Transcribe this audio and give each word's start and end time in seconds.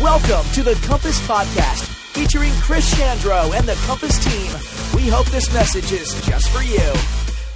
Welcome 0.00 0.50
to 0.52 0.62
the 0.62 0.74
Compass 0.86 1.20
Podcast, 1.26 1.84
featuring 2.14 2.50
Chris 2.62 2.94
Chandro 2.94 3.54
and 3.54 3.68
the 3.68 3.74
Compass 3.86 4.18
team. 4.24 4.50
We 4.96 5.06
hope 5.10 5.26
this 5.26 5.52
message 5.52 5.92
is 5.92 6.14
just 6.26 6.48
for 6.48 6.62
you. 6.62 6.78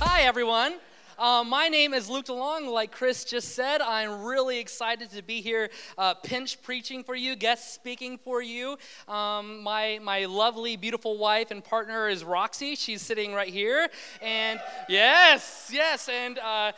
Hi, 0.01 0.22
everyone. 0.22 0.75
Uh, 1.19 1.45
my 1.46 1.69
name 1.69 1.95
is 1.95 2.11
Luke 2.11 2.27
DeLong. 2.27 2.69
Like 2.71 2.93
Chris 2.93 3.25
just 3.25 3.54
said, 3.54 3.80
I'm 3.80 4.22
really 4.25 4.59
excited 4.59 5.11
to 5.12 5.22
be 5.22 5.41
here, 5.41 5.70
uh, 5.96 6.14
pinch 6.14 6.61
preaching 6.61 7.04
for 7.04 7.14
you, 7.14 7.36
guest 7.36 7.72
speaking 7.72 8.18
for 8.18 8.42
you. 8.42 8.76
Um, 9.08 9.62
my, 9.62 9.98
my 10.02 10.26
lovely, 10.26 10.76
beautiful 10.76 11.16
wife 11.16 11.52
and 11.52 11.64
partner 11.64 12.08
is 12.08 12.22
Roxy. 12.22 12.74
She's 12.74 13.00
sitting 13.00 13.32
right 13.32 13.48
here. 13.48 13.88
And 14.20 14.61
yes, 14.88 15.70
yes. 15.72 16.08
And 16.08 16.38
uh, 16.38 16.72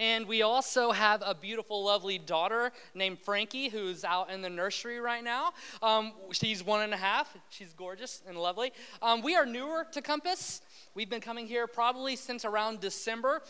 and 0.00 0.26
we 0.26 0.40
also 0.40 0.92
have 0.92 1.22
a 1.24 1.34
beautiful, 1.34 1.84
lovely 1.84 2.18
daughter 2.18 2.72
named 2.94 3.18
Frankie 3.18 3.68
who's 3.68 4.02
out 4.02 4.30
in 4.30 4.40
the 4.40 4.48
nursery 4.48 4.98
right 4.98 5.22
now. 5.22 5.52
Um, 5.82 6.14
she's 6.32 6.64
one 6.64 6.80
and 6.80 6.94
a 6.94 6.96
half. 6.96 7.36
She's 7.50 7.74
gorgeous 7.74 8.22
and 8.26 8.38
lovely. 8.38 8.72
Um, 9.02 9.20
we 9.20 9.36
are 9.36 9.44
newer 9.44 9.86
to 9.92 10.00
Compass. 10.00 10.62
We've 10.94 11.10
been 11.10 11.20
coming 11.20 11.46
here 11.46 11.66
probably 11.66 12.16
since 12.16 12.46
around 12.46 12.80
December. 12.80 13.42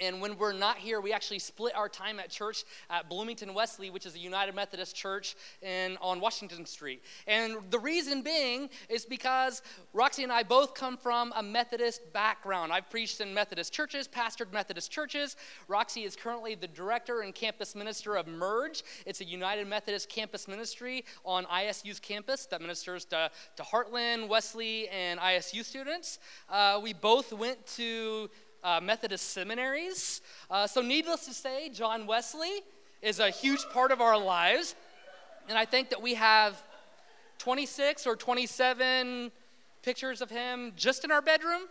And 0.00 0.20
when 0.20 0.36
we're 0.38 0.52
not 0.52 0.78
here, 0.78 1.00
we 1.00 1.12
actually 1.12 1.38
split 1.38 1.74
our 1.76 1.88
time 1.88 2.18
at 2.18 2.30
church 2.30 2.64
at 2.90 3.08
Bloomington 3.08 3.54
Wesley, 3.54 3.90
which 3.90 4.06
is 4.06 4.14
a 4.14 4.18
United 4.18 4.54
Methodist 4.54 4.94
church 4.94 5.36
in, 5.62 5.96
on 6.00 6.20
Washington 6.20 6.66
Street. 6.66 7.02
And 7.26 7.56
the 7.70 7.78
reason 7.78 8.22
being 8.22 8.70
is 8.88 9.04
because 9.04 9.62
Roxy 9.92 10.22
and 10.22 10.32
I 10.32 10.42
both 10.42 10.74
come 10.74 10.96
from 10.96 11.32
a 11.36 11.42
Methodist 11.42 12.12
background. 12.12 12.72
I've 12.72 12.90
preached 12.90 13.20
in 13.20 13.32
Methodist 13.32 13.72
churches, 13.72 14.08
pastored 14.08 14.52
Methodist 14.52 14.90
churches. 14.90 15.36
Roxy 15.68 16.04
is 16.04 16.16
currently 16.16 16.54
the 16.54 16.68
director 16.68 17.20
and 17.20 17.34
campus 17.34 17.74
minister 17.74 18.16
of 18.16 18.26
Merge. 18.26 18.82
It's 19.06 19.20
a 19.20 19.24
United 19.24 19.66
Methodist 19.66 20.08
campus 20.08 20.48
ministry 20.48 21.04
on 21.24 21.44
ISU's 21.46 22.00
campus 22.00 22.46
that 22.46 22.60
ministers 22.60 23.04
to, 23.06 23.30
to 23.56 23.62
Heartland, 23.62 24.28
Wesley, 24.28 24.88
and 24.88 25.20
ISU 25.20 25.64
students. 25.64 26.18
Uh, 26.48 26.80
we 26.82 26.92
both 26.92 27.32
went 27.32 27.66
to 27.66 28.30
uh, 28.64 28.80
Methodist 28.82 29.30
seminaries. 29.30 30.22
Uh, 30.50 30.66
so, 30.66 30.80
needless 30.80 31.26
to 31.26 31.34
say, 31.34 31.68
John 31.68 32.06
Wesley 32.06 32.62
is 33.02 33.20
a 33.20 33.30
huge 33.30 33.64
part 33.72 33.92
of 33.92 34.00
our 34.00 34.18
lives. 34.18 34.74
And 35.48 35.58
I 35.58 35.66
think 35.66 35.90
that 35.90 36.00
we 36.00 36.14
have 36.14 36.60
26 37.38 38.06
or 38.06 38.16
27 38.16 39.30
pictures 39.82 40.22
of 40.22 40.30
him 40.30 40.72
just 40.74 41.04
in 41.04 41.12
our 41.12 41.20
bedroom. 41.20 41.62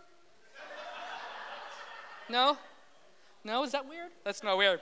No? 2.30 2.56
No? 3.42 3.64
Is 3.64 3.72
that 3.72 3.86
weird? 3.86 4.10
That's 4.24 4.42
not 4.42 4.56
weird. 4.56 4.80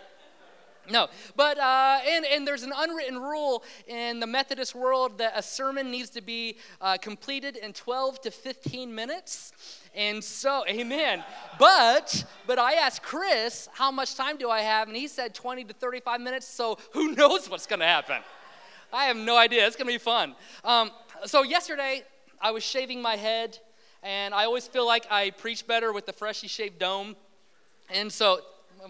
No, 0.91 1.07
but 1.37 1.59
uh, 1.59 2.01
and 2.05 2.25
and 2.25 2.47
there's 2.47 2.65
an 2.65 2.73
unwritten 2.77 3.17
rule 3.17 3.63
in 3.87 4.19
the 4.19 4.27
Methodist 4.27 4.75
world 4.75 5.19
that 5.19 5.33
a 5.37 5.43
sermon 5.43 5.93
needs 5.93 6.11
to 6.11 6.21
be 6.21 6.57
uh, 6.81 6.97
completed 7.01 7.57
in 7.57 7.73
12 7.73 8.21
to 8.23 8.31
15 8.33 8.93
minutes, 8.93 9.53
and 9.95 10.23
so 10.23 10.65
amen. 10.69 11.25
But 11.59 12.25
but 12.47 12.59
I 12.59 12.75
asked 12.75 13.03
Chris 13.03 13.69
how 13.73 13.91
much 13.91 14.15
time 14.15 14.37
do 14.37 14.51
I 14.51 14.61
have, 14.61 14.89
and 14.89 14.97
he 14.97 15.09
said 15.09 15.35
20 15.35 15.65
to 15.65 15.75
35 15.75 16.21
minutes. 16.21 16.47
So 16.47 16.79
who 16.93 17.13
knows 17.15 17.49
what's 17.49 17.67
to 17.81 17.87
happen? 17.87 18.23
I 18.93 19.05
have 19.05 19.17
no 19.17 19.37
idea. 19.37 19.67
It's 19.67 19.77
to 19.87 19.93
be 19.93 19.99
fun. 19.99 20.35
Um, 20.65 20.91
so 21.25 21.43
yesterday 21.43 22.03
I 22.41 22.51
was 22.51 22.63
shaving 22.63 23.01
my 23.01 23.17
head, 23.17 23.59
and 24.03 24.35
I 24.35 24.45
always 24.45 24.67
feel 24.67 24.87
like 24.87 25.07
I 25.11 25.31
preach 25.31 25.67
better 25.67 25.93
with 25.93 26.07
the 26.07 26.13
freshly 26.13 26.49
shaved 26.49 26.79
dome. 26.79 27.17
And 27.91 28.13
so 28.13 28.41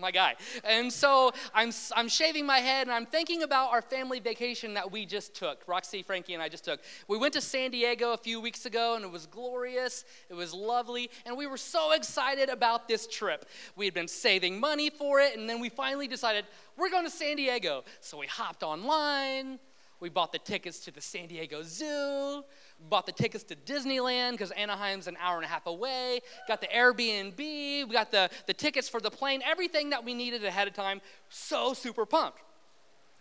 my 0.00 0.10
guy. 0.10 0.34
And 0.64 0.92
so 0.92 1.32
I'm, 1.54 1.70
I'm 1.94 2.08
shaving 2.08 2.46
my 2.46 2.58
head 2.58 2.86
and 2.86 2.92
I'm 2.92 3.06
thinking 3.06 3.42
about 3.42 3.70
our 3.70 3.82
family 3.82 4.20
vacation 4.20 4.74
that 4.74 4.90
we 4.90 5.06
just 5.06 5.34
took. 5.34 5.62
Roxy, 5.66 6.02
Frankie, 6.02 6.34
and 6.34 6.42
I 6.42 6.48
just 6.48 6.64
took. 6.64 6.80
We 7.08 7.18
went 7.18 7.34
to 7.34 7.40
San 7.40 7.70
Diego 7.70 8.12
a 8.12 8.16
few 8.16 8.40
weeks 8.40 8.66
ago 8.66 8.96
and 8.96 9.04
it 9.04 9.10
was 9.10 9.26
glorious. 9.26 10.04
It 10.28 10.34
was 10.34 10.55
lovely. 10.55 11.11
And 11.27 11.36
we 11.36 11.46
were 11.46 11.56
so 11.56 11.92
excited 11.92 12.48
about 12.48 12.89
this 12.89 13.06
trip. 13.06 13.46
We 13.77 13.84
had 13.84 13.94
been 13.94 14.08
saving 14.08 14.61
money 14.61 14.90
for 14.90 15.20
it 15.20 15.36
and 15.36 15.48
then 15.48 15.61
we 15.61 15.68
finally 15.68 16.08
decided 16.08 16.44
we're 16.77 16.90
going 16.90 17.05
to 17.05 17.11
San 17.11 17.36
Diego. 17.36 17.84
So 18.00 18.18
we 18.18 18.27
hopped 18.27 18.62
online. 18.62 19.58
We 20.00 20.08
bought 20.08 20.33
the 20.33 20.38
tickets 20.38 20.80
to 20.80 20.90
the 20.90 21.00
San 21.00 21.28
Diego 21.28 21.62
Zoo 21.62 22.44
bought 22.88 23.06
the 23.06 23.12
tickets 23.12 23.44
to 23.44 23.56
Disneyland 23.56 24.32
because 24.32 24.50
Anaheim's 24.52 25.06
an 25.06 25.16
hour 25.20 25.36
and 25.36 25.44
a 25.44 25.48
half 25.48 25.66
away, 25.66 26.20
got 26.48 26.60
the 26.60 26.68
Airbnb, 26.68 27.38
we 27.38 27.86
got 27.92 28.10
the, 28.10 28.30
the 28.46 28.54
tickets 28.54 28.88
for 28.88 29.00
the 29.00 29.10
plane, 29.10 29.42
everything 29.44 29.90
that 29.90 30.04
we 30.04 30.14
needed 30.14 30.44
ahead 30.44 30.68
of 30.68 30.74
time. 30.74 31.00
So 31.28 31.74
super 31.74 32.06
pumped. 32.06 32.38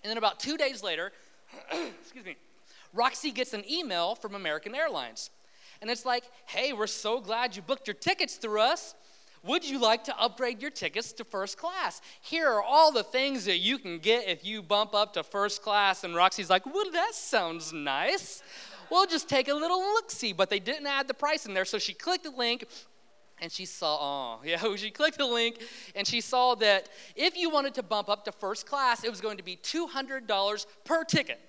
And 0.03 0.09
then 0.09 0.17
about 0.17 0.39
two 0.39 0.57
days 0.57 0.83
later, 0.83 1.11
excuse 2.01 2.25
me, 2.25 2.35
Roxy 2.93 3.31
gets 3.31 3.53
an 3.53 3.63
email 3.69 4.15
from 4.15 4.35
American 4.35 4.75
Airlines. 4.75 5.29
And 5.81 5.89
it's 5.89 6.05
like, 6.05 6.23
hey, 6.45 6.73
we're 6.73 6.87
so 6.87 7.19
glad 7.19 7.55
you 7.55 7.61
booked 7.61 7.87
your 7.87 7.95
tickets 7.95 8.35
through 8.35 8.61
us. 8.61 8.95
Would 9.43 9.67
you 9.67 9.79
like 9.79 10.03
to 10.03 10.19
upgrade 10.19 10.61
your 10.61 10.69
tickets 10.69 11.13
to 11.13 11.23
first 11.23 11.57
class? 11.57 11.99
Here 12.21 12.47
are 12.47 12.61
all 12.61 12.91
the 12.91 13.03
things 13.03 13.45
that 13.45 13.57
you 13.57 13.79
can 13.79 13.97
get 13.97 14.27
if 14.27 14.45
you 14.45 14.61
bump 14.61 14.93
up 14.93 15.13
to 15.13 15.23
first 15.23 15.63
class. 15.63 16.03
And 16.03 16.13
Roxy's 16.13 16.49
like, 16.49 16.65
well, 16.67 16.91
that 16.91 17.15
sounds 17.15 17.73
nice 17.73 18.43
we'll 18.91 19.07
just 19.07 19.27
take 19.27 19.47
a 19.47 19.53
little 19.53 19.79
look 19.79 20.11
see. 20.11 20.33
But 20.33 20.49
they 20.49 20.59
didn't 20.59 20.85
add 20.85 21.07
the 21.07 21.13
price 21.13 21.45
in 21.45 21.53
there. 21.53 21.65
So 21.65 21.79
she 21.79 21.93
clicked 21.93 22.25
the 22.25 22.31
link 22.31 22.65
and 23.41 23.51
she 23.51 23.65
saw, 23.65 23.97
oh, 23.99 24.41
yeah, 24.45 24.75
she 24.75 24.91
clicked 24.91 25.17
the 25.17 25.25
link 25.25 25.59
and 25.95 26.05
she 26.05 26.21
saw 26.21 26.53
that 26.55 26.89
if 27.15 27.35
you 27.35 27.49
wanted 27.49 27.73
to 27.75 27.83
bump 27.83 28.09
up 28.09 28.25
to 28.25 28.31
first 28.31 28.67
class, 28.67 29.03
it 29.03 29.09
was 29.09 29.21
going 29.21 29.37
to 29.37 29.43
be 29.43 29.55
$200 29.55 30.65
per 30.85 31.03
ticket. 31.03 31.39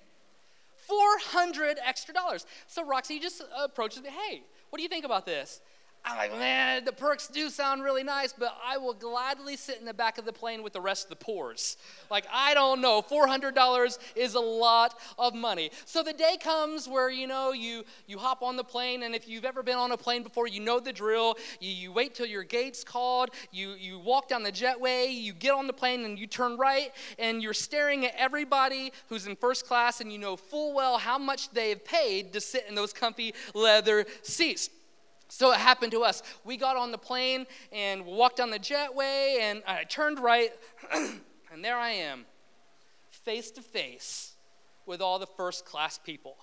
400 0.87 1.79
extra 1.85 2.13
dollars. 2.13 2.45
So 2.67 2.85
Roxy 2.85 3.19
just 3.19 3.41
approaches 3.57 4.01
me, 4.01 4.09
hey, 4.09 4.43
what 4.69 4.77
do 4.77 4.83
you 4.83 4.89
think 4.89 5.05
about 5.05 5.25
this? 5.25 5.61
I'm 6.05 6.17
like, 6.17 6.37
man, 6.37 6.83
the 6.83 6.91
perks 6.91 7.29
do 7.29 7.49
sound 7.49 7.81
really 7.81 8.03
nice, 8.03 8.33
but 8.33 8.57
I 8.61 8.77
will 8.77 8.93
gladly 8.93 9.55
sit 9.55 9.79
in 9.79 9.85
the 9.85 9.93
back 9.93 10.17
of 10.17 10.25
the 10.25 10.33
plane 10.33 10.61
with 10.61 10.73
the 10.73 10.81
rest 10.81 11.05
of 11.05 11.09
the 11.09 11.15
poors. 11.15 11.77
Like, 12.11 12.25
I 12.31 12.53
don't 12.53 12.81
know, 12.81 13.01
$400 13.01 13.97
is 14.17 14.35
a 14.35 14.39
lot 14.39 14.99
of 15.17 15.33
money. 15.33 15.71
So 15.85 16.03
the 16.03 16.11
day 16.11 16.35
comes 16.37 16.89
where, 16.89 17.09
you 17.09 17.25
know, 17.25 17.53
you, 17.53 17.85
you 18.05 18.17
hop 18.17 18.43
on 18.43 18.57
the 18.57 18.65
plane, 18.65 19.03
and 19.03 19.15
if 19.15 19.29
you've 19.29 19.45
ever 19.45 19.63
been 19.63 19.77
on 19.77 19.93
a 19.93 19.97
plane 19.97 20.23
before, 20.23 20.45
you 20.45 20.59
know 20.59 20.81
the 20.81 20.91
drill. 20.91 21.37
You, 21.61 21.71
you 21.71 21.91
wait 21.93 22.15
till 22.15 22.27
your 22.27 22.43
gate's 22.43 22.83
called, 22.83 23.29
you, 23.53 23.71
you 23.79 23.97
walk 23.97 24.27
down 24.27 24.43
the 24.43 24.51
jetway, 24.51 25.13
you 25.13 25.31
get 25.31 25.53
on 25.53 25.67
the 25.67 25.73
plane, 25.73 26.03
and 26.03 26.19
you 26.19 26.27
turn 26.27 26.57
right, 26.57 26.91
and 27.17 27.41
you're 27.41 27.53
staring 27.53 28.05
at 28.05 28.13
everybody 28.17 28.91
who's 29.07 29.25
in 29.25 29.37
first 29.37 29.65
class, 29.65 30.01
and 30.01 30.11
you 30.11 30.17
know 30.17 30.35
full 30.35 30.73
well 30.73 30.97
how 30.97 31.17
much 31.17 31.49
they 31.51 31.69
have 31.69 31.85
paid 31.85 32.33
to 32.33 32.41
sit 32.41 32.65
in 32.67 32.75
those 32.75 32.91
comfy 32.91 33.33
leather 33.53 34.05
seats. 34.21 34.69
So 35.33 35.51
it 35.51 35.57
happened 35.57 35.91
to 35.93 36.03
us. 36.03 36.21
We 36.43 36.57
got 36.57 36.77
on 36.77 36.91
the 36.91 36.97
plane 36.99 37.47
and 37.71 38.05
walked 38.05 38.37
down 38.37 38.51
the 38.51 38.59
jetway, 38.59 39.39
and 39.39 39.63
I 39.65 39.83
turned 39.83 40.19
right, 40.19 40.51
and 40.93 41.65
there 41.65 41.75
I 41.75 41.89
am, 41.89 42.25
face 43.09 43.49
to 43.51 43.63
face 43.63 44.35
with 44.85 45.01
all 45.01 45.17
the 45.17 45.25
first 45.25 45.65
class 45.65 45.97
people 45.97 46.37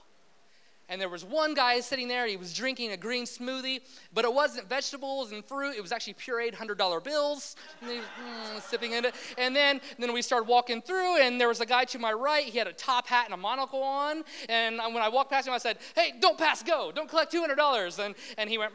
and 0.90 1.00
there 1.00 1.08
was 1.08 1.24
one 1.24 1.54
guy 1.54 1.80
sitting 1.80 2.08
there, 2.08 2.26
he 2.26 2.36
was 2.36 2.52
drinking 2.52 2.90
a 2.90 2.96
green 2.96 3.24
smoothie, 3.24 3.80
but 4.12 4.24
it 4.24 4.34
wasn't 4.34 4.68
vegetables 4.68 5.32
and 5.32 5.44
fruit, 5.44 5.76
it 5.76 5.80
was 5.80 5.92
actually 5.92 6.14
pureed 6.14 6.54
$100 6.54 7.04
bills, 7.04 7.56
and 7.80 7.90
he 7.90 7.98
was 7.98 8.06
mm, 8.06 8.60
sipping 8.60 8.92
in 8.92 9.04
it. 9.04 9.14
And 9.38 9.54
then, 9.54 9.80
then 9.98 10.12
we 10.12 10.20
started 10.20 10.48
walking 10.48 10.82
through, 10.82 11.18
and 11.22 11.40
there 11.40 11.48
was 11.48 11.60
a 11.60 11.66
guy 11.66 11.84
to 11.86 11.98
my 11.98 12.12
right, 12.12 12.44
he 12.44 12.58
had 12.58 12.66
a 12.66 12.72
top 12.72 13.06
hat 13.06 13.26
and 13.26 13.34
a 13.34 13.36
monocle 13.36 13.82
on, 13.82 14.24
and 14.48 14.78
when 14.78 15.02
I 15.02 15.08
walked 15.08 15.30
past 15.30 15.46
him, 15.46 15.54
I 15.54 15.58
said, 15.58 15.78
hey, 15.94 16.12
don't 16.20 16.36
pass 16.36 16.62
go, 16.62 16.90
don't 16.92 17.08
collect 17.08 17.32
$200. 17.32 18.04
And, 18.04 18.14
and 18.36 18.50
he 18.50 18.58
went, 18.58 18.72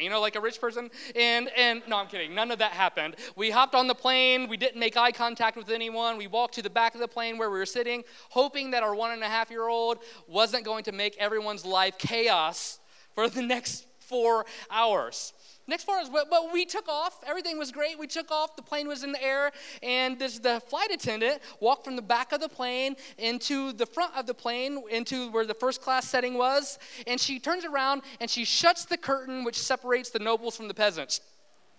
you 0.00 0.10
know, 0.10 0.20
like 0.20 0.34
a 0.34 0.40
rich 0.40 0.60
person. 0.60 0.90
And, 1.14 1.50
and 1.56 1.82
no, 1.86 1.98
I'm 1.98 2.08
kidding, 2.08 2.34
none 2.34 2.50
of 2.50 2.58
that 2.58 2.72
happened. 2.72 3.16
We 3.36 3.50
hopped 3.50 3.76
on 3.76 3.86
the 3.86 3.94
plane, 3.94 4.48
we 4.48 4.56
didn't 4.56 4.80
make 4.80 4.96
eye 4.96 5.12
contact 5.12 5.56
with 5.56 5.70
anyone, 5.70 6.16
we 6.16 6.26
walked 6.26 6.54
to 6.54 6.62
the 6.62 6.70
back 6.70 6.94
of 6.94 7.00
the 7.00 7.08
plane 7.08 7.38
where 7.38 7.50
we 7.50 7.58
were 7.58 7.66
sitting, 7.66 8.02
hoping 8.30 8.72
that 8.72 8.82
our 8.82 8.94
one 8.94 9.12
and 9.12 9.22
a 9.22 9.28
half 9.28 9.50
year 9.50 9.68
old 9.68 9.98
wasn't 10.26 10.64
going 10.64 10.82
to 10.84 10.92
make 10.92 11.11
make 11.12 11.22
everyone's 11.22 11.64
life 11.64 11.98
chaos 11.98 12.78
for 13.14 13.28
the 13.28 13.42
next 13.42 13.86
four 13.98 14.46
hours. 14.70 15.32
Next 15.66 15.84
four 15.84 15.96
hours, 15.96 16.08
but, 16.08 16.28
but 16.28 16.52
we 16.52 16.64
took 16.64 16.88
off. 16.88 17.20
Everything 17.26 17.58
was 17.58 17.70
great. 17.70 17.98
We 17.98 18.06
took 18.06 18.30
off. 18.30 18.56
The 18.56 18.62
plane 18.62 18.88
was 18.88 19.04
in 19.04 19.12
the 19.12 19.22
air, 19.22 19.52
and 19.82 20.18
this, 20.18 20.38
the 20.38 20.60
flight 20.60 20.90
attendant 20.90 21.40
walked 21.60 21.84
from 21.84 21.96
the 21.96 22.02
back 22.02 22.32
of 22.32 22.40
the 22.40 22.48
plane 22.48 22.96
into 23.18 23.72
the 23.72 23.86
front 23.86 24.16
of 24.16 24.26
the 24.26 24.34
plane, 24.34 24.82
into 24.90 25.30
where 25.30 25.46
the 25.46 25.54
first 25.54 25.82
class 25.82 26.08
setting 26.08 26.34
was. 26.36 26.78
And 27.06 27.20
she 27.20 27.38
turns 27.38 27.64
around 27.64 28.02
and 28.20 28.28
she 28.28 28.44
shuts 28.44 28.84
the 28.86 28.96
curtain 28.96 29.44
which 29.44 29.58
separates 29.58 30.10
the 30.10 30.18
nobles 30.18 30.56
from 30.56 30.68
the 30.68 30.74
peasants. 30.74 31.20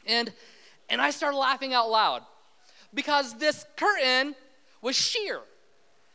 And 0.05 0.31
and 0.89 1.01
I 1.01 1.11
started 1.11 1.37
laughing 1.37 1.73
out 1.73 1.89
loud 1.89 2.23
because 2.93 3.37
this 3.37 3.65
curtain 3.77 4.35
was 4.81 4.95
sheer. 4.95 5.41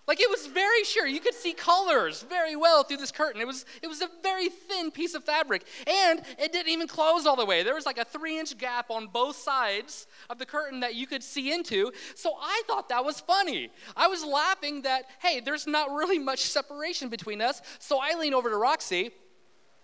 Like 0.09 0.21
it 0.21 0.31
was 0.31 0.47
very 0.47 0.85
sure. 0.85 1.07
You 1.07 1.21
could 1.21 1.35
see 1.35 1.53
colors 1.53 2.23
very 2.23 2.57
well 2.57 2.83
through 2.83 2.97
this 2.97 3.13
curtain. 3.13 3.43
It 3.43 3.47
was, 3.47 3.67
it 3.83 3.87
was 3.87 4.01
a 4.01 4.09
very 4.23 4.49
thin 4.49 4.91
piece 4.91 5.15
of 5.15 5.23
fabric. 5.23 5.67
And 5.87 6.23
it 6.39 6.51
didn't 6.51 6.73
even 6.73 6.89
close 6.89 7.27
all 7.27 7.37
the 7.37 7.45
way. 7.45 7.63
There 7.63 7.75
was 7.75 7.85
like 7.85 7.99
a 7.99 8.07
three 8.07 8.39
inch 8.39 8.57
gap 8.57 8.91
on 8.91 9.09
both 9.09 9.37
sides 9.37 10.07
of 10.31 10.39
the 10.39 10.47
curtain 10.47 10.81
that 10.81 10.95
you 10.95 11.07
could 11.07 11.23
see 11.23 11.53
into. 11.53 11.93
So 12.15 12.33
I 12.41 12.63
thought 12.67 12.89
that 12.89 13.05
was 13.05 13.21
funny. 13.21 13.71
I 13.95 14.07
was 14.07 14.25
laughing 14.25 14.83
that, 14.83 15.05
hey, 15.21 15.41
there's 15.41 15.67
not 15.67 15.91
really 15.91 16.19
much 16.19 16.41
separation 16.41 17.11
between 17.11 17.43
us. 17.43 17.61
So 17.79 18.01
I 18.03 18.15
lean 18.19 18.33
over 18.33 18.49
to 18.49 18.57
Roxy 18.57 19.11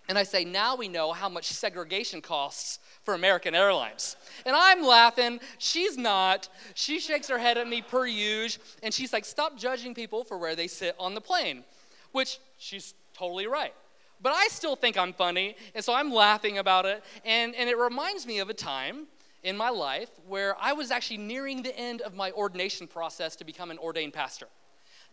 and 0.09 0.19
I 0.19 0.23
say, 0.23 0.45
now 0.45 0.77
we 0.77 0.89
know 0.89 1.13
how 1.13 1.29
much 1.29 1.47
segregation 1.47 2.21
costs 2.21 2.79
for 3.05 3.15
American 3.15 3.55
Airlines. 3.55 4.17
And 4.45 4.55
I'm 4.55 4.83
laughing. 4.83 5.41
She's 5.59 5.97
not. 5.97 6.49
She 6.75 7.01
shakes 7.01 7.29
her 7.29 7.39
head 7.39 7.57
at 7.57 7.67
me 7.67 7.81
per 7.81 8.07
usual. 8.07 8.63
And 8.83 8.93
she's 8.93 9.13
like, 9.13 9.25
stop 9.25 9.57
judging 9.57 9.95
people 9.95 10.23
for 10.25 10.37
where 10.37 10.55
they 10.55 10.67
sit 10.67 10.95
on 10.99 11.15
the 11.15 11.21
plane, 11.21 11.65
which 12.13 12.39
she's 12.59 12.95
totally 13.15 13.47
right. 13.47 13.75
But 14.21 14.33
I 14.35 14.49
still 14.49 14.77
think 14.77 14.99
I'm 14.99 15.13
funny. 15.13 15.57
And 15.75 15.83
so 15.83 15.95
I'm 15.95 16.13
laughing 16.13 16.59
about 16.59 16.85
it. 16.85 17.03
And, 17.25 17.55
and 17.55 17.69
it 17.69 17.79
reminds 17.79 18.27
me 18.27 18.41
of 18.41 18.51
a 18.51 18.55
time 18.55 19.07
in 19.43 19.57
my 19.57 19.71
life 19.71 20.11
where 20.27 20.57
I 20.61 20.73
was 20.73 20.91
actually 20.91 21.19
nearing 21.19 21.63
the 21.63 21.79
end 21.79 22.03
of 22.03 22.15
my 22.15 22.31
ordination 22.33 22.87
process 22.87 23.37
to 23.37 23.45
become 23.45 23.71
an 23.71 23.79
ordained 23.79 24.13
pastor. 24.13 24.49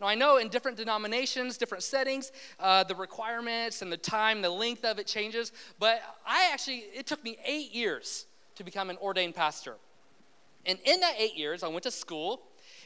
Now, 0.02 0.08
I 0.08 0.16
know 0.16 0.38
in 0.38 0.48
different 0.48 0.76
denominations, 0.76 1.56
different 1.56 1.84
settings, 1.84 2.32
uh, 2.58 2.82
the 2.82 2.94
requirements 2.96 3.82
and 3.82 3.92
the 3.92 3.96
time, 3.96 4.42
the 4.42 4.50
length 4.50 4.84
of 4.84 4.98
it 4.98 5.06
changes, 5.06 5.52
but 5.78 6.02
I 6.26 6.50
actually, 6.52 6.86
it 6.92 7.06
took 7.06 7.22
me 7.22 7.38
eight 7.44 7.72
years 7.72 8.26
to 8.56 8.64
become 8.64 8.90
an 8.90 8.96
ordained 8.96 9.36
pastor. 9.36 9.76
And 10.66 10.80
in 10.84 10.98
that 11.00 11.14
eight 11.18 11.36
years, 11.36 11.62
I 11.62 11.68
went 11.68 11.84
to 11.84 11.92
school, 11.92 12.42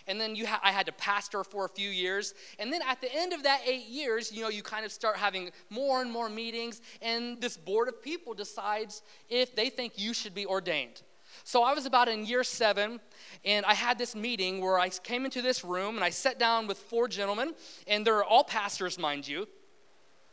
and 0.06 0.20
then 0.20 0.36
ha- 0.36 0.60
I 0.62 0.72
had 0.72 0.84
to 0.86 0.92
pastor 0.92 1.42
for 1.42 1.64
a 1.64 1.70
few 1.70 1.88
years. 1.88 2.34
And 2.58 2.70
then 2.70 2.82
at 2.86 3.00
the 3.00 3.10
end 3.10 3.32
of 3.32 3.44
that 3.44 3.62
eight 3.66 3.86
years, 3.86 4.30
you 4.30 4.42
know, 4.42 4.50
you 4.50 4.62
kind 4.62 4.84
of 4.84 4.92
start 4.92 5.16
having 5.16 5.52
more 5.70 6.02
and 6.02 6.12
more 6.12 6.28
meetings, 6.28 6.82
and 7.00 7.40
this 7.40 7.56
board 7.56 7.88
of 7.88 8.02
people 8.02 8.34
decides 8.34 9.00
if 9.30 9.56
they 9.56 9.70
think 9.70 9.94
you 9.96 10.12
should 10.12 10.34
be 10.34 10.44
ordained. 10.44 11.00
So 11.46 11.62
I 11.62 11.74
was 11.74 11.86
about 11.86 12.08
in 12.08 12.26
year 12.26 12.42
seven, 12.42 12.98
and 13.44 13.64
I 13.66 13.72
had 13.72 13.98
this 13.98 14.16
meeting 14.16 14.60
where 14.60 14.80
I 14.80 14.88
came 14.88 15.24
into 15.24 15.42
this 15.42 15.62
room 15.62 15.94
and 15.94 16.02
I 16.02 16.10
sat 16.10 16.40
down 16.40 16.66
with 16.66 16.76
four 16.76 17.06
gentlemen, 17.06 17.54
and 17.86 18.04
they're 18.04 18.24
all 18.24 18.42
pastors, 18.42 18.98
mind 18.98 19.28
you, 19.28 19.46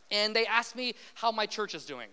and 0.09 0.35
they 0.35 0.47
asked 0.47 0.75
me 0.75 0.95
how 1.13 1.31
my 1.31 1.45
church 1.45 1.75
is 1.75 1.85
doing. 1.85 2.07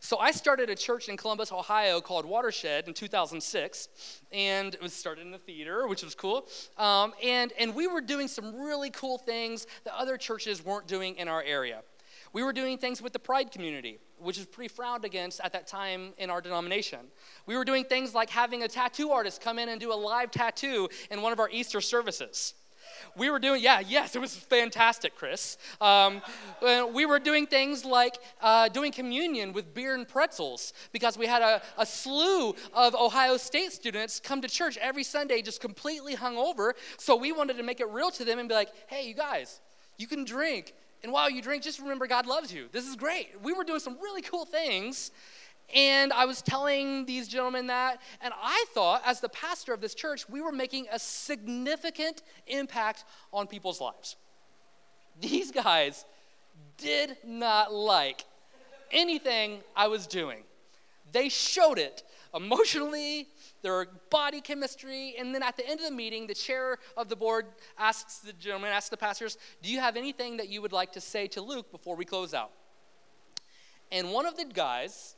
So 0.00 0.16
I 0.16 0.30
started 0.30 0.70
a 0.70 0.74
church 0.74 1.10
in 1.10 1.18
Columbus, 1.18 1.52
Ohio 1.52 2.00
called 2.00 2.24
Watershed 2.24 2.88
in 2.88 2.94
2006, 2.94 4.22
and 4.32 4.72
it 4.72 4.80
was 4.80 4.94
started 4.94 5.26
in 5.26 5.32
the 5.32 5.38
theater, 5.38 5.86
which 5.86 6.02
was 6.02 6.14
cool. 6.14 6.48
Um, 6.78 7.12
and, 7.22 7.52
and 7.58 7.74
we 7.74 7.86
were 7.86 8.00
doing 8.00 8.26
some 8.26 8.58
really 8.58 8.88
cool 8.88 9.18
things 9.18 9.66
that 9.84 9.94
other 9.94 10.16
churches 10.16 10.64
weren't 10.64 10.86
doing 10.86 11.16
in 11.16 11.28
our 11.28 11.42
area. 11.42 11.82
We 12.32 12.42
were 12.42 12.52
doing 12.52 12.78
things 12.78 13.00
with 13.00 13.12
the 13.12 13.18
Pride 13.18 13.50
community, 13.50 13.98
which 14.18 14.38
is 14.38 14.46
pretty 14.46 14.68
frowned 14.68 15.04
against 15.04 15.40
at 15.40 15.52
that 15.52 15.66
time 15.66 16.12
in 16.18 16.30
our 16.30 16.40
denomination. 16.40 17.00
We 17.46 17.56
were 17.56 17.64
doing 17.64 17.84
things 17.84 18.14
like 18.14 18.30
having 18.30 18.62
a 18.62 18.68
tattoo 18.68 19.10
artist 19.10 19.40
come 19.40 19.58
in 19.58 19.68
and 19.68 19.80
do 19.80 19.92
a 19.92 19.94
live 19.94 20.30
tattoo 20.30 20.88
in 21.10 21.22
one 21.22 21.32
of 21.32 21.40
our 21.40 21.48
Easter 21.50 21.80
services. 21.80 22.54
We 23.16 23.30
were 23.30 23.38
doing, 23.38 23.62
yeah, 23.62 23.80
yes, 23.80 24.14
it 24.14 24.20
was 24.20 24.34
fantastic, 24.34 25.14
Chris. 25.16 25.58
Um, 25.80 26.22
we 26.94 27.06
were 27.06 27.18
doing 27.18 27.46
things 27.46 27.84
like 27.84 28.16
uh, 28.40 28.68
doing 28.68 28.92
communion 28.92 29.52
with 29.52 29.74
beer 29.74 29.94
and 29.94 30.06
pretzels 30.06 30.72
because 30.92 31.18
we 31.18 31.26
had 31.26 31.42
a, 31.42 31.62
a 31.78 31.86
slew 31.86 32.54
of 32.74 32.94
Ohio 32.94 33.36
State 33.36 33.72
students 33.72 34.20
come 34.20 34.40
to 34.40 34.48
church 34.48 34.76
every 34.78 35.02
Sunday 35.04 35.42
just 35.42 35.60
completely 35.60 36.16
hungover. 36.16 36.72
So 36.98 37.16
we 37.16 37.32
wanted 37.32 37.56
to 37.56 37.62
make 37.62 37.80
it 37.80 37.88
real 37.88 38.10
to 38.12 38.24
them 38.24 38.38
and 38.38 38.48
be 38.48 38.54
like, 38.54 38.70
hey, 38.86 39.06
you 39.06 39.14
guys, 39.14 39.60
you 39.98 40.06
can 40.06 40.24
drink 40.24 40.74
and 41.06 41.12
while 41.12 41.30
you 41.30 41.40
drink, 41.40 41.62
just 41.62 41.78
remember 41.78 42.08
God 42.08 42.26
loves 42.26 42.52
you. 42.52 42.66
This 42.72 42.84
is 42.84 42.96
great. 42.96 43.28
We 43.40 43.52
were 43.52 43.62
doing 43.62 43.78
some 43.78 43.96
really 44.02 44.22
cool 44.22 44.44
things. 44.44 45.12
And 45.72 46.12
I 46.12 46.24
was 46.24 46.42
telling 46.42 47.06
these 47.06 47.28
gentlemen 47.28 47.68
that, 47.68 48.00
and 48.20 48.34
I 48.36 48.64
thought, 48.74 49.02
as 49.06 49.20
the 49.20 49.28
pastor 49.28 49.72
of 49.72 49.80
this 49.80 49.94
church, 49.94 50.28
we 50.28 50.40
were 50.40 50.50
making 50.50 50.88
a 50.90 50.98
significant 50.98 52.22
impact 52.48 53.04
on 53.32 53.46
people's 53.46 53.80
lives. 53.80 54.16
These 55.20 55.52
guys 55.52 56.04
did 56.76 57.16
not 57.24 57.72
like 57.72 58.24
anything 58.90 59.60
I 59.76 59.86
was 59.86 60.08
doing. 60.08 60.42
They 61.12 61.28
showed 61.28 61.78
it 61.78 62.02
emotionally, 62.34 63.28
their 63.62 63.86
body 64.10 64.40
chemistry, 64.40 65.14
and 65.18 65.34
then 65.34 65.42
at 65.42 65.56
the 65.56 65.66
end 65.68 65.80
of 65.80 65.86
the 65.86 65.94
meeting, 65.94 66.26
the 66.26 66.34
chair 66.34 66.78
of 66.96 67.08
the 67.08 67.16
board 67.16 67.46
asks 67.78 68.18
the 68.18 68.32
gentleman, 68.32 68.70
asks 68.70 68.90
the 68.90 68.96
pastors, 68.96 69.38
Do 69.62 69.70
you 69.70 69.80
have 69.80 69.96
anything 69.96 70.36
that 70.36 70.48
you 70.48 70.62
would 70.62 70.72
like 70.72 70.92
to 70.92 71.00
say 71.00 71.26
to 71.28 71.40
Luke 71.40 71.70
before 71.70 71.96
we 71.96 72.04
close 72.04 72.34
out? 72.34 72.52
And 73.90 74.12
one 74.12 74.26
of 74.26 74.36
the 74.36 74.44
guys 74.44 75.16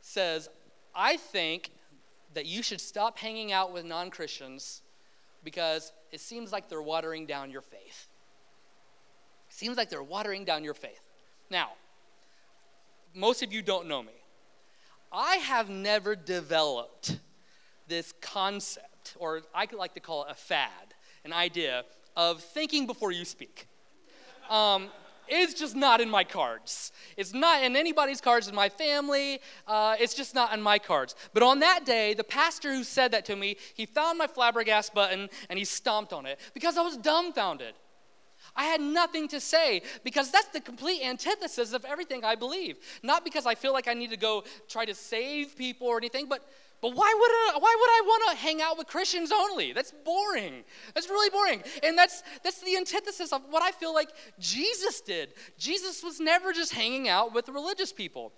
says, 0.00 0.48
I 0.94 1.16
think 1.16 1.70
that 2.34 2.46
you 2.46 2.62
should 2.62 2.80
stop 2.80 3.18
hanging 3.18 3.52
out 3.52 3.72
with 3.72 3.84
non 3.84 4.10
Christians 4.10 4.82
because 5.44 5.92
it 6.12 6.20
seems 6.20 6.52
like 6.52 6.68
they're 6.68 6.82
watering 6.82 7.26
down 7.26 7.50
your 7.50 7.62
faith. 7.62 8.08
It 9.48 9.54
seems 9.54 9.76
like 9.76 9.90
they're 9.90 10.02
watering 10.02 10.44
down 10.44 10.64
your 10.64 10.74
faith. 10.74 11.00
Now, 11.50 11.70
most 13.14 13.42
of 13.42 13.52
you 13.52 13.62
don't 13.62 13.86
know 13.86 14.02
me. 14.02 14.12
I 15.10 15.36
have 15.36 15.70
never 15.70 16.14
developed 16.14 17.18
this 17.88 18.12
concept, 18.20 19.16
or 19.18 19.42
I 19.54 19.66
could 19.66 19.78
like 19.78 19.94
to 19.94 20.00
call 20.00 20.24
it 20.24 20.30
a 20.30 20.34
fad, 20.34 20.94
an 21.24 21.32
idea 21.32 21.84
of 22.16 22.42
thinking 22.42 22.86
before 22.86 23.12
you 23.12 23.24
speak. 23.24 23.66
Um, 24.50 24.88
it's 25.28 25.54
just 25.54 25.76
not 25.76 26.00
in 26.00 26.08
my 26.08 26.24
cards. 26.24 26.92
It's 27.16 27.34
not 27.34 27.62
in 27.62 27.76
anybody's 27.76 28.20
cards 28.20 28.48
in 28.48 28.54
my 28.54 28.68
family. 28.68 29.40
Uh, 29.66 29.96
it's 30.00 30.14
just 30.14 30.34
not 30.34 30.54
in 30.54 30.62
my 30.62 30.78
cards. 30.78 31.14
But 31.34 31.42
on 31.42 31.60
that 31.60 31.84
day, 31.84 32.14
the 32.14 32.24
pastor 32.24 32.72
who 32.72 32.82
said 32.82 33.12
that 33.12 33.24
to 33.26 33.36
me, 33.36 33.56
he 33.74 33.84
found 33.86 34.18
my 34.18 34.26
flabbergast 34.26 34.94
button 34.94 35.28
and 35.50 35.58
he 35.58 35.64
stomped 35.64 36.12
on 36.12 36.26
it 36.26 36.38
because 36.54 36.78
I 36.78 36.82
was 36.82 36.96
dumbfounded. 36.96 37.74
I 38.56 38.64
had 38.64 38.80
nothing 38.80 39.28
to 39.28 39.40
say 39.40 39.82
because 40.02 40.30
that's 40.30 40.48
the 40.48 40.60
complete 40.60 41.02
antithesis 41.02 41.72
of 41.72 41.84
everything 41.84 42.24
I 42.24 42.34
believe. 42.34 42.78
Not 43.02 43.24
because 43.24 43.46
I 43.46 43.54
feel 43.54 43.72
like 43.72 43.88
I 43.88 43.94
need 43.94 44.10
to 44.10 44.16
go 44.16 44.44
try 44.68 44.84
to 44.84 44.94
save 44.94 45.56
people 45.56 45.86
or 45.86 45.98
anything, 45.98 46.26
but 46.28 46.48
but 46.80 46.94
why 46.94 47.12
would 47.18 47.30
I, 47.30 47.58
why 47.58 47.76
would 47.78 47.90
I 47.90 48.02
want 48.06 48.30
to 48.30 48.36
hang 48.36 48.62
out 48.62 48.78
with 48.78 48.86
Christians 48.86 49.32
only? 49.32 49.72
That's 49.72 49.92
boring. 50.04 50.64
That's 50.94 51.08
really 51.08 51.30
boring. 51.30 51.62
And 51.82 51.98
that's 51.98 52.22
that's 52.44 52.60
the 52.62 52.76
antithesis 52.76 53.32
of 53.32 53.42
what 53.50 53.62
I 53.62 53.72
feel 53.72 53.92
like 53.92 54.10
Jesus 54.38 55.00
did. 55.00 55.34
Jesus 55.58 56.04
was 56.04 56.20
never 56.20 56.52
just 56.52 56.72
hanging 56.72 57.08
out 57.08 57.34
with 57.34 57.48
religious 57.48 57.92
people. 57.92 58.32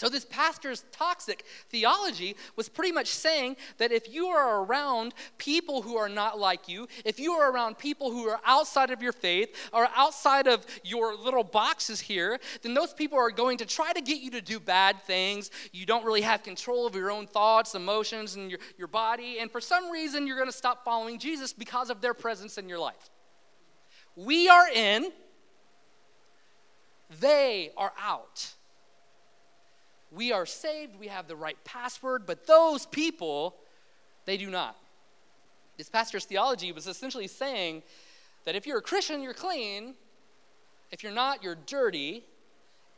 So, 0.00 0.08
this 0.08 0.24
pastor's 0.24 0.86
toxic 0.92 1.44
theology 1.68 2.34
was 2.56 2.70
pretty 2.70 2.90
much 2.90 3.08
saying 3.08 3.56
that 3.76 3.92
if 3.92 4.10
you 4.10 4.28
are 4.28 4.64
around 4.64 5.12
people 5.36 5.82
who 5.82 5.98
are 5.98 6.08
not 6.08 6.38
like 6.38 6.70
you, 6.70 6.88
if 7.04 7.20
you 7.20 7.32
are 7.32 7.52
around 7.52 7.76
people 7.76 8.10
who 8.10 8.26
are 8.26 8.40
outside 8.46 8.90
of 8.90 9.02
your 9.02 9.12
faith 9.12 9.54
or 9.74 9.88
outside 9.94 10.46
of 10.46 10.64
your 10.84 11.14
little 11.14 11.44
boxes 11.44 12.00
here, 12.00 12.40
then 12.62 12.72
those 12.72 12.94
people 12.94 13.18
are 13.18 13.30
going 13.30 13.58
to 13.58 13.66
try 13.66 13.92
to 13.92 14.00
get 14.00 14.22
you 14.22 14.30
to 14.30 14.40
do 14.40 14.58
bad 14.58 15.02
things. 15.02 15.50
You 15.70 15.84
don't 15.84 16.06
really 16.06 16.22
have 16.22 16.42
control 16.42 16.86
of 16.86 16.94
your 16.94 17.10
own 17.10 17.26
thoughts, 17.26 17.74
emotions, 17.74 18.36
and 18.36 18.50
your, 18.50 18.60
your 18.78 18.88
body. 18.88 19.38
And 19.38 19.50
for 19.50 19.60
some 19.60 19.90
reason, 19.90 20.26
you're 20.26 20.38
going 20.38 20.48
to 20.48 20.56
stop 20.56 20.82
following 20.82 21.18
Jesus 21.18 21.52
because 21.52 21.90
of 21.90 22.00
their 22.00 22.14
presence 22.14 22.56
in 22.56 22.70
your 22.70 22.78
life. 22.78 23.10
We 24.16 24.48
are 24.48 24.68
in, 24.70 25.12
they 27.20 27.72
are 27.76 27.92
out. 28.00 28.54
We 30.10 30.32
are 30.32 30.46
saved, 30.46 30.98
we 30.98 31.06
have 31.06 31.28
the 31.28 31.36
right 31.36 31.56
password, 31.64 32.26
but 32.26 32.46
those 32.46 32.86
people, 32.86 33.56
they 34.24 34.36
do 34.36 34.50
not. 34.50 34.76
This 35.76 35.88
pastor's 35.88 36.24
theology 36.24 36.72
was 36.72 36.86
essentially 36.86 37.28
saying 37.28 37.82
that 38.44 38.54
if 38.54 38.66
you're 38.66 38.78
a 38.78 38.82
Christian, 38.82 39.22
you're 39.22 39.34
clean. 39.34 39.94
If 40.90 41.02
you're 41.02 41.12
not, 41.12 41.42
you're 41.42 41.58
dirty. 41.66 42.24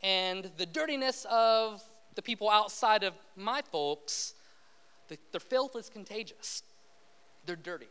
And 0.03 0.51
the 0.57 0.67
dirtiness 0.67 1.27
of 1.31 1.83
the 2.15 2.23
people 2.23 2.51
outside 2.51 3.05
of 3.05 3.15
my 3.37 3.63
folks, 3.71 4.35
the, 5.09 5.19
their 5.31 5.41
filth 5.41 5.77
is 5.77 5.89
contagious. 5.89 6.63
They're 7.47 7.57
dirty. 7.57 7.89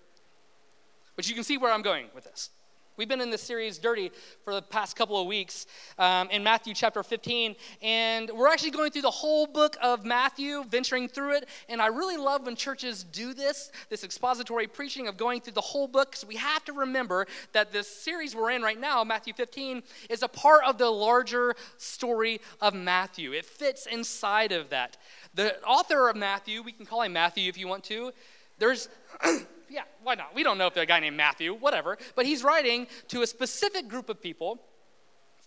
But 1.15 1.29
you 1.29 1.35
can 1.35 1.43
see 1.43 1.57
where 1.57 1.71
I'm 1.71 1.81
going 1.81 2.07
with 2.15 2.23
this. 2.23 2.49
We've 2.97 3.07
been 3.07 3.21
in 3.21 3.29
this 3.29 3.41
series, 3.41 3.77
Dirty, 3.77 4.11
for 4.43 4.53
the 4.53 4.61
past 4.61 4.97
couple 4.97 5.19
of 5.19 5.25
weeks 5.25 5.65
um, 5.97 6.29
in 6.29 6.43
Matthew 6.43 6.73
chapter 6.73 7.01
15. 7.01 7.55
And 7.81 8.29
we're 8.31 8.49
actually 8.49 8.71
going 8.71 8.91
through 8.91 9.03
the 9.03 9.09
whole 9.09 9.47
book 9.47 9.77
of 9.81 10.03
Matthew, 10.03 10.65
venturing 10.65 11.07
through 11.07 11.37
it. 11.37 11.47
And 11.69 11.81
I 11.81 11.87
really 11.87 12.17
love 12.17 12.45
when 12.45 12.57
churches 12.57 13.05
do 13.05 13.33
this, 13.33 13.71
this 13.89 14.03
expository 14.03 14.67
preaching 14.67 15.07
of 15.07 15.15
going 15.15 15.39
through 15.39 15.53
the 15.53 15.61
whole 15.61 15.87
book, 15.87 16.11
because 16.11 16.25
we 16.25 16.35
have 16.35 16.65
to 16.65 16.73
remember 16.73 17.27
that 17.53 17.71
this 17.71 17.87
series 17.87 18.35
we're 18.35 18.51
in 18.51 18.61
right 18.61 18.79
now, 18.79 19.05
Matthew 19.05 19.33
15, 19.33 19.83
is 20.09 20.21
a 20.21 20.27
part 20.27 20.65
of 20.65 20.77
the 20.77 20.89
larger 20.89 21.55
story 21.77 22.41
of 22.59 22.73
Matthew. 22.73 23.31
It 23.31 23.45
fits 23.45 23.85
inside 23.85 24.51
of 24.51 24.69
that. 24.69 24.97
The 25.33 25.63
author 25.63 26.09
of 26.09 26.17
Matthew, 26.17 26.61
we 26.61 26.73
can 26.73 26.85
call 26.85 27.03
him 27.03 27.13
Matthew 27.13 27.47
if 27.47 27.57
you 27.57 27.69
want 27.69 27.85
to, 27.85 28.11
there's. 28.59 28.89
Yeah, 29.71 29.83
why 30.03 30.15
not? 30.15 30.35
We 30.35 30.43
don't 30.43 30.57
know 30.57 30.67
if 30.67 30.73
they're 30.73 30.83
a 30.83 30.87
guy 30.87 30.99
named 30.99 31.15
Matthew, 31.15 31.53
whatever. 31.53 31.97
But 32.15 32.25
he's 32.25 32.43
writing 32.43 32.87
to 33.07 33.21
a 33.21 33.27
specific 33.27 33.87
group 33.87 34.09
of 34.09 34.21
people 34.21 34.61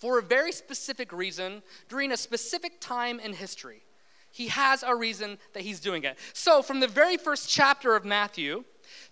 for 0.00 0.18
a 0.18 0.22
very 0.22 0.50
specific 0.50 1.12
reason 1.12 1.62
during 1.90 2.10
a 2.10 2.16
specific 2.16 2.80
time 2.80 3.20
in 3.20 3.34
history. 3.34 3.82
He 4.30 4.48
has 4.48 4.82
a 4.82 4.96
reason 4.96 5.38
that 5.52 5.62
he's 5.62 5.78
doing 5.78 6.04
it. 6.04 6.18
So, 6.32 6.62
from 6.62 6.80
the 6.80 6.88
very 6.88 7.18
first 7.18 7.50
chapter 7.50 7.94
of 7.94 8.04
Matthew 8.04 8.64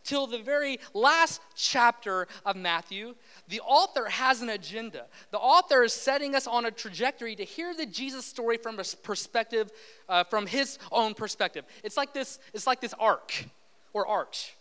till 0.03 0.27
the 0.27 0.39
very 0.39 0.79
last 0.95 1.41
chapter 1.55 2.27
of 2.45 2.57
Matthew, 2.57 3.15
the 3.49 3.61
author 3.61 4.07
has 4.07 4.41
an 4.41 4.49
agenda. 4.49 5.07
The 5.31 5.39
author 5.39 5.85
is 5.85 5.93
setting 5.93 6.35
us 6.35 6.47
on 6.47 6.65
a 6.65 6.71
trajectory 6.71 7.37
to 7.37 7.45
hear 7.45 7.75
the 7.75 7.87
Jesus 7.87 8.25
story 8.25 8.57
from 8.57 8.79
a 8.81 8.85
perspective, 9.03 9.71
uh, 10.09 10.25
from 10.25 10.47
his 10.47 10.79
own 10.91 11.15
perspective. 11.15 11.67
It's 11.85 11.97
like 11.97 12.15
this. 12.15 12.39
It's 12.55 12.67
like 12.67 12.81
this 12.81 12.95
arc 12.99 13.45
or 13.93 14.07
arch. 14.07 14.57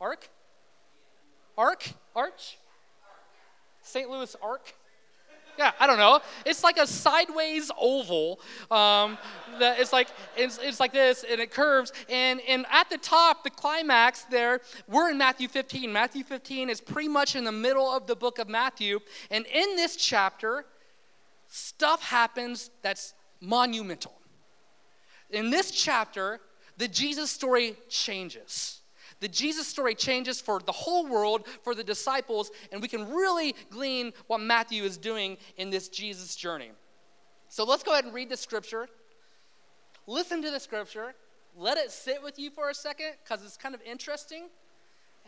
Arc? 0.00 0.28
Arc? 1.56 1.88
Arch? 2.14 2.58
St. 3.82 4.10
Louis 4.10 4.34
Arc? 4.42 4.74
Yeah, 5.58 5.72
I 5.80 5.86
don't 5.86 5.96
know. 5.96 6.20
It's 6.44 6.62
like 6.62 6.76
a 6.76 6.86
sideways 6.86 7.70
oval. 7.80 8.40
Um, 8.70 9.16
that 9.58 9.80
it's 9.80 9.92
like 9.92 10.08
it's, 10.36 10.58
it's 10.58 10.80
like 10.80 10.92
this, 10.92 11.24
and 11.28 11.40
it 11.40 11.50
curves. 11.50 11.92
And 12.10 12.40
and 12.46 12.66
at 12.70 12.90
the 12.90 12.98
top, 12.98 13.42
the 13.42 13.50
climax 13.50 14.24
there, 14.24 14.60
we're 14.86 15.10
in 15.10 15.18
Matthew 15.18 15.48
15. 15.48 15.90
Matthew 15.90 16.24
15 16.24 16.68
is 16.68 16.80
pretty 16.80 17.08
much 17.08 17.36
in 17.36 17.44
the 17.44 17.52
middle 17.52 17.88
of 17.88 18.06
the 18.06 18.14
book 18.16 18.38
of 18.38 18.48
Matthew, 18.48 19.00
and 19.30 19.46
in 19.46 19.76
this 19.76 19.96
chapter, 19.96 20.66
stuff 21.48 22.02
happens 22.02 22.70
that's 22.82 23.14
monumental. 23.40 24.12
In 25.30 25.50
this 25.50 25.70
chapter, 25.70 26.40
the 26.76 26.88
Jesus 26.88 27.30
story 27.30 27.76
changes. 27.88 28.75
The 29.20 29.28
Jesus 29.28 29.66
story 29.66 29.94
changes 29.94 30.40
for 30.40 30.60
the 30.60 30.72
whole 30.72 31.06
world, 31.06 31.46
for 31.62 31.74
the 31.74 31.84
disciples, 31.84 32.50
and 32.70 32.82
we 32.82 32.88
can 32.88 33.10
really 33.10 33.54
glean 33.70 34.12
what 34.26 34.40
Matthew 34.40 34.82
is 34.84 34.98
doing 34.98 35.38
in 35.56 35.70
this 35.70 35.88
Jesus 35.88 36.36
journey. 36.36 36.70
So 37.48 37.64
let's 37.64 37.82
go 37.82 37.92
ahead 37.92 38.04
and 38.04 38.12
read 38.12 38.28
the 38.28 38.36
scripture. 38.36 38.88
Listen 40.06 40.42
to 40.42 40.50
the 40.50 40.60
scripture. 40.60 41.14
Let 41.56 41.78
it 41.78 41.90
sit 41.90 42.22
with 42.22 42.38
you 42.38 42.50
for 42.50 42.68
a 42.68 42.74
second 42.74 43.12
because 43.24 43.42
it's 43.42 43.56
kind 43.56 43.74
of 43.74 43.80
interesting 43.82 44.48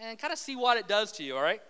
and 0.01 0.19
kind 0.19 0.33
of 0.33 0.39
see 0.39 0.55
what 0.55 0.77
it 0.77 0.87
does 0.87 1.11
to 1.13 1.25
you, 1.25 1.37
all 1.37 1.43
right? 1.43 1.63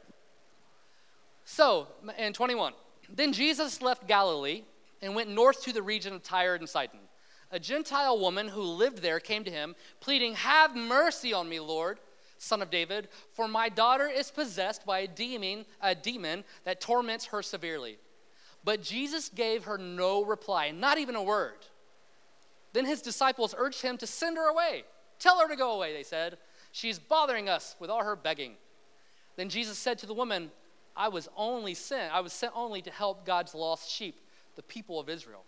So, 1.44 1.86
in 2.18 2.32
21, 2.32 2.72
then 3.08 3.32
Jesus 3.32 3.80
left 3.80 4.08
Galilee 4.08 4.64
and 5.00 5.14
went 5.14 5.30
north 5.30 5.62
to 5.62 5.72
the 5.72 5.82
region 5.82 6.14
of 6.14 6.24
Tyre 6.24 6.56
and 6.56 6.68
Sidon. 6.68 6.98
A 7.52 7.60
Gentile 7.60 8.18
woman 8.18 8.48
who 8.48 8.62
lived 8.62 8.98
there 8.98 9.20
came 9.20 9.44
to 9.44 9.50
him, 9.50 9.76
pleading, 10.00 10.34
Have 10.34 10.74
mercy 10.74 11.32
on 11.32 11.48
me, 11.48 11.60
Lord 11.60 12.00
son 12.38 12.62
of 12.62 12.70
David, 12.70 13.08
for 13.32 13.46
my 13.48 13.68
daughter 13.68 14.08
is 14.08 14.30
possessed 14.30 14.86
by 14.86 15.00
a 15.00 15.08
demon, 15.08 15.66
a 15.80 15.94
demon 15.94 16.44
that 16.64 16.80
torments 16.80 17.26
her 17.26 17.42
severely. 17.42 17.98
But 18.64 18.82
Jesus 18.82 19.28
gave 19.28 19.64
her 19.64 19.78
no 19.78 20.24
reply, 20.24 20.70
not 20.70 20.98
even 20.98 21.14
a 21.14 21.22
word. 21.22 21.66
Then 22.72 22.84
his 22.84 23.02
disciples 23.02 23.54
urged 23.56 23.82
him 23.82 23.96
to 23.98 24.06
send 24.06 24.36
her 24.36 24.48
away. 24.48 24.84
Tell 25.18 25.40
her 25.40 25.48
to 25.48 25.56
go 25.56 25.72
away, 25.72 25.92
they 25.92 26.02
said. 26.02 26.38
She's 26.72 26.98
bothering 26.98 27.48
us 27.48 27.76
with 27.80 27.90
all 27.90 28.04
her 28.04 28.16
begging. 28.16 28.54
Then 29.36 29.48
Jesus 29.48 29.78
said 29.78 29.98
to 29.98 30.06
the 30.06 30.14
woman, 30.14 30.50
I 30.96 31.08
was 31.08 31.28
only 31.36 31.74
sent, 31.74 32.12
I 32.12 32.20
was 32.20 32.32
sent 32.32 32.52
only 32.54 32.82
to 32.82 32.90
help 32.90 33.24
God's 33.24 33.54
lost 33.54 33.90
sheep, 33.90 34.20
the 34.56 34.62
people 34.62 34.98
of 34.98 35.08
Israel. 35.08 35.44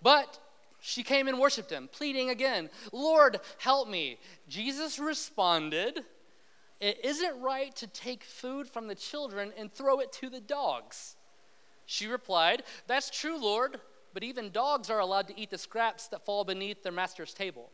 But 0.00 0.38
she 0.84 1.04
came 1.04 1.28
and 1.28 1.38
worshiped 1.38 1.70
him, 1.70 1.88
pleading 1.92 2.30
again, 2.30 2.68
Lord, 2.90 3.38
help 3.58 3.88
me. 3.88 4.18
Jesus 4.48 4.98
responded, 4.98 6.02
It 6.80 6.98
isn't 7.04 7.40
right 7.40 7.74
to 7.76 7.86
take 7.86 8.24
food 8.24 8.68
from 8.68 8.88
the 8.88 8.96
children 8.96 9.52
and 9.56 9.72
throw 9.72 10.00
it 10.00 10.12
to 10.14 10.28
the 10.28 10.40
dogs. 10.40 11.14
She 11.86 12.08
replied, 12.08 12.64
That's 12.88 13.10
true, 13.10 13.40
Lord, 13.40 13.78
but 14.12 14.24
even 14.24 14.50
dogs 14.50 14.90
are 14.90 14.98
allowed 14.98 15.28
to 15.28 15.40
eat 15.40 15.50
the 15.50 15.56
scraps 15.56 16.08
that 16.08 16.26
fall 16.26 16.42
beneath 16.42 16.82
their 16.82 16.90
master's 16.90 17.32
table. 17.32 17.70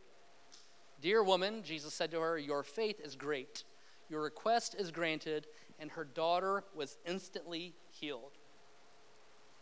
Dear 1.01 1.23
woman, 1.23 1.63
Jesus 1.63 1.95
said 1.95 2.11
to 2.11 2.19
her, 2.19 2.37
Your 2.37 2.61
faith 2.61 3.01
is 3.03 3.15
great. 3.15 3.63
Your 4.07 4.21
request 4.21 4.75
is 4.77 4.91
granted, 4.91 5.47
and 5.79 5.89
her 5.89 6.05
daughter 6.05 6.63
was 6.75 6.99
instantly 7.07 7.73
healed. 7.89 8.37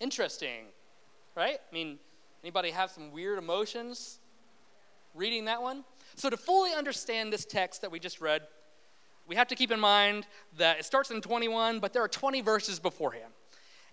Interesting, 0.01 0.65
right? 1.33 1.59
I 1.71 1.73
mean, 1.73 1.99
Anybody 2.47 2.71
have 2.71 2.91
some 2.91 3.11
weird 3.11 3.39
emotions 3.39 4.19
reading 5.13 5.43
that 5.45 5.61
one? 5.61 5.83
So, 6.15 6.29
to 6.29 6.37
fully 6.37 6.71
understand 6.71 7.33
this 7.33 7.43
text 7.43 7.81
that 7.81 7.91
we 7.91 7.99
just 7.99 8.21
read, 8.21 8.41
we 9.27 9.35
have 9.35 9.49
to 9.49 9.55
keep 9.55 9.69
in 9.69 9.81
mind 9.81 10.25
that 10.57 10.79
it 10.79 10.85
starts 10.85 11.11
in 11.11 11.19
21, 11.19 11.81
but 11.81 11.91
there 11.91 12.01
are 12.01 12.07
20 12.07 12.39
verses 12.39 12.79
beforehand. 12.79 13.33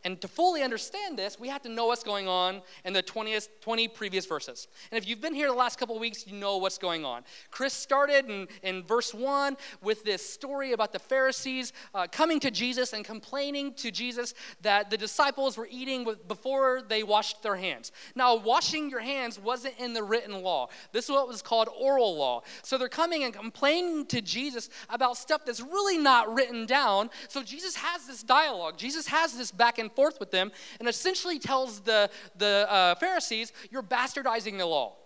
And 0.05 0.21
to 0.21 0.29
fully 0.29 0.63
understand 0.63 1.19
this, 1.19 1.41
we 1.41 1.49
have 1.49 1.63
to 1.63 1.71
know 1.71 1.87
what's 1.87 2.03
going 2.03 2.29
on 2.29 2.61
in 2.85 2.93
the 2.93 3.03
20th, 3.03 3.49
20 3.63 3.89
previous 3.89 4.27
verses. 4.27 4.69
And 4.91 4.99
if 5.03 5.09
you've 5.09 5.23
been 5.23 5.35
here 5.35 5.49
the 5.49 5.55
last 5.55 5.79
couple 5.79 5.99
weeks, 5.99 6.27
you 6.27 6.35
know 6.35 6.59
what's 6.59 6.77
going 6.77 7.07
on. 7.07 7.23
Chris 7.51 7.73
started 7.73 8.29
in, 8.29 8.47
in 8.63 8.83
verse 8.83 9.15
1 9.15 9.57
with 9.81 10.05
this 10.05 10.29
story 10.29 10.73
about 10.73 10.93
the 10.93 10.99
Pharisees 10.99 11.73
uh, 11.95 12.07
coming 12.13 12.39
to 12.41 12.51
Jesus 12.51 12.93
and 12.93 13.03
complaining 13.03 13.73
to 13.75 13.91
Jesus 13.91 14.35
that 14.61 14.91
the 14.91 14.99
disciples 14.99 15.57
were 15.57 15.69
eating 15.71 16.05
with, 16.05 16.29
before 16.29 16.83
they 16.87 17.03
washed 17.03 17.43
their 17.43 17.57
hands. 17.57 17.91
Now, 18.15 18.37
washing 18.37 18.91
your 18.91 19.01
hands 19.01 19.39
wasn't 19.39 19.75
in 19.79 19.95
the 19.95 20.03
written 20.03 20.43
law, 20.43 20.69
this 20.93 21.07
is 21.07 21.13
what 21.13 21.29
was 21.29 21.41
called 21.41 21.71
oral 21.81 22.15
law. 22.15 22.43
So 22.63 22.77
they're 22.77 22.89
coming 22.89 23.25
and 23.25 23.33
complaining 23.33 24.05
to 24.07 24.21
Jesus 24.21 24.69
about 24.91 25.17
stuff 25.17 25.47
that's 25.47 25.63
really 25.63 25.97
not 25.97 26.35
written 26.35 26.67
down. 26.67 27.09
So 27.29 27.43
Jesus 27.43 27.75
has 27.77 28.07
this 28.07 28.23
dialogue, 28.23 28.77
Jesus 28.77 29.07
has 29.07 29.35
this 29.35 29.51
back 29.51 29.79
and 29.79 29.94
forth 29.95 30.21
with 30.21 30.31
them 30.31 30.53
and 30.79 30.89
essentially 30.89 31.39
tells 31.39 31.81
the, 31.81 32.11
the 32.37 32.67
uh, 32.69 32.95
Pharisees, 32.97 33.53
You're 33.71 33.83
bastardizing 33.83 34.59
the 34.59 34.67
law. 34.67 34.97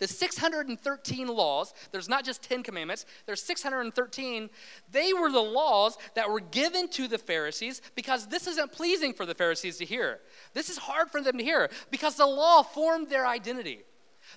The 0.00 0.08
613 0.08 1.28
laws, 1.28 1.74
there's 1.92 2.08
not 2.08 2.24
just 2.24 2.42
10 2.42 2.62
commandments, 2.62 3.04
there's 3.26 3.42
613. 3.42 4.48
They 4.90 5.12
were 5.12 5.30
the 5.30 5.42
laws 5.42 5.98
that 6.14 6.28
were 6.28 6.40
given 6.40 6.88
to 6.88 7.06
the 7.06 7.18
Pharisees 7.18 7.82
because 7.94 8.26
this 8.26 8.46
isn't 8.46 8.72
pleasing 8.72 9.12
for 9.12 9.26
the 9.26 9.34
Pharisees 9.34 9.76
to 9.76 9.84
hear. 9.84 10.20
This 10.54 10.70
is 10.70 10.78
hard 10.78 11.10
for 11.10 11.20
them 11.20 11.36
to 11.36 11.44
hear 11.44 11.70
because 11.90 12.16
the 12.16 12.26
law 12.26 12.62
formed 12.62 13.10
their 13.10 13.26
identity. 13.26 13.82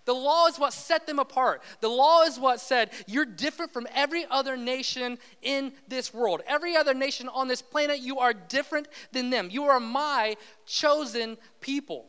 The 0.06 0.14
law 0.14 0.48
is 0.48 0.60
what 0.60 0.74
set 0.74 1.08
them 1.08 1.20
apart. 1.20 1.62
The 1.82 1.90
law 1.90 2.24
is 2.24 2.40
what 2.40 2.60
said, 2.60 2.92
You're 3.08 3.26
different 3.26 3.72
from 3.72 3.88
every 3.94 4.26
other 4.30 4.58
nation 4.58 5.18
in 5.42 5.74
this 5.88 6.14
world. 6.14 6.42
Every 6.48 6.76
other 6.76 6.94
nation 6.94 7.30
on 7.30 7.48
this 7.48 7.62
planet, 7.62 8.00
you 8.00 8.20
are 8.20 8.34
different 8.34 8.88
than 9.12 9.30
them. 9.30 9.50
You 9.52 9.66
are 9.66 9.80
my 9.80 10.36
chosen 10.66 11.38
people. 11.62 12.06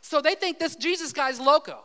So 0.00 0.20
they 0.20 0.34
think 0.34 0.58
this 0.58 0.76
Jesus 0.76 1.12
guy's 1.12 1.40
loco. 1.40 1.84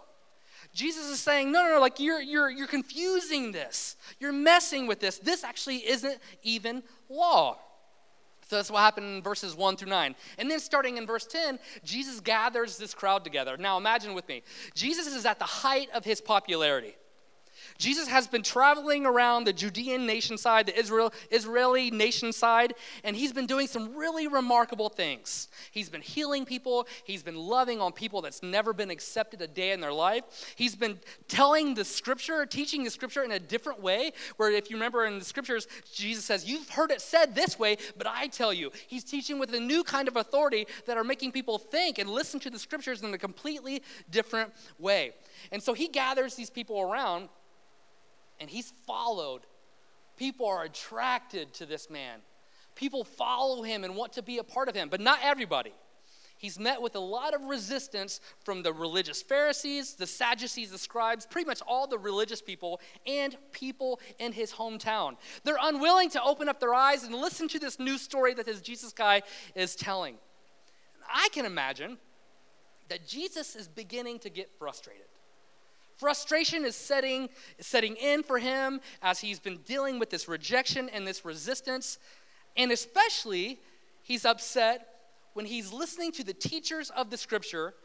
Jesus 0.74 1.08
is 1.08 1.20
saying, 1.20 1.52
no, 1.52 1.64
no, 1.64 1.76
no, 1.76 1.82
like 1.82 2.00
you're, 2.00 2.22
you're, 2.22 2.50
you're 2.50 2.68
confusing 2.68 3.52
this. 3.52 3.98
You're 4.20 4.32
messing 4.32 4.88
with 4.88 5.00
this. 5.00 5.18
This 5.18 5.44
actually 5.44 5.88
isn't 5.88 6.18
even 6.44 6.82
law. 7.10 7.58
So 8.52 8.58
that's 8.58 8.70
what 8.70 8.82
happened 8.82 9.16
in 9.16 9.24
verses 9.24 9.56
1 9.56 9.78
through 9.78 9.92
9. 9.92 10.14
And 10.38 10.52
then 10.52 10.60
starting 10.60 10.98
in 10.98 11.08
verse 11.08 11.26
10, 11.26 11.58
Jesus 11.86 12.20
gathers 12.20 12.78
this 12.78 12.94
crowd 12.94 13.24
together. 13.24 13.56
Now 13.56 13.78
imagine 13.78 14.14
with 14.14 14.28
me, 14.28 14.44
Jesus 14.76 15.08
is 15.08 15.26
at 15.26 15.40
the 15.40 15.46
height 15.46 15.88
of 15.94 16.04
his 16.04 16.20
popularity. 16.20 16.98
Jesus 17.82 18.08
has 18.08 18.28
been 18.28 18.44
traveling 18.44 19.08
around 19.08 19.46
the 19.46 19.54
Judean 19.54 20.06
nation 20.06 20.38
side, 20.38 20.68
the 20.68 20.80
Israel, 20.80 21.12
Israeli 21.32 21.90
nation 21.90 22.32
side, 22.32 22.76
and 23.04 23.16
he's 23.16 23.34
been 23.34 23.48
doing 23.48 23.66
some 23.66 23.96
really 23.96 24.28
remarkable 24.28 24.88
things. 24.88 25.48
He's 25.72 25.90
been 25.90 26.02
healing 26.02 26.46
people, 26.46 26.88
he's 27.04 27.24
been 27.24 27.36
loving 27.36 27.82
on 27.82 27.92
people 27.92 28.22
that's 28.22 28.44
never 28.44 28.72
been 28.72 28.92
accepted 28.92 29.42
a 29.42 29.48
day 29.48 29.72
in 29.72 29.82
their 29.82 29.92
life. 29.92 30.54
He's 30.56 30.76
been 30.76 31.00
telling 31.28 31.74
the 31.74 31.84
scripture, 31.84 32.46
teaching 32.46 32.84
the 32.84 32.92
scripture 32.92 33.24
in 33.24 33.32
a 33.32 33.40
different 33.40 33.82
way, 33.82 34.12
where 34.38 34.52
if 34.52 34.70
you 34.70 34.76
remember 34.76 35.06
in 35.06 35.18
the 35.18 35.26
scriptures, 35.26 35.68
Jesus 35.92 36.24
says, 36.24 36.48
You've 36.48 36.70
heard 36.70 36.92
it 36.92 37.02
said 37.02 37.34
this 37.34 37.58
way, 37.58 37.78
but 37.98 38.06
I 38.06 38.28
tell 38.28 38.54
you. 38.54 38.72
He's 38.88 39.04
teaching 39.04 39.40
with 39.40 39.56
a 39.56 39.60
new 39.60 39.84
kind 39.84 40.08
of 40.08 40.18
authority 40.18 40.68
that 40.86 40.98
are 40.98 41.04
making 41.04 41.32
people 41.32 41.58
think 41.58 41.98
and 41.98 42.08
listen 42.08 42.40
to 42.42 42.52
the 42.52 42.60
scriptures 42.60 43.02
in 43.02 43.12
a 43.12 43.18
completely 43.18 43.82
different 44.12 44.54
way. 44.78 45.14
And 45.52 45.64
so 45.64 45.74
he 45.74 45.88
gathers 45.88 46.36
these 46.36 46.52
people 46.52 46.80
around 46.80 47.30
and 48.42 48.50
he's 48.50 48.74
followed. 48.86 49.44
People 50.18 50.48
are 50.48 50.64
attracted 50.64 51.54
to 51.54 51.66
this 51.66 51.90
man. 51.90 52.20
People 52.76 53.04
follow 53.04 53.62
him 53.62 53.84
and 53.84 53.96
want 53.96 54.14
to 54.14 54.24
be 54.24 54.40
a 54.40 54.44
part 54.44 54.68
of 54.68 54.76
him, 54.76 54.90
but 54.90 55.00
not 55.00 55.20
everybody. 55.24 55.74
He's 56.38 56.58
met 56.58 56.82
with 56.82 56.96
a 56.96 57.00
lot 57.00 57.36
of 57.36 57.44
resistance 57.44 58.20
from 58.44 58.64
the 58.64 58.74
religious 58.74 59.22
Pharisees, 59.22 59.94
the 59.94 60.08
Sadducees, 60.08 60.72
the 60.72 60.78
scribes, 60.80 61.28
pretty 61.28 61.46
much 61.46 61.62
all 61.68 61.86
the 61.86 62.00
religious 62.00 62.42
people, 62.42 62.82
and 63.06 63.38
people 63.52 64.00
in 64.18 64.32
his 64.32 64.52
hometown. 64.52 65.18
They're 65.44 65.58
unwilling 65.62 66.10
to 66.12 66.24
open 66.24 66.50
up 66.50 66.60
their 66.60 66.74
eyes 66.74 67.04
and 67.04 67.14
listen 67.14 67.48
to 67.50 67.60
this 67.60 67.78
new 67.78 68.00
story 68.00 68.34
that 68.34 68.48
this 68.48 68.60
Jesus 68.60 68.92
guy 68.92 69.22
is 69.54 69.76
telling. 69.76 70.16
I 71.08 71.30
can 71.32 71.46
imagine 71.46 72.00
that 72.90 73.08
Jesus 73.08 73.56
is 73.56 73.68
beginning 73.68 74.18
to 74.20 74.32
get 74.32 74.50
frustrated 74.58 75.11
Frustration 76.02 76.66
is 76.66 76.76
setting, 76.76 77.30
setting 77.60 77.96
in 77.96 78.24
for 78.24 78.40
him 78.40 78.82
as 79.04 79.20
he's 79.20 79.40
been 79.40 79.58
dealing 79.58 80.00
with 80.00 80.10
this 80.10 80.28
rejection 80.28 80.90
and 80.90 81.06
this 81.06 81.24
resistance. 81.24 82.00
And 82.58 82.72
especially, 82.72 83.60
he's 84.02 84.26
upset 84.26 84.96
when 85.36 85.46
he's 85.46 85.72
listening 85.72 86.12
to 86.14 86.24
the 86.24 86.34
teachers 86.34 86.90
of 86.90 87.12
the 87.12 87.18
scripture, 87.18 87.76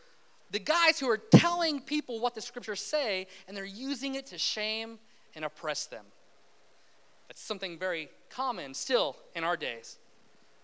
the 0.51 0.59
guys 0.59 0.99
who 0.99 1.11
are 1.11 1.19
telling 1.19 1.79
people 1.79 2.19
what 2.19 2.35
the 2.35 2.41
scriptures 2.41 2.81
say, 2.81 3.27
and 3.47 3.55
they're 3.55 3.67
using 3.67 4.15
it 4.15 4.25
to 4.29 4.39
shame 4.39 4.99
and 5.35 5.45
oppress 5.45 5.85
them. 5.85 6.07
That's 7.29 7.43
something 7.43 7.79
very 7.79 8.09
common 8.31 8.73
still 8.73 9.17
in 9.35 9.45
our 9.45 9.59
days. 9.59 9.99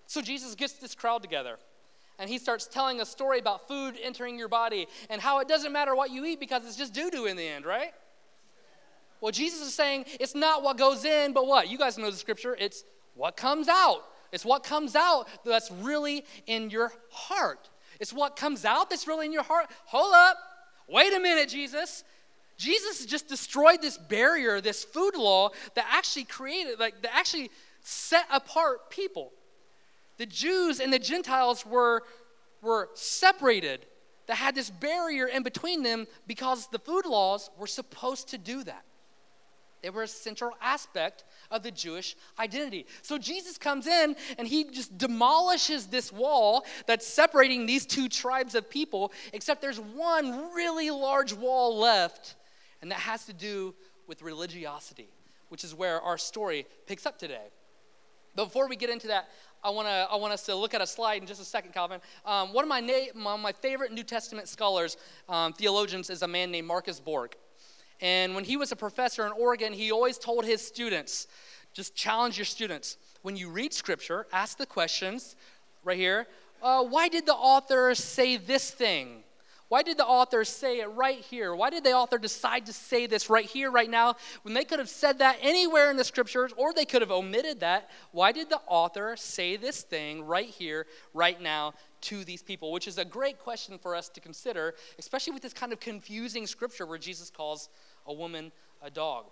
So 0.07 0.23
Jesus 0.23 0.55
gets 0.55 0.73
this 0.73 0.95
crowd 0.95 1.21
together 1.21 1.59
and 2.19 2.29
he 2.29 2.39
starts 2.39 2.67
telling 2.67 3.01
a 3.01 3.07
story 3.07 3.39
about 3.39 3.67
food 3.67 3.97
entering 4.03 4.39
your 4.39 4.49
body 4.49 4.87
and 5.11 5.21
how 5.21 5.39
it 5.41 5.49
doesn't 5.49 5.73
matter 5.73 5.95
what 5.95 6.11
you 6.11 6.25
eat 6.25 6.41
because 6.41 6.67
it's 6.67 6.77
just 6.77 6.93
doo 6.93 7.11
doo 7.11 7.27
in 7.27 7.37
the 7.37 7.47
end, 7.47 7.65
right? 7.65 7.93
Well, 9.21 9.33
Jesus 9.33 9.61
is 9.61 9.75
saying 9.75 10.07
it's 10.21 10.35
not 10.35 10.63
what 10.63 10.77
goes 10.77 11.05
in, 11.05 11.33
but 11.33 11.47
what? 11.47 11.69
You 11.69 11.79
guys 11.79 11.97
know 11.97 12.11
the 12.11 12.17
scripture. 12.17 12.57
It's 12.59 12.85
what 13.15 13.37
comes 13.37 13.69
out. 13.69 14.05
It's 14.33 14.45
what 14.45 14.65
comes 14.65 14.97
out 14.97 15.29
that's 15.45 15.71
really 15.71 16.25
in 16.47 16.71
your 16.71 16.93
heart. 17.11 17.69
It's 18.01 18.13
what 18.13 18.35
comes 18.35 18.65
out 18.65 18.91
that's 18.91 19.07
really 19.07 19.27
in 19.27 19.33
your 19.33 19.45
heart. 19.45 19.67
Hold 19.87 20.13
up. 20.15 20.39
Wait 20.89 21.13
a 21.15 21.21
minute, 21.21 21.49
Jesus. 21.49 22.03
Jesus 22.57 23.07
just 23.07 23.29
destroyed 23.29 23.81
this 23.81 23.97
barrier, 23.97 24.61
this 24.61 24.85
food 24.85 25.17
law 25.17 25.51
that 25.75 25.87
actually 25.91 26.25
created, 26.25 26.81
like, 26.81 27.01
that 27.03 27.15
actually 27.15 27.51
set 27.83 28.27
apart 28.31 28.91
people. 28.91 29.33
The 30.19 30.27
Jews 30.27 30.81
and 30.81 30.93
the 30.93 30.99
Gentiles 30.99 31.65
were, 31.67 32.05
were 32.61 32.91
separated, 32.95 33.87
that 34.27 34.37
had 34.37 34.55
this 34.55 34.71
barrier 34.71 35.27
in 35.27 35.43
between 35.43 35.83
them 35.83 36.07
because 36.27 36.69
the 36.69 36.79
food 36.79 37.07
laws 37.07 37.51
were 37.59 37.67
supposed 37.67 38.29
to 38.29 38.39
do 38.39 38.63
that. 38.65 38.85
They 39.83 39.91
were 39.91 40.05
a 40.05 40.09
central 40.09 40.53
aspect 40.61 41.25
of 41.51 41.65
the 41.65 41.73
Jewish 41.73 42.15
identity. 42.39 42.87
So 43.03 43.19
Jesus 43.19 43.59
comes 43.59 43.89
in 43.89 44.15
and 44.39 44.47
he 44.47 44.65
just 44.71 44.97
demolishes 44.97 45.89
this 45.89 46.13
wall 46.13 46.65
that's 46.87 47.05
separating 47.05 47.67
these 47.67 47.85
two 47.85 48.09
tribes 48.09 48.55
of 48.55 48.71
people, 48.71 49.13
except 49.33 49.61
there's 49.61 49.81
one 49.81 50.55
really 50.55 50.91
large 50.91 51.33
wall 51.33 51.77
left, 51.77 52.37
and 52.81 52.93
that 52.93 53.01
has 53.01 53.25
to 53.27 53.33
do 53.33 53.75
with 54.07 54.23
religiosity, 54.23 55.09
which 55.49 55.65
is 55.65 55.75
where 55.75 56.01
our 56.01 56.17
story 56.17 56.65
picks 56.87 57.07
up 57.07 57.19
today. 57.19 57.49
Before 58.37 58.69
we 58.69 58.77
get 58.77 58.89
into 58.89 59.09
that, 59.09 59.29
I 59.65 59.71
want 59.71 59.87
to 59.87 60.09
I 60.11 60.17
want 60.17 60.33
us 60.33 60.43
to 60.47 60.57
look 60.57 60.75
at 60.75 60.81
a 60.81 60.87
slide 60.87 61.23
in 61.23 61.27
just 61.27 61.41
a 61.41 61.45
second, 61.45 61.73
Calvin. 61.73 62.01
Um, 62.27 62.53
one 62.53 62.65
of 62.65 62.69
my 62.69 62.81
na- 62.81 63.33
of 63.33 63.41
my 63.41 63.53
favorite 63.53 63.93
New 63.93 64.03
Testament 64.03 64.49
scholars, 64.49 64.97
um, 65.29 65.53
theologians, 65.53 66.11
is 66.11 66.23
a 66.23 66.29
man 66.29 66.51
named 66.51 66.67
Marcus 66.67 66.99
Borg. 66.99 67.37
And 68.01 68.35
when 68.35 68.43
he 68.43 68.57
was 68.57 68.73
a 68.73 68.77
professor 68.77 69.25
in 69.25 69.33
Oregon, 69.33 69.73
he 69.73 69.93
always 69.93 70.19
told 70.19 70.45
his 70.45 70.67
students, 70.67 71.29
just 71.73 71.95
challenge 71.95 72.37
your 72.37 72.45
students. 72.45 72.97
When 73.23 73.37
you 73.37 73.49
read 73.51 73.73
Scripture, 73.73 74.27
ask 74.33 74.59
the 74.59 74.67
questions 74.67 75.37
right 75.85 75.97
here. 75.97 76.27
Uh, 76.61 76.83
why 76.83 77.09
did 77.09 77.27
the 77.27 77.35
author 77.35 77.95
say 77.95 78.37
this 78.37 78.71
thing? 78.71 79.23
Why 79.73 79.83
did 79.83 79.97
the 79.97 80.05
author 80.05 80.45
say 80.45 80.81
it 80.81 80.89
right 80.89 81.21
here? 81.21 81.57
Why 81.57 81.71
did 81.71 81.83
the 81.83 81.93
author 81.93 82.19
decide 82.19 82.67
to 82.67 82.75
say 82.75 83.07
this 83.07 83.31
right 83.31 83.47
here, 83.47 83.71
right 83.71 83.89
now, 83.89 84.17
when 84.43 84.53
they 84.53 84.65
could 84.65 84.79
have 84.79 84.89
said 84.91 85.21
that 85.21 85.39
anywhere 85.41 85.91
in 85.91 85.97
the 85.97 86.05
scriptures 86.05 86.53
or 86.59 86.75
they 86.75 86.85
could 86.85 87.01
have 87.01 87.11
omitted 87.11 87.61
that? 87.61 87.89
Why 88.11 88.33
did 88.33 88.51
the 88.51 88.61
author 88.67 89.17
say 89.17 89.57
this 89.57 89.81
thing 89.81 90.25
right 90.25 90.47
here, 90.47 90.85
right 91.15 91.41
now 91.41 91.73
to 92.03 92.23
these 92.23 92.43
people? 92.43 92.71
Which 92.71 92.87
is 92.87 92.99
a 92.99 93.05
great 93.07 93.39
question 93.39 93.79
for 93.79 93.97
us 93.97 94.11
to 94.11 94.21
consider, 94.21 94.75
especially 94.99 95.33
with 95.33 95.43
this 95.43 95.55
kind 95.55 95.73
of 95.73 95.81
confusing 95.81 96.47
scripture 96.47 96.85
where 96.85 96.99
Jesus 96.99 97.31
calls 97.31 97.71
a 98.05 98.13
woman 98.13 98.53
a 98.83 98.91
dog. 98.91 99.25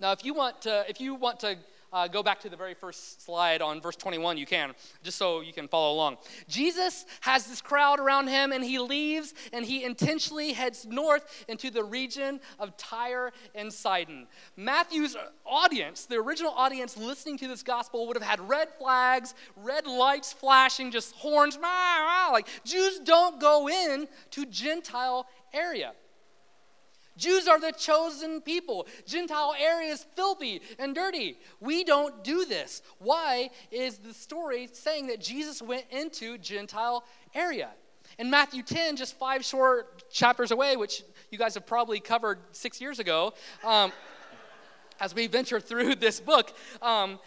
Now, 0.00 0.10
if 0.10 0.24
you 0.24 0.34
want 0.34 0.60
to, 0.62 0.84
if 0.88 1.00
you 1.00 1.14
want 1.14 1.38
to 1.40 1.56
uh, 1.92 2.08
go 2.08 2.22
back 2.22 2.40
to 2.40 2.48
the 2.48 2.56
very 2.56 2.74
first 2.74 3.24
slide 3.24 3.62
on 3.62 3.80
verse 3.80 3.96
21, 3.96 4.38
you 4.38 4.46
can, 4.46 4.72
just 5.02 5.18
so 5.18 5.40
you 5.40 5.52
can 5.52 5.68
follow 5.68 5.94
along. 5.94 6.18
Jesus 6.48 7.06
has 7.20 7.46
this 7.46 7.60
crowd 7.60 8.00
around 8.00 8.28
him, 8.28 8.52
and 8.52 8.64
he 8.64 8.78
leaves 8.78 9.34
and 9.52 9.64
he 9.64 9.84
intentionally 9.84 10.52
heads 10.52 10.86
north 10.86 11.44
into 11.48 11.70
the 11.70 11.84
region 11.84 12.40
of 12.58 12.76
Tyre 12.76 13.32
and 13.54 13.72
Sidon. 13.72 14.26
Matthew's 14.56 15.16
audience, 15.44 16.06
the 16.06 16.16
original 16.16 16.52
audience 16.52 16.96
listening 16.96 17.38
to 17.38 17.48
this 17.48 17.62
gospel, 17.62 18.06
would 18.06 18.16
have 18.16 18.26
had 18.26 18.40
red 18.48 18.68
flags, 18.78 19.34
red 19.56 19.86
lights 19.86 20.32
flashing, 20.32 20.90
just 20.90 21.14
horns, 21.14 21.58
like 22.32 22.48
Jews 22.64 22.98
don't 23.00 23.40
go 23.40 23.68
in 23.68 24.08
to 24.32 24.46
Gentile 24.46 25.26
area. 25.52 25.92
Jews 27.16 27.48
are 27.48 27.60
the 27.60 27.72
chosen 27.72 28.40
people. 28.40 28.86
Gentile 29.06 29.54
area 29.58 29.92
is 29.92 30.04
filthy 30.14 30.62
and 30.78 30.94
dirty. 30.94 31.38
We 31.60 31.84
don't 31.84 32.22
do 32.22 32.44
this. 32.44 32.82
Why 32.98 33.50
is 33.70 33.98
the 33.98 34.14
story 34.14 34.68
saying 34.72 35.08
that 35.08 35.20
Jesus 35.20 35.62
went 35.62 35.84
into 35.90 36.38
Gentile 36.38 37.04
area? 37.34 37.70
In 38.18 38.30
Matthew 38.30 38.62
10, 38.62 38.96
just 38.96 39.18
five 39.18 39.44
short 39.44 40.10
chapters 40.10 40.50
away, 40.50 40.76
which 40.76 41.02
you 41.30 41.38
guys 41.38 41.54
have 41.54 41.66
probably 41.66 42.00
covered 42.00 42.38
six 42.52 42.80
years 42.80 42.98
ago, 42.98 43.34
um, 43.64 43.92
as 45.00 45.14
we 45.14 45.26
venture 45.26 45.60
through 45.60 45.96
this 45.96 46.20
book, 46.20 46.52
um, 46.80 47.18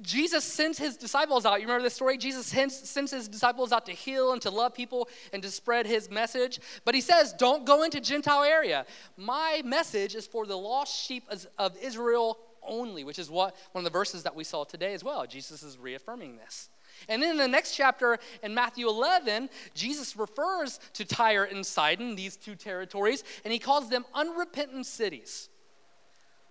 Jesus 0.00 0.44
sends 0.44 0.78
his 0.78 0.96
disciples 0.96 1.44
out. 1.44 1.60
You 1.60 1.66
remember 1.66 1.82
this 1.82 1.94
story? 1.94 2.16
Jesus 2.16 2.46
sends 2.46 3.10
his 3.10 3.28
disciples 3.28 3.72
out 3.72 3.84
to 3.86 3.92
heal 3.92 4.32
and 4.32 4.40
to 4.42 4.50
love 4.50 4.74
people 4.74 5.08
and 5.32 5.42
to 5.42 5.50
spread 5.50 5.86
his 5.86 6.10
message. 6.10 6.60
But 6.84 6.94
he 6.94 7.00
says, 7.00 7.32
don't 7.34 7.66
go 7.66 7.82
into 7.82 8.00
Gentile 8.00 8.44
area. 8.44 8.86
My 9.16 9.62
message 9.64 10.14
is 10.14 10.26
for 10.26 10.46
the 10.46 10.56
lost 10.56 11.04
sheep 11.04 11.28
of 11.58 11.76
Israel 11.82 12.38
only, 12.62 13.04
which 13.04 13.18
is 13.18 13.28
what 13.28 13.56
one 13.72 13.84
of 13.84 13.84
the 13.84 13.98
verses 13.98 14.22
that 14.22 14.34
we 14.34 14.44
saw 14.44 14.64
today 14.64 14.94
as 14.94 15.02
well. 15.02 15.26
Jesus 15.26 15.62
is 15.62 15.76
reaffirming 15.78 16.36
this. 16.36 16.70
And 17.08 17.22
then 17.22 17.32
in 17.32 17.36
the 17.36 17.48
next 17.48 17.74
chapter 17.74 18.18
in 18.42 18.54
Matthew 18.54 18.88
11, 18.88 19.50
Jesus 19.74 20.16
refers 20.16 20.78
to 20.92 21.04
Tyre 21.04 21.44
and 21.44 21.66
Sidon, 21.66 22.14
these 22.14 22.36
two 22.36 22.54
territories, 22.54 23.24
and 23.44 23.52
he 23.52 23.58
calls 23.58 23.88
them 23.88 24.04
unrepentant 24.14 24.86
cities. 24.86 25.48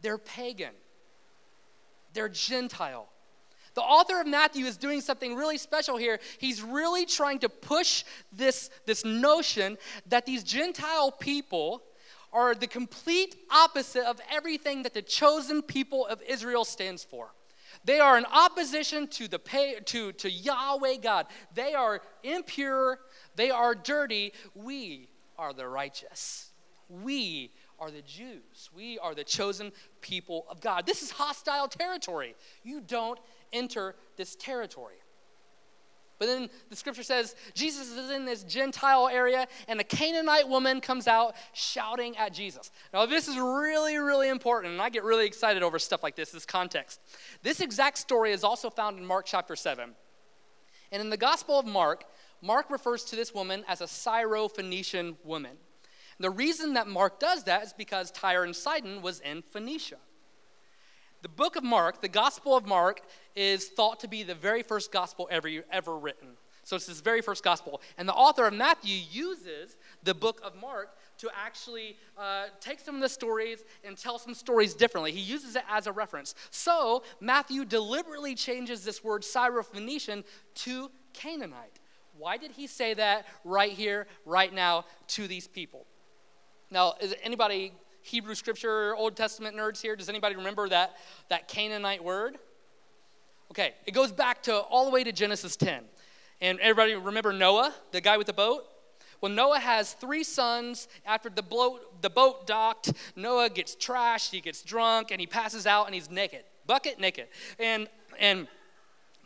They're 0.02 0.18
pagan, 0.18 0.74
they're 2.14 2.28
Gentile. 2.28 3.08
The 3.74 3.82
author 3.82 4.20
of 4.20 4.28
Matthew 4.28 4.66
is 4.66 4.78
doing 4.78 5.02
something 5.02 5.36
really 5.36 5.58
special 5.58 5.98
here. 5.98 6.20
He's 6.40 6.62
really 6.62 7.06
trying 7.06 7.40
to 7.40 7.50
push 7.50 8.04
this, 8.32 8.70
this 8.86 9.06
notion 9.06 9.78
that 10.08 10.26
these 10.26 10.44
Gentile 10.44 11.12
people 11.12 11.84
are 12.34 12.56
the 12.56 12.68
complete 12.68 13.36
opposite 13.50 14.06
of 14.06 14.20
everything 14.30 14.84
that 14.84 14.94
the 14.94 15.02
chosen 15.02 15.62
people 15.62 16.06
of 16.06 16.22
Israel 16.22 16.66
stands 16.66 17.04
for. 17.04 17.32
They 17.84 18.00
are 18.00 18.18
in 18.18 18.26
opposition 18.26 19.08
to, 19.10 19.28
the 19.28 19.40
pay, 19.40 19.80
to, 19.86 20.12
to 20.14 20.30
Yahweh 20.30 20.98
God. 20.98 21.28
They 21.54 21.74
are 21.74 22.02
impure, 22.24 23.00
they 23.36 23.50
are 23.50 23.74
dirty. 23.74 24.34
We 24.54 25.10
are 25.38 25.54
the 25.54 25.68
righteous. 25.68 26.50
We 26.88 27.52
are 27.80 27.90
the 27.90 28.04
Jews. 28.04 28.70
We 28.74 29.00
are 29.00 29.16
the 29.16 29.24
chosen 29.24 29.72
people 30.02 30.46
of 30.50 30.62
God. 30.62 30.86
This 30.86 31.02
is 31.02 31.10
hostile 31.10 31.68
territory. 31.68 32.36
You 32.64 32.82
don't 32.82 33.18
enter 33.54 33.96
this 34.18 34.36
territory. 34.36 34.96
But 36.22 36.28
then 36.28 36.50
the 36.70 36.76
scripture 36.76 37.02
says 37.02 37.36
Jesus 37.56 37.98
is 37.98 38.12
in 38.12 38.26
this 38.26 38.44
Gentile 38.44 39.08
area, 39.08 39.48
and 39.68 39.80
a 39.80 39.84
Canaanite 39.84 40.48
woman 40.48 40.80
comes 40.80 41.08
out 41.08 41.36
shouting 41.54 42.16
at 42.16 42.32
Jesus. 42.32 42.70
Now, 42.94 43.08
this 43.08 43.28
is 43.28 43.38
really, 43.38 43.98
really 43.98 44.30
important, 44.30 44.74
and 44.74 44.82
I 44.82 44.90
get 44.90 45.04
really 45.04 45.26
excited 45.26 45.64
over 45.64 45.80
stuff 45.80 46.04
like 46.04 46.16
this, 46.16 46.30
this 46.30 46.46
context. 46.46 47.00
This 47.42 47.60
exact 47.60 47.98
story 47.98 48.34
is 48.34 48.44
also 48.44 48.70
found 48.70 49.00
in 49.00 49.06
Mark 49.06 49.26
chapter 49.26 49.56
7. 49.56 49.96
And 50.92 51.02
in 51.02 51.10
the 51.10 51.18
Gospel 51.18 51.58
of 51.58 51.66
Mark, 51.66 52.04
Mark 52.44 52.70
refers 52.70 53.04
to 53.06 53.16
this 53.16 53.34
woman 53.34 53.66
as 53.68 53.82
a 53.82 53.88
Syro-Phoenician 53.88 55.18
woman. 55.24 55.58
The 56.20 56.30
reason 56.30 56.76
that 56.76 56.86
Mark 56.86 57.20
does 57.20 57.46
that 57.46 57.64
is 57.64 57.74
because 57.74 58.12
Tyre 58.12 58.44
and 58.44 58.56
Sidon 58.56 59.02
was 59.02 59.22
in 59.22 59.42
Phoenicia. 59.42 59.98
The 61.22 61.30
book 61.30 61.56
of 61.56 61.64
Mark, 61.64 62.02
the 62.02 62.08
Gospel 62.08 62.58
of 62.58 62.66
Mark, 62.66 63.02
is 63.36 63.68
thought 63.70 64.00
to 64.00 64.08
be 64.08 64.24
the 64.24 64.36
very 64.36 64.64
first 64.64 64.92
gospel 64.92 65.28
ever, 65.30 65.50
ever 65.72 65.98
written. 65.98 66.30
So 66.64 66.76
it's 66.76 66.86
this 66.86 67.02
very 67.02 67.22
first 67.22 67.44
gospel. 67.44 67.82
And 67.98 68.08
the 68.08 68.14
author 68.14 68.46
of 68.46 68.54
Matthew 68.54 68.96
uses 69.12 69.78
the 70.04 70.14
book 70.14 70.40
of 70.44 70.56
Mark 70.56 70.96
to 71.18 71.30
actually 71.36 71.98
uh, 72.18 72.46
take 72.60 72.80
some 72.80 72.96
of 72.96 73.02
the 73.02 73.10
stories 73.10 73.64
and 73.84 73.98
tell 73.98 74.18
some 74.18 74.34
stories 74.34 74.74
differently. 74.74 75.12
He 75.12 75.20
uses 75.20 75.56
it 75.56 75.64
as 75.70 75.88
a 75.88 75.92
reference. 75.92 76.34
So 76.50 77.04
Matthew 77.20 77.66
deliberately 77.66 78.36
changes 78.36 78.84
this 78.84 79.04
word 79.04 79.22
Syrophoenician 79.22 80.24
to 80.56 80.90
Canaanite. 81.14 81.80
Why 82.18 82.38
did 82.38 82.52
he 82.52 82.68
say 82.68 82.94
that 82.96 83.26
right 83.44 83.72
here, 83.72 84.08
right 84.26 84.54
now, 84.54 84.86
to 85.10 85.28
these 85.28 85.48
people? 85.48 85.86
Now, 86.70 86.94
is 87.02 87.16
anybody 87.24 87.74
Hebrew 88.02 88.36
scripture, 88.36 88.96
Old 88.96 89.16
Testament 89.16 89.56
nerds 89.56 89.82
here? 89.82 89.96
Does 89.96 90.10
anybody 90.10 90.36
remember 90.36 90.68
that, 90.70 90.98
that 91.30 91.48
Canaanite 91.48 92.04
word? 92.04 92.38
Okay, 93.52 93.74
it 93.86 93.92
goes 93.92 94.12
back 94.12 94.44
to 94.44 94.56
all 94.56 94.86
the 94.86 94.92
way 94.92 95.04
to 95.04 95.12
Genesis 95.12 95.56
10. 95.56 95.84
And 96.40 96.60
everybody 96.60 96.96
remember 96.96 97.34
Noah, 97.34 97.74
the 97.92 98.02
guy 98.02 98.18
with 98.18 98.28
the 98.28 98.34
boat? 98.34 98.66
Well, 99.22 99.32
Noah 99.32 99.60
has 99.60 99.94
three 99.94 100.24
sons. 100.24 100.88
After 101.06 101.30
the 101.30 101.44
boat, 101.44 102.02
the 102.02 102.10
boat 102.10 102.48
docked, 102.48 102.94
Noah 103.16 103.50
gets 103.50 103.76
trashed, 103.76 104.32
he 104.32 104.42
gets 104.42 104.64
drunk, 104.64 105.12
and 105.12 105.22
he 105.22 105.28
passes 105.28 105.68
out 105.68 105.86
and 105.86 105.94
he's 105.94 106.10
naked, 106.10 106.44
bucket 106.66 107.00
naked. 107.00 107.28
And, 107.60 107.88
and 108.20 108.48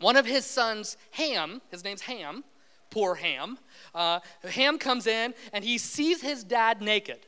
one 0.00 0.16
of 0.16 0.26
his 0.26 0.44
sons, 0.44 0.98
Ham, 1.12 1.62
his 1.70 1.82
name's 1.82 2.02
Ham, 2.02 2.44
poor 2.90 3.14
Ham, 3.14 3.58
uh, 3.94 4.20
Ham 4.50 4.78
comes 4.78 5.06
in 5.06 5.32
and 5.52 5.64
he 5.64 5.78
sees 5.78 6.20
his 6.20 6.44
dad 6.44 6.82
naked. 6.82 7.26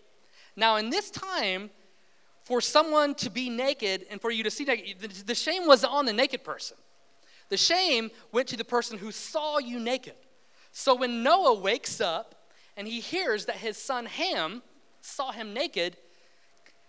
Now, 0.59 0.75
in 0.75 0.91
this 0.91 1.09
time, 1.09 1.71
for 2.43 2.61
someone 2.61 3.15
to 3.15 3.31
be 3.31 3.49
naked 3.49 4.07
and 4.11 4.21
for 4.21 4.33
you 4.33 4.43
to 4.43 4.51
see 4.51 4.65
naked, 4.65 4.99
the 5.25 5.35
shame 5.35 5.69
was 5.69 5.85
on 5.85 6.05
the 6.05 6.13
naked 6.13 6.43
person. 6.43 6.77
The 7.49 7.57
shame 7.57 8.11
went 8.33 8.49
to 8.49 8.57
the 8.57 8.65
person 8.65 8.99
who 8.99 9.13
saw 9.13 9.59
you 9.59 9.79
naked. 9.79 10.17
So 10.73 10.97
when 10.97 11.23
Noah 11.23 11.55
wakes 11.61 12.01
up 12.01 12.35
and 12.77 12.89
he 12.89 12.99
hears 12.99 13.45
that 13.45 13.55
his 13.55 13.77
son 13.77 14.07
Ham 14.07 14.63
saw 15.01 15.31
him 15.31 15.55
naked, 15.55 15.97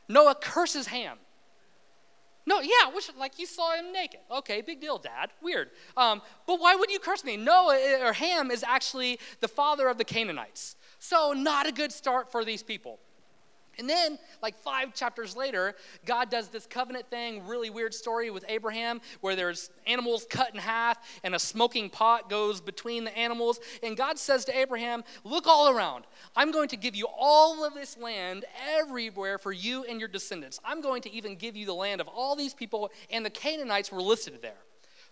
Noah 0.08 0.34
curses 0.34 0.88
Ham. 0.88 1.20
No, 2.48 2.62
yeah, 2.62 2.92
which, 2.92 3.12
like 3.20 3.38
you 3.38 3.46
saw 3.46 3.76
him 3.76 3.92
naked. 3.92 4.22
Okay, 4.32 4.62
big 4.62 4.82
deal, 4.82 4.98
Dad. 4.98 5.30
Weird. 5.44 5.70
Um, 5.96 6.24
but 6.48 6.60
why 6.60 6.74
would 6.74 6.90
you 6.90 6.98
curse 6.98 7.24
me? 7.24 7.38
Noah 7.38 7.78
eh, 7.80 8.04
or 8.04 8.14
Ham 8.14 8.50
is 8.50 8.64
actually 8.64 9.20
the 9.42 9.48
father 9.48 9.88
of 9.88 10.00
the 10.00 10.04
Canaanites. 10.04 10.76
So, 10.98 11.34
not 11.34 11.68
a 11.68 11.72
good 11.72 11.92
start 11.92 12.32
for 12.32 12.44
these 12.44 12.64
people. 12.64 13.00
And 13.80 13.90
then, 13.90 14.20
like 14.44 14.58
five 14.58 14.94
chapters 14.94 15.38
later, 15.38 15.74
God 16.06 16.30
does 16.30 16.50
this 16.50 16.68
covenant 16.68 17.10
thing, 17.10 17.48
really 17.48 17.70
weird 17.70 17.94
story 17.94 18.30
with 18.30 18.44
Abraham, 18.50 19.00
where 19.22 19.38
there's 19.38 19.72
animals 19.88 20.28
cut 20.30 20.54
in 20.54 20.60
half 20.60 20.98
and 21.24 21.34
a 21.34 21.40
smoking 21.40 21.90
pot 21.90 22.30
goes 22.30 22.60
between 22.60 23.06
the 23.06 23.18
animals. 23.18 23.62
And 23.82 23.96
God 23.96 24.20
says 24.20 24.44
to 24.46 24.58
Abraham, 24.58 25.04
Look 25.24 25.48
all 25.48 25.70
around. 25.70 26.04
I'm 26.36 26.52
going 26.52 26.68
to 26.70 26.78
give 26.78 26.94
you 26.94 27.08
all 27.18 27.66
of 27.66 27.74
this 27.74 27.98
land 27.98 28.44
everywhere 28.78 29.38
for 29.38 29.54
you 29.54 29.86
and 29.86 29.98
your 29.98 30.10
descendants. 30.10 30.60
I'm 30.66 30.82
going 30.82 31.02
to 31.04 31.12
even 31.12 31.38
give 31.38 31.56
you 31.56 31.66
the 31.66 31.74
land 31.74 32.02
of 32.02 32.10
all 32.10 32.36
these 32.36 32.54
people, 32.54 32.92
and 33.10 33.26
the 33.26 33.30
Canaanites 33.30 33.92
were 33.92 34.02
listed 34.02 34.42
there. 34.42 34.60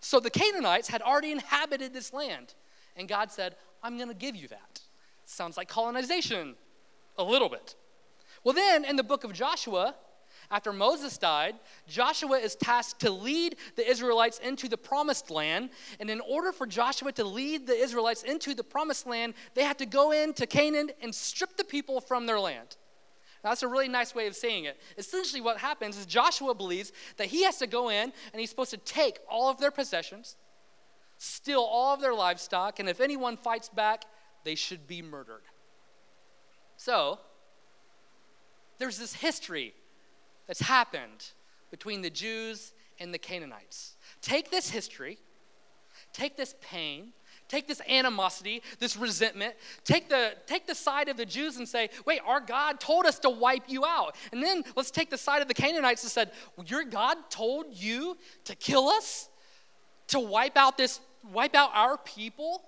So 0.00 0.20
the 0.20 0.30
Canaanites 0.30 0.88
had 0.88 1.00
already 1.00 1.32
inhabited 1.32 1.94
this 1.94 2.12
land. 2.12 2.54
And 2.96 3.08
God 3.08 3.32
said, 3.32 3.56
I'm 3.82 3.96
going 3.96 4.08
to 4.08 4.14
give 4.14 4.36
you 4.36 4.48
that. 4.48 4.80
Sounds 5.24 5.56
like 5.56 5.68
colonization, 5.68 6.54
a 7.16 7.24
little 7.24 7.48
bit. 7.48 7.74
Well, 8.48 8.54
then 8.54 8.86
in 8.86 8.96
the 8.96 9.02
book 9.02 9.24
of 9.24 9.34
Joshua, 9.34 9.94
after 10.50 10.72
Moses 10.72 11.18
died, 11.18 11.56
Joshua 11.86 12.38
is 12.38 12.54
tasked 12.56 13.02
to 13.02 13.10
lead 13.10 13.56
the 13.76 13.86
Israelites 13.86 14.38
into 14.38 14.70
the 14.70 14.78
promised 14.78 15.30
land. 15.30 15.68
And 16.00 16.08
in 16.08 16.22
order 16.22 16.50
for 16.52 16.66
Joshua 16.66 17.12
to 17.12 17.24
lead 17.24 17.66
the 17.66 17.74
Israelites 17.74 18.22
into 18.22 18.54
the 18.54 18.64
promised 18.64 19.06
land, 19.06 19.34
they 19.52 19.64
had 19.64 19.76
to 19.80 19.84
go 19.84 20.12
into 20.12 20.46
Canaan 20.46 20.88
and 21.02 21.14
strip 21.14 21.58
the 21.58 21.64
people 21.64 22.00
from 22.00 22.24
their 22.24 22.40
land. 22.40 22.78
Now, 23.44 23.50
that's 23.50 23.64
a 23.64 23.68
really 23.68 23.86
nice 23.86 24.14
way 24.14 24.26
of 24.26 24.34
saying 24.34 24.64
it. 24.64 24.80
Essentially, 24.96 25.42
what 25.42 25.58
happens 25.58 25.98
is 25.98 26.06
Joshua 26.06 26.54
believes 26.54 26.90
that 27.18 27.26
he 27.26 27.44
has 27.44 27.58
to 27.58 27.66
go 27.66 27.90
in 27.90 28.14
and 28.32 28.40
he's 28.40 28.48
supposed 28.48 28.70
to 28.70 28.78
take 28.78 29.18
all 29.30 29.50
of 29.50 29.58
their 29.58 29.70
possessions, 29.70 30.36
steal 31.18 31.60
all 31.60 31.92
of 31.92 32.00
their 32.00 32.14
livestock, 32.14 32.78
and 32.78 32.88
if 32.88 33.02
anyone 33.02 33.36
fights 33.36 33.68
back, 33.68 34.06
they 34.44 34.54
should 34.54 34.86
be 34.86 35.02
murdered. 35.02 35.42
So, 36.78 37.18
there's 38.78 38.98
this 38.98 39.14
history 39.14 39.74
that's 40.46 40.60
happened 40.60 41.32
between 41.70 42.02
the 42.02 42.10
Jews 42.10 42.72
and 42.98 43.12
the 43.12 43.18
Canaanites. 43.18 43.96
Take 44.20 44.50
this 44.50 44.70
history, 44.70 45.18
take 46.12 46.36
this 46.36 46.54
pain, 46.60 47.12
take 47.48 47.66
this 47.66 47.80
animosity, 47.88 48.62
this 48.78 48.96
resentment, 48.96 49.54
take 49.84 50.08
the, 50.08 50.32
take 50.46 50.66
the 50.66 50.74
side 50.74 51.08
of 51.08 51.16
the 51.16 51.26
Jews 51.26 51.56
and 51.56 51.68
say, 51.68 51.90
wait, 52.06 52.20
our 52.26 52.40
God 52.40 52.78
told 52.78 53.06
us 53.06 53.18
to 53.20 53.30
wipe 53.30 53.64
you 53.68 53.84
out. 53.84 54.16
And 54.32 54.42
then 54.42 54.64
let's 54.76 54.90
take 54.90 55.10
the 55.10 55.18
side 55.18 55.42
of 55.42 55.48
the 55.48 55.54
Canaanites 55.54 56.02
and 56.02 56.10
said, 56.10 56.30
your 56.66 56.84
God 56.84 57.16
told 57.30 57.66
you 57.72 58.16
to 58.44 58.54
kill 58.54 58.88
us? 58.88 59.28
To 60.08 60.20
wipe 60.20 60.56
out 60.56 60.78
this, 60.78 61.00
wipe 61.32 61.54
out 61.54 61.70
our 61.74 61.98
people? 61.98 62.62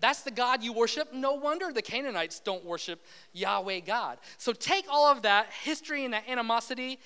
That's 0.00 0.22
the 0.22 0.30
God 0.30 0.62
you 0.62 0.72
worship. 0.72 1.12
No 1.12 1.34
wonder 1.34 1.72
the 1.72 1.82
Canaanites 1.82 2.40
don't 2.40 2.64
worship 2.64 3.00
Yahweh 3.32 3.80
God. 3.80 4.18
So 4.38 4.52
take 4.52 4.86
all 4.90 5.10
of 5.10 5.22
that 5.22 5.46
history 5.62 6.04
and 6.04 6.14
that 6.14 6.28
animosity 6.28 6.98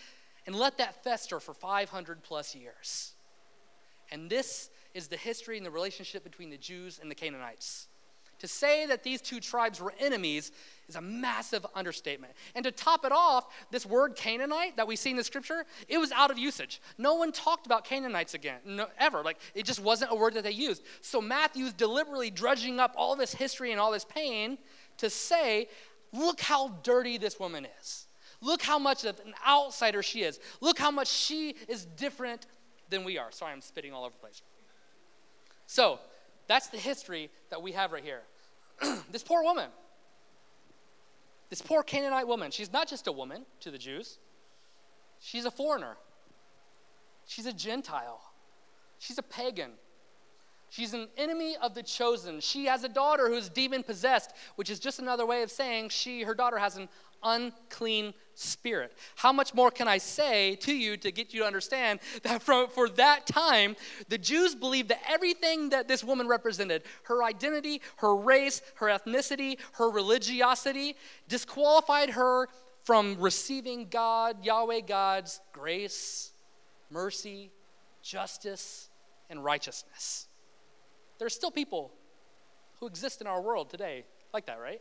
and 0.46 0.57
let 0.57 0.79
that 0.79 1.05
fester 1.05 1.40
for 1.40 1.55
500 1.55 2.22
plus 2.22 2.55
years. 2.55 3.12
And 4.11 4.31
this 4.31 4.70
is 4.94 5.09
the 5.09 5.16
history 5.16 5.59
and 5.59 5.66
the 5.66 5.70
relationship 5.70 6.24
between 6.24 6.51
the 6.51 6.57
Jews 6.57 6.98
and 7.01 7.11
the 7.11 7.14
Canaanites. 7.14 7.88
To 8.40 8.48
say 8.48 8.87
that 8.87 9.03
these 9.03 9.20
two 9.20 9.40
tribes 9.40 9.81
were 9.81 9.92
enemies 9.98 10.53
is 10.88 10.96
a 10.96 11.01
massive 11.01 11.66
understatement. 11.74 12.33
And 12.55 12.64
to 12.64 12.70
top 12.70 13.05
it 13.05 13.12
off, 13.12 13.46
this 13.70 13.85
word 13.85 14.16
Canaanite 14.16 14.77
that 14.77 14.87
we 14.87 14.96
see 14.96 15.11
in 15.11 15.16
the 15.16 15.24
scripture, 15.24 15.64
it 15.88 15.98
was 15.98 16.12
out 16.12 16.31
of 16.31 16.38
usage. 16.38 16.81
No 16.96 17.14
one 17.14 17.33
talked 17.33 17.66
about 17.66 17.85
Canaanites 17.85 18.35
again, 18.35 18.59
no, 18.64 18.87
ever. 18.98 19.22
Like, 19.22 19.38
it 19.55 19.64
just 19.64 19.81
wasn't 19.81 20.12
a 20.12 20.14
word 20.14 20.35
that 20.35 20.44
they 20.44 20.51
used. 20.51 20.83
So 21.01 21.20
Matthew's 21.20 21.72
deliberately 21.72 22.31
dredging 22.31 22.81
up 22.81 22.94
all 22.96 23.16
this 23.16 23.33
history 23.33 23.72
and 23.72 23.81
all 23.81 23.92
this 23.92 24.05
pain 24.05 24.59
to 24.98 25.11
say, 25.11 25.68
look 26.12 26.40
how 26.40 26.68
dirty 26.83 27.18
this 27.18 27.38
woman 27.38 27.66
is. 27.81 28.07
Look 28.40 28.62
how 28.62 28.79
much 28.79 29.05
of 29.05 29.18
an 29.20 29.35
outsider 29.46 30.03
she 30.03 30.22
is. 30.22 30.38
Look 30.61 30.79
how 30.79 30.90
much 30.90 31.09
she 31.09 31.57
is 31.68 31.85
different 31.85 32.46
than 32.88 33.05
we 33.05 33.18
are. 33.18 33.31
Sorry, 33.33 33.53
I'm 33.53 33.61
spitting 33.61 33.92
all 33.92 34.05
over 34.05 34.14
the 34.14 34.20
place. 34.20 34.42
So, 35.66 35.98
that's 36.46 36.68
the 36.68 36.79
history 36.79 37.31
that 37.51 37.61
we 37.61 37.72
have 37.72 37.92
right 37.92 38.03
here. 38.03 38.22
this 39.12 39.22
poor 39.22 39.42
woman, 39.42 39.68
this 41.51 41.63
poor 41.63 41.83
Canaanite 41.83 42.27
woman, 42.27 42.51
she's 42.51 42.73
not 42.73 42.89
just 42.89 43.07
a 43.07 43.13
woman 43.13 43.45
to 43.61 43.71
the 43.71 43.79
Jews, 43.79 44.19
she's 45.21 45.45
a 45.45 45.51
foreigner, 45.51 45.97
she's 47.27 47.47
a 47.47 47.53
Gentile, 47.53 48.21
she's 48.99 49.19
a 49.19 49.23
pagan. 49.23 49.73
She's 50.71 50.93
an 50.93 51.09
enemy 51.17 51.57
of 51.63 51.75
the 51.75 51.83
chosen. 51.83 52.41
She 52.41 52.67
has 52.67 52.85
a 52.85 52.91
daughter 52.91 53.29
who's 53.29 53.49
demon 53.49 53.83
possessed, 53.83 54.33
which 54.57 54.69
is 54.69 54.79
just 54.79 54.99
another 54.99 55.25
way 55.25 55.43
of 55.43 55.51
saying 55.51 55.89
she, 55.89 56.23
her 56.25 56.35
daughter, 56.35 56.59
has 56.59 56.77
an 56.77 56.91
unclean 57.23 58.15
spirit. 58.35 58.93
How 59.17 59.33
much 59.33 59.53
more 59.55 59.71
can 59.71 59.89
I 59.89 59.99
say 59.99 60.57
to 60.57 60.73
you 60.73 60.97
to 60.99 61.11
get 61.11 61.35
you 61.35 61.41
to 61.41 61.47
understand 61.47 62.01
that 62.23 62.43
from, 62.43 62.69
for 62.69 62.89
that 62.91 63.27
time, 63.27 63.77
the 64.09 64.19
Jews 64.19 64.55
believed 64.55 64.89
that 64.89 65.01
everything 65.09 65.71
that 65.71 65.89
this 65.89 66.05
woman 66.05 66.29
represented 66.29 66.83
her 67.05 67.25
identity, 67.25 67.83
her 67.97 68.15
race, 68.15 68.63
her 68.77 68.87
ethnicity, 68.87 69.59
her 69.73 69.91
religiosity 69.91 70.97
disqualified 71.29 72.11
her 72.11 72.49
from 72.85 73.17
receiving 73.21 73.89
God, 73.89 74.45
Yahweh 74.45 74.81
God's 74.81 75.41
grace, 75.53 76.31
mercy, 76.91 77.51
justice, 78.03 78.89
and 79.29 79.45
righteousness. 79.45 80.27
There 81.19 81.27
are 81.27 81.31
still 81.31 81.51
people 81.51 81.93
who 82.81 82.87
exist 82.87 83.21
in 83.21 83.27
our 83.27 83.43
world 83.43 83.69
today 83.71 84.05
like 84.33 84.47
that, 84.47 84.61
right? 84.61 84.81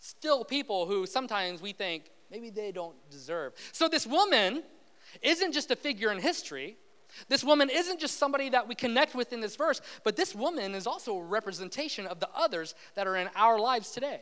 Still 0.00 0.44
people 0.44 0.86
who 0.86 1.06
sometimes 1.06 1.60
we 1.60 1.72
think 1.72 2.10
maybe 2.30 2.50
they 2.50 2.72
don't 2.72 2.96
deserve. 3.10 3.52
So 3.72 3.88
this 3.88 4.06
woman 4.06 4.62
isn't 5.22 5.52
just 5.52 5.70
a 5.70 5.76
figure 5.76 6.10
in 6.10 6.18
history. 6.18 6.76
This 7.28 7.44
woman 7.44 7.70
isn't 7.70 8.00
just 8.00 8.18
somebody 8.18 8.50
that 8.50 8.68
we 8.68 8.74
connect 8.74 9.14
with 9.14 9.32
in 9.32 9.40
this 9.40 9.56
verse, 9.56 9.80
but 10.04 10.16
this 10.16 10.34
woman 10.34 10.74
is 10.74 10.86
also 10.86 11.16
a 11.16 11.22
representation 11.22 12.06
of 12.06 12.20
the 12.20 12.28
others 12.34 12.74
that 12.94 13.06
are 13.06 13.16
in 13.16 13.30
our 13.36 13.58
lives 13.58 13.90
today. 13.92 14.20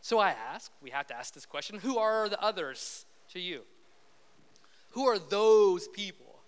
So 0.00 0.18
I 0.18 0.30
ask, 0.30 0.72
we 0.80 0.90
have 0.90 1.06
to 1.08 1.16
ask 1.16 1.34
this 1.34 1.46
question 1.46 1.78
who 1.78 1.98
are 1.98 2.28
the 2.28 2.40
others 2.42 3.04
to 3.32 3.40
you? 3.40 3.62
Who 4.90 5.06
are 5.06 5.18
those 5.18 5.88
people? 5.88 6.40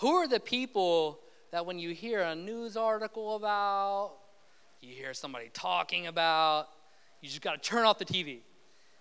Who 0.00 0.12
are 0.16 0.28
the 0.28 0.40
people 0.40 1.20
that 1.52 1.64
when 1.64 1.78
you 1.78 1.90
hear 1.90 2.20
a 2.20 2.34
news 2.34 2.76
article 2.76 3.36
about, 3.36 4.16
you 4.80 4.94
hear 4.94 5.14
somebody 5.14 5.50
talking 5.52 6.06
about, 6.06 6.68
you 7.20 7.28
just 7.28 7.42
got 7.42 7.60
to 7.60 7.68
turn 7.68 7.84
off 7.84 7.98
the 7.98 8.04
TV. 8.04 8.40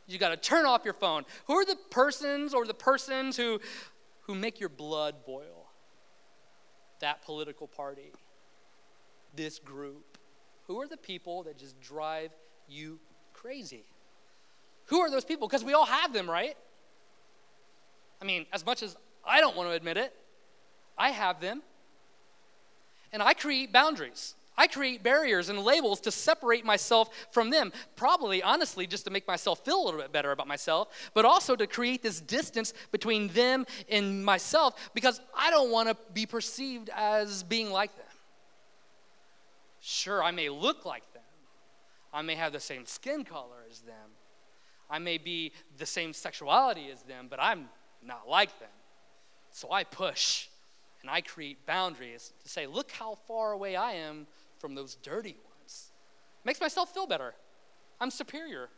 You 0.08 0.18
got 0.18 0.30
to 0.30 0.38
turn 0.38 0.66
off 0.66 0.82
your 0.86 0.94
phone. 0.94 1.26
Who 1.48 1.54
are 1.54 1.66
the 1.66 1.78
persons 1.90 2.54
or 2.54 2.66
the 2.66 2.74
persons 2.74 3.38
who, 3.38 3.60
who 4.22 4.36
make 4.36 4.60
your 4.60 4.70
blood 4.70 5.26
boil? 5.26 5.68
That 7.02 7.24
political 7.24 7.68
party, 7.68 8.12
this 9.36 9.60
group. 9.60 10.18
Who 10.68 10.82
are 10.82 10.88
the 10.88 10.98
people 10.98 11.44
that 11.44 11.58
just 11.58 11.80
drive 11.82 12.32
you 12.68 13.00
crazy? 13.34 13.84
Who 14.86 15.02
are 15.02 15.10
those 15.10 15.26
people? 15.26 15.48
Because 15.48 15.64
we 15.64 15.74
all 15.74 15.86
have 15.86 16.14
them, 16.14 16.30
right? 16.30 16.56
I 18.22 18.26
mean, 18.26 18.46
as 18.54 18.66
much 18.66 18.84
as 18.84 18.96
I 19.26 19.42
don't 19.42 19.56
want 19.56 19.70
to 19.70 19.76
admit 19.76 19.98
it, 19.98 20.14
I 20.98 21.10
have 21.10 21.42
them. 21.42 21.62
And 23.12 23.22
I 23.22 23.34
create 23.34 23.72
boundaries. 23.72 24.36
I 24.58 24.68
create 24.68 25.04
barriers 25.04 25.50
and 25.50 25.60
labels 25.60 26.00
to 26.02 26.12
separate 26.12 26.64
myself 26.64 27.10
from 27.32 27.50
them. 27.50 27.74
Probably, 27.96 28.42
honestly, 28.42 28.88
just 28.88 29.06
to 29.06 29.12
make 29.12 29.28
myself 29.28 29.66
feel 29.66 29.82
a 29.82 29.84
little 29.84 30.00
bit 30.00 30.12
better 30.12 30.32
about 30.32 30.48
myself, 30.48 31.10
but 31.14 31.26
also 31.26 31.56
to 31.56 31.68
create 31.68 32.02
this 32.02 32.22
distance 32.22 32.74
between 32.92 33.28
them 33.30 33.66
and 33.90 34.24
myself 34.24 34.92
because 34.94 35.20
I 35.36 35.50
don't 35.50 35.72
want 35.72 35.90
to 35.90 35.98
be 36.14 36.26
perceived 36.26 36.90
as 36.96 37.44
being 37.44 37.70
like 37.70 37.96
them. 37.96 38.06
Sure, 39.82 40.24
I 40.24 40.32
may 40.32 40.50
look 40.50 40.86
like 40.86 41.04
them, 41.14 41.22
I 42.12 42.22
may 42.22 42.36
have 42.36 42.54
the 42.54 42.60
same 42.60 42.86
skin 42.86 43.24
color 43.24 43.66
as 43.70 43.82
them, 43.82 44.12
I 44.90 45.00
may 45.00 45.18
be 45.18 45.52
the 45.78 45.86
same 45.86 46.14
sexuality 46.14 46.90
as 46.92 47.04
them, 47.04 47.28
but 47.30 47.40
I'm 47.40 47.70
not 48.04 48.28
like 48.28 48.58
them. 48.60 48.70
So 49.52 49.72
I 49.72 49.84
push 49.84 50.48
and 51.02 51.10
I 51.12 51.22
create 51.22 51.66
boundaries 51.68 52.34
to 52.42 52.50
say, 52.50 52.66
look 52.66 52.90
how 52.92 53.20
far 53.28 53.52
away 53.52 53.76
I 53.76 53.94
am 53.94 54.26
from 54.66 54.74
those 54.74 54.96
dirty 54.96 55.38
ones. 55.48 55.92
Makes 56.44 56.60
myself 56.60 56.92
feel 56.92 57.06
better. 57.06 57.36
I'm 58.02 58.10
superior. 58.10 58.70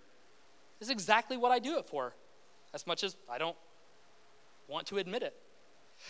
This 0.80 0.90
is 0.90 0.92
exactly 0.92 1.38
what 1.38 1.50
I 1.50 1.60
do 1.60 1.78
it 1.78 1.88
for, 1.88 2.14
as 2.74 2.86
much 2.86 3.06
as 3.06 3.16
I 3.32 3.38
don't 3.38 3.56
want 4.68 4.88
to 4.88 4.98
admit 4.98 5.24
it. 5.24 5.34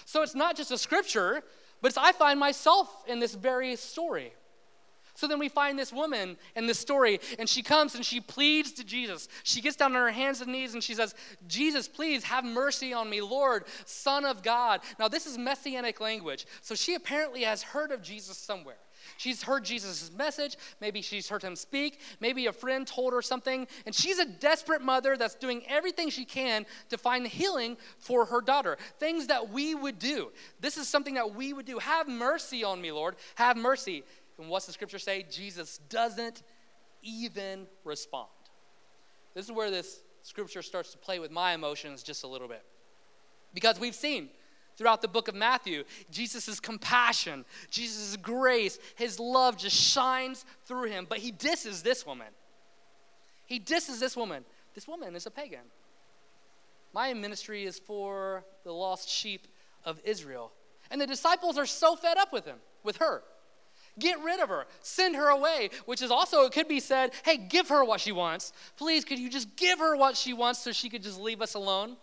So 0.06 0.24
it's 0.24 0.34
not 0.34 0.58
just 0.58 0.72
a 0.72 0.80
scripture, 0.80 1.44
but 1.80 1.96
I 1.96 2.12
find 2.12 2.40
myself 2.40 2.90
in 3.08 3.20
this 3.20 3.36
very 3.36 3.76
story. 3.76 4.34
So 5.14 5.28
then 5.28 5.38
we 5.38 5.48
find 5.48 5.78
this 5.78 5.94
woman 5.94 6.38
in 6.56 6.66
this 6.66 6.80
story, 6.80 7.20
and 7.38 7.48
she 7.48 7.62
comes 7.62 7.94
and 7.94 8.04
she 8.04 8.20
pleads 8.20 8.72
to 8.74 8.84
Jesus. 8.84 9.28
She 9.44 9.62
gets 9.62 9.76
down 9.76 9.96
on 9.96 10.02
her 10.02 10.12
hands 10.12 10.42
and 10.42 10.52
knees 10.52 10.74
and 10.74 10.84
she 10.84 10.96
says, 10.96 11.14
Jesus, 11.48 11.88
please 11.88 12.24
have 12.24 12.44
mercy 12.44 12.94
on 12.94 13.12
me, 13.12 13.22
Lord, 13.22 13.66
Son 13.86 14.26
of 14.26 14.42
God. 14.42 14.82
Now, 14.98 15.08
this 15.08 15.28
is 15.28 15.38
messianic 15.38 16.02
language. 16.02 16.48
So 16.64 16.74
she 16.74 16.96
apparently 16.96 17.44
has 17.44 17.62
heard 17.62 17.92
of 17.92 18.02
Jesus 18.02 18.38
somewhere. 18.38 18.78
She's 19.18 19.44
heard 19.44 19.64
Jesus' 19.64 20.12
message. 20.12 20.58
Maybe 20.82 21.02
she's 21.02 21.30
heard 21.30 21.44
him 21.44 21.56
speak. 21.56 22.02
Maybe 22.20 22.48
a 22.48 22.54
friend 22.54 22.86
told 22.86 23.14
her 23.14 23.22
something. 23.22 23.68
And 23.86 23.96
she's 23.96 24.20
a 24.20 24.26
desperate 24.26 24.82
mother 24.82 25.16
that's 25.16 25.36
doing 25.36 25.64
everything 25.68 26.10
she 26.10 26.26
can 26.26 26.66
to 26.90 26.98
find 26.98 27.26
healing 27.26 27.78
for 27.98 28.26
her 28.26 28.42
daughter. 28.42 28.78
Things 29.00 29.28
that 29.28 29.50
we 29.50 29.76
would 29.76 30.00
do. 30.00 30.32
This 30.60 30.78
is 30.78 30.88
something 30.88 31.14
that 31.14 31.36
we 31.36 31.54
would 31.54 31.66
do. 31.66 31.80
Have 31.80 32.08
mercy 32.08 32.64
on 32.64 32.82
me, 32.82 32.92
Lord. 32.92 33.16
Have 33.36 33.58
mercy. 33.58 34.04
And 34.38 34.50
what's 34.50 34.66
the 34.66 34.74
scripture 34.74 35.00
say? 35.00 35.26
Jesus 35.30 35.80
doesn't 35.90 36.44
even 37.02 37.68
respond. 37.84 38.28
This 39.34 39.46
is 39.46 39.52
where 39.52 39.72
this 39.72 40.02
scripture 40.24 40.62
starts 40.62 40.92
to 40.92 40.98
play 40.98 41.20
with 41.20 41.32
my 41.32 41.54
emotions 41.54 42.04
just 42.04 42.24
a 42.24 42.28
little 42.28 42.48
bit. 42.48 42.64
Because 43.54 43.80
we've 43.80 43.96
seen 43.96 44.30
throughout 44.78 45.02
the 45.02 45.08
book 45.08 45.28
of 45.28 45.36
Matthew, 45.36 45.84
Jesus' 46.12 46.60
compassion, 46.60 47.44
Jesus' 47.70 48.16
grace, 48.16 48.80
his 48.96 49.20
love 49.20 49.58
just 49.58 49.76
shines 49.76 50.46
through 50.66 50.90
him. 50.90 51.06
But 51.10 51.18
he 51.18 51.32
disses 51.32 51.82
this 51.82 52.06
woman. 52.06 52.28
He 53.46 53.60
disses 53.60 54.00
this 54.00 54.16
woman. 54.16 54.46
This 54.76 54.88
woman 54.88 55.16
is 55.16 55.26
a 55.26 55.32
pagan. 55.32 55.66
My 56.94 57.14
ministry 57.14 57.66
is 57.66 57.80
for 57.80 58.46
the 58.64 58.72
lost 58.72 59.10
sheep 59.10 59.48
of 59.84 60.00
Israel. 60.04 60.52
And 60.92 61.02
the 61.02 61.08
disciples 61.08 61.58
are 61.58 61.66
so 61.66 61.96
fed 61.96 62.18
up 62.18 62.32
with 62.32 62.46
him, 62.46 62.58
with 62.84 62.98
her. 62.98 63.24
Get 64.00 64.22
rid 64.22 64.40
of 64.40 64.50
her. 64.50 64.68
Send 64.82 65.16
her 65.16 65.30
away, 65.30 65.72
which 65.86 66.02
is 66.02 66.12
also, 66.12 66.46
it 66.46 66.54
could 66.54 66.68
be 66.68 66.80
said, 66.80 67.12
hey, 67.26 67.38
give 67.38 67.70
her 67.70 67.84
what 67.84 68.00
she 68.00 68.12
wants. 68.12 68.54
Please, 68.78 69.04
could 69.04 69.18
you 69.18 69.30
just 69.30 69.56
give 69.56 69.80
her 69.80 69.96
what 69.96 70.16
she 70.16 70.34
wants 70.34 70.60
so 70.60 70.72
she 70.72 70.90
could 70.90 71.02
just 71.02 71.20
leave 71.20 71.42
us 71.42 71.56
alone? 71.56 71.98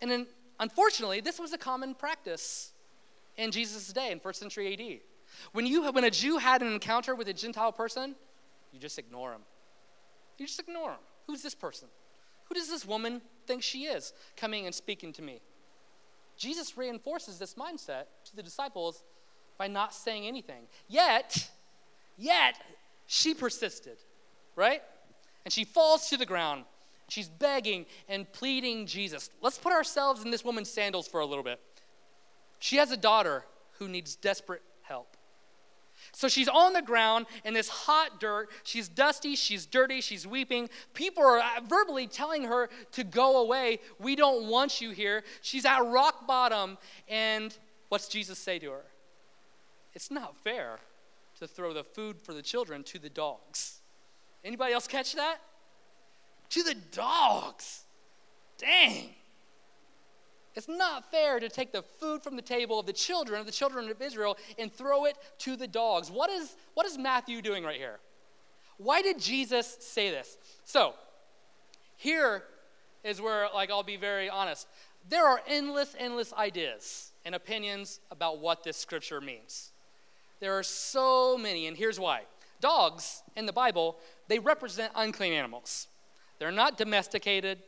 And 0.00 0.10
then, 0.10 0.26
unfortunately, 0.60 1.20
this 1.20 1.40
was 1.40 1.52
a 1.52 1.58
common 1.58 1.94
practice 1.94 2.72
in 3.36 3.50
Jesus' 3.50 3.92
day, 3.92 4.12
in 4.12 4.20
first 4.20 4.38
century 4.38 4.72
AD. 4.72 5.00
When, 5.52 5.66
you, 5.66 5.90
when 5.90 6.04
a 6.04 6.10
Jew 6.10 6.38
had 6.38 6.62
an 6.62 6.72
encounter 6.72 7.14
with 7.14 7.28
a 7.28 7.32
Gentile 7.32 7.72
person, 7.72 8.14
you 8.72 8.78
just 8.78 8.98
ignore 8.98 9.32
him. 9.32 9.40
You 10.38 10.46
just 10.46 10.60
ignore 10.60 10.92
him. 10.92 10.98
Who's 11.26 11.42
this 11.42 11.54
person? 11.54 11.88
Who 12.44 12.54
does 12.54 12.68
this 12.68 12.84
woman 12.84 13.20
think 13.46 13.62
she 13.62 13.84
is 13.84 14.12
coming 14.36 14.66
and 14.66 14.74
speaking 14.74 15.12
to 15.14 15.22
me? 15.22 15.40
Jesus 16.36 16.76
reinforces 16.76 17.38
this 17.38 17.54
mindset 17.54 18.04
to 18.24 18.36
the 18.36 18.42
disciples 18.42 19.04
by 19.58 19.68
not 19.68 19.94
saying 19.94 20.26
anything. 20.26 20.62
Yet, 20.88 21.50
yet, 22.16 22.54
she 23.06 23.34
persisted, 23.34 23.98
right? 24.56 24.82
And 25.44 25.52
she 25.52 25.64
falls 25.64 26.08
to 26.08 26.16
the 26.16 26.26
ground. 26.26 26.64
She's 27.10 27.28
begging 27.28 27.86
and 28.08 28.30
pleading 28.32 28.86
Jesus. 28.86 29.30
Let's 29.42 29.58
put 29.58 29.72
ourselves 29.72 30.24
in 30.24 30.30
this 30.30 30.44
woman's 30.44 30.70
sandals 30.70 31.06
for 31.08 31.20
a 31.20 31.26
little 31.26 31.44
bit. 31.44 31.60
She 32.58 32.76
has 32.76 32.90
a 32.90 32.96
daughter 32.96 33.44
who 33.78 33.88
needs 33.88 34.16
desperate 34.16 34.62
help. 34.82 35.16
So 36.12 36.28
she's 36.28 36.48
on 36.48 36.72
the 36.72 36.82
ground 36.82 37.26
in 37.44 37.52
this 37.52 37.68
hot 37.68 38.20
dirt. 38.20 38.48
She's 38.64 38.88
dusty, 38.88 39.36
she's 39.36 39.66
dirty, 39.66 40.00
she's 40.00 40.26
weeping. 40.26 40.70
People 40.94 41.22
are 41.22 41.42
verbally 41.68 42.06
telling 42.06 42.44
her 42.44 42.70
to 42.92 43.04
go 43.04 43.42
away. 43.42 43.80
We 43.98 44.16
don't 44.16 44.48
want 44.48 44.80
you 44.80 44.90
here. 44.90 45.22
She's 45.42 45.66
at 45.66 45.80
rock 45.80 46.26
bottom. 46.26 46.78
And 47.06 47.56
what's 47.90 48.08
Jesus 48.08 48.38
say 48.38 48.58
to 48.60 48.70
her? 48.70 48.84
it's 49.94 50.10
not 50.10 50.36
fair 50.36 50.78
to 51.38 51.46
throw 51.46 51.72
the 51.72 51.84
food 51.84 52.20
for 52.20 52.32
the 52.32 52.42
children 52.42 52.82
to 52.84 52.98
the 52.98 53.08
dogs. 53.08 53.80
Anybody 54.44 54.72
else 54.72 54.86
catch 54.86 55.14
that? 55.14 55.38
To 56.50 56.62
the 56.62 56.74
dogs. 56.92 57.84
Dang. 58.58 59.10
It's 60.54 60.68
not 60.68 61.10
fair 61.10 61.38
to 61.38 61.48
take 61.48 61.72
the 61.72 61.82
food 61.82 62.22
from 62.22 62.36
the 62.36 62.42
table 62.42 62.78
of 62.78 62.86
the 62.86 62.92
children 62.92 63.40
of 63.40 63.46
the 63.46 63.52
children 63.52 63.88
of 63.88 64.02
Israel 64.02 64.36
and 64.58 64.72
throw 64.72 65.04
it 65.04 65.16
to 65.38 65.56
the 65.56 65.68
dogs. 65.68 66.10
What 66.10 66.28
is, 66.28 66.56
what 66.74 66.86
is 66.86 66.98
Matthew 66.98 67.40
doing 67.40 67.64
right 67.64 67.76
here? 67.76 68.00
Why 68.76 69.00
did 69.02 69.18
Jesus 69.18 69.76
say 69.80 70.10
this? 70.10 70.38
So, 70.64 70.94
here 71.96 72.44
is 73.04 73.20
where, 73.20 73.46
like, 73.54 73.70
I'll 73.70 73.82
be 73.82 73.96
very 73.96 74.28
honest. 74.28 74.66
There 75.08 75.26
are 75.26 75.40
endless, 75.46 75.94
endless 75.98 76.32
ideas 76.32 77.12
and 77.24 77.34
opinions 77.34 78.00
about 78.10 78.38
what 78.38 78.64
this 78.64 78.76
scripture 78.76 79.20
means. 79.20 79.70
There 80.40 80.58
are 80.58 80.62
so 80.62 81.38
many, 81.38 81.66
and 81.66 81.76
here's 81.76 82.00
why. 82.00 82.22
Dogs 82.60 83.22
in 83.36 83.46
the 83.46 83.52
Bible, 83.52 83.96
they 84.28 84.38
represent 84.38 84.92
unclean 84.96 85.32
animals. 85.32 85.86
They're 86.40 86.50
not 86.50 86.76
domesticated, 86.76 87.60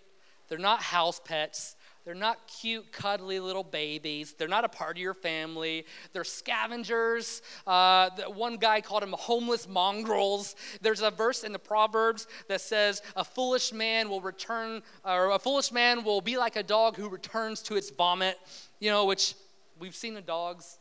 they're 0.48 0.58
not 0.58 0.82
house 0.82 1.20
pets, 1.24 1.76
they're 2.04 2.14
not 2.14 2.48
cute, 2.48 2.90
cuddly 2.90 3.38
little 3.38 3.62
babies. 3.62 4.34
They're 4.36 4.48
not 4.48 4.64
a 4.64 4.68
part 4.68 4.96
of 4.96 5.00
your 5.00 5.14
family. 5.14 5.86
They're 6.12 6.24
scavengers. 6.24 7.42
Uh, 7.64 8.10
one 8.26 8.56
guy 8.56 8.80
called 8.80 9.02
them 9.02 9.14
homeless 9.16 9.68
mongrels. 9.68 10.56
There's 10.80 11.00
a 11.00 11.12
verse 11.12 11.44
in 11.44 11.52
the 11.52 11.60
Proverbs 11.60 12.26
that 12.48 12.60
says, 12.60 13.02
"A 13.14 13.22
foolish 13.22 13.72
man 13.72 14.08
will 14.08 14.20
return, 14.20 14.82
or 15.04 15.30
a 15.30 15.38
foolish 15.38 15.70
man 15.70 16.02
will 16.02 16.20
be 16.20 16.36
like 16.36 16.56
a 16.56 16.62
dog 16.64 16.96
who 16.96 17.08
returns 17.08 17.62
to 17.62 17.76
its 17.76 17.90
vomit." 17.90 18.36
You 18.80 18.90
know, 18.90 19.04
which 19.04 19.34
we've 19.78 19.94
seen 19.94 20.14
the 20.14 20.22
dogs 20.22 20.78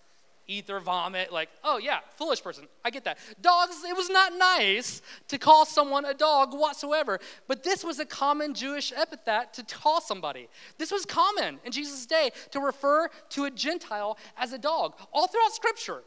eat 0.51 0.67
their 0.67 0.79
vomit. 0.79 1.31
Like, 1.31 1.49
oh 1.63 1.77
yeah, 1.77 1.99
foolish 2.17 2.43
person. 2.43 2.67
I 2.83 2.89
get 2.89 3.03
that. 3.05 3.17
Dogs, 3.41 3.83
it 3.87 3.95
was 3.95 4.09
not 4.09 4.33
nice 4.37 5.01
to 5.29 5.37
call 5.37 5.65
someone 5.65 6.05
a 6.05 6.13
dog 6.13 6.53
whatsoever. 6.53 7.19
But 7.47 7.63
this 7.63 7.83
was 7.83 7.99
a 7.99 8.05
common 8.05 8.53
Jewish 8.53 8.91
epithet 8.91 9.53
to 9.53 9.63
call 9.63 10.01
somebody. 10.01 10.49
This 10.77 10.91
was 10.91 11.05
common 11.05 11.59
in 11.63 11.71
Jesus' 11.71 12.05
day 12.05 12.31
to 12.51 12.59
refer 12.59 13.09
to 13.29 13.45
a 13.45 13.51
Gentile 13.51 14.17
as 14.37 14.53
a 14.53 14.57
dog. 14.57 14.95
All 15.11 15.27
throughout 15.27 15.53
Scripture, 15.53 16.03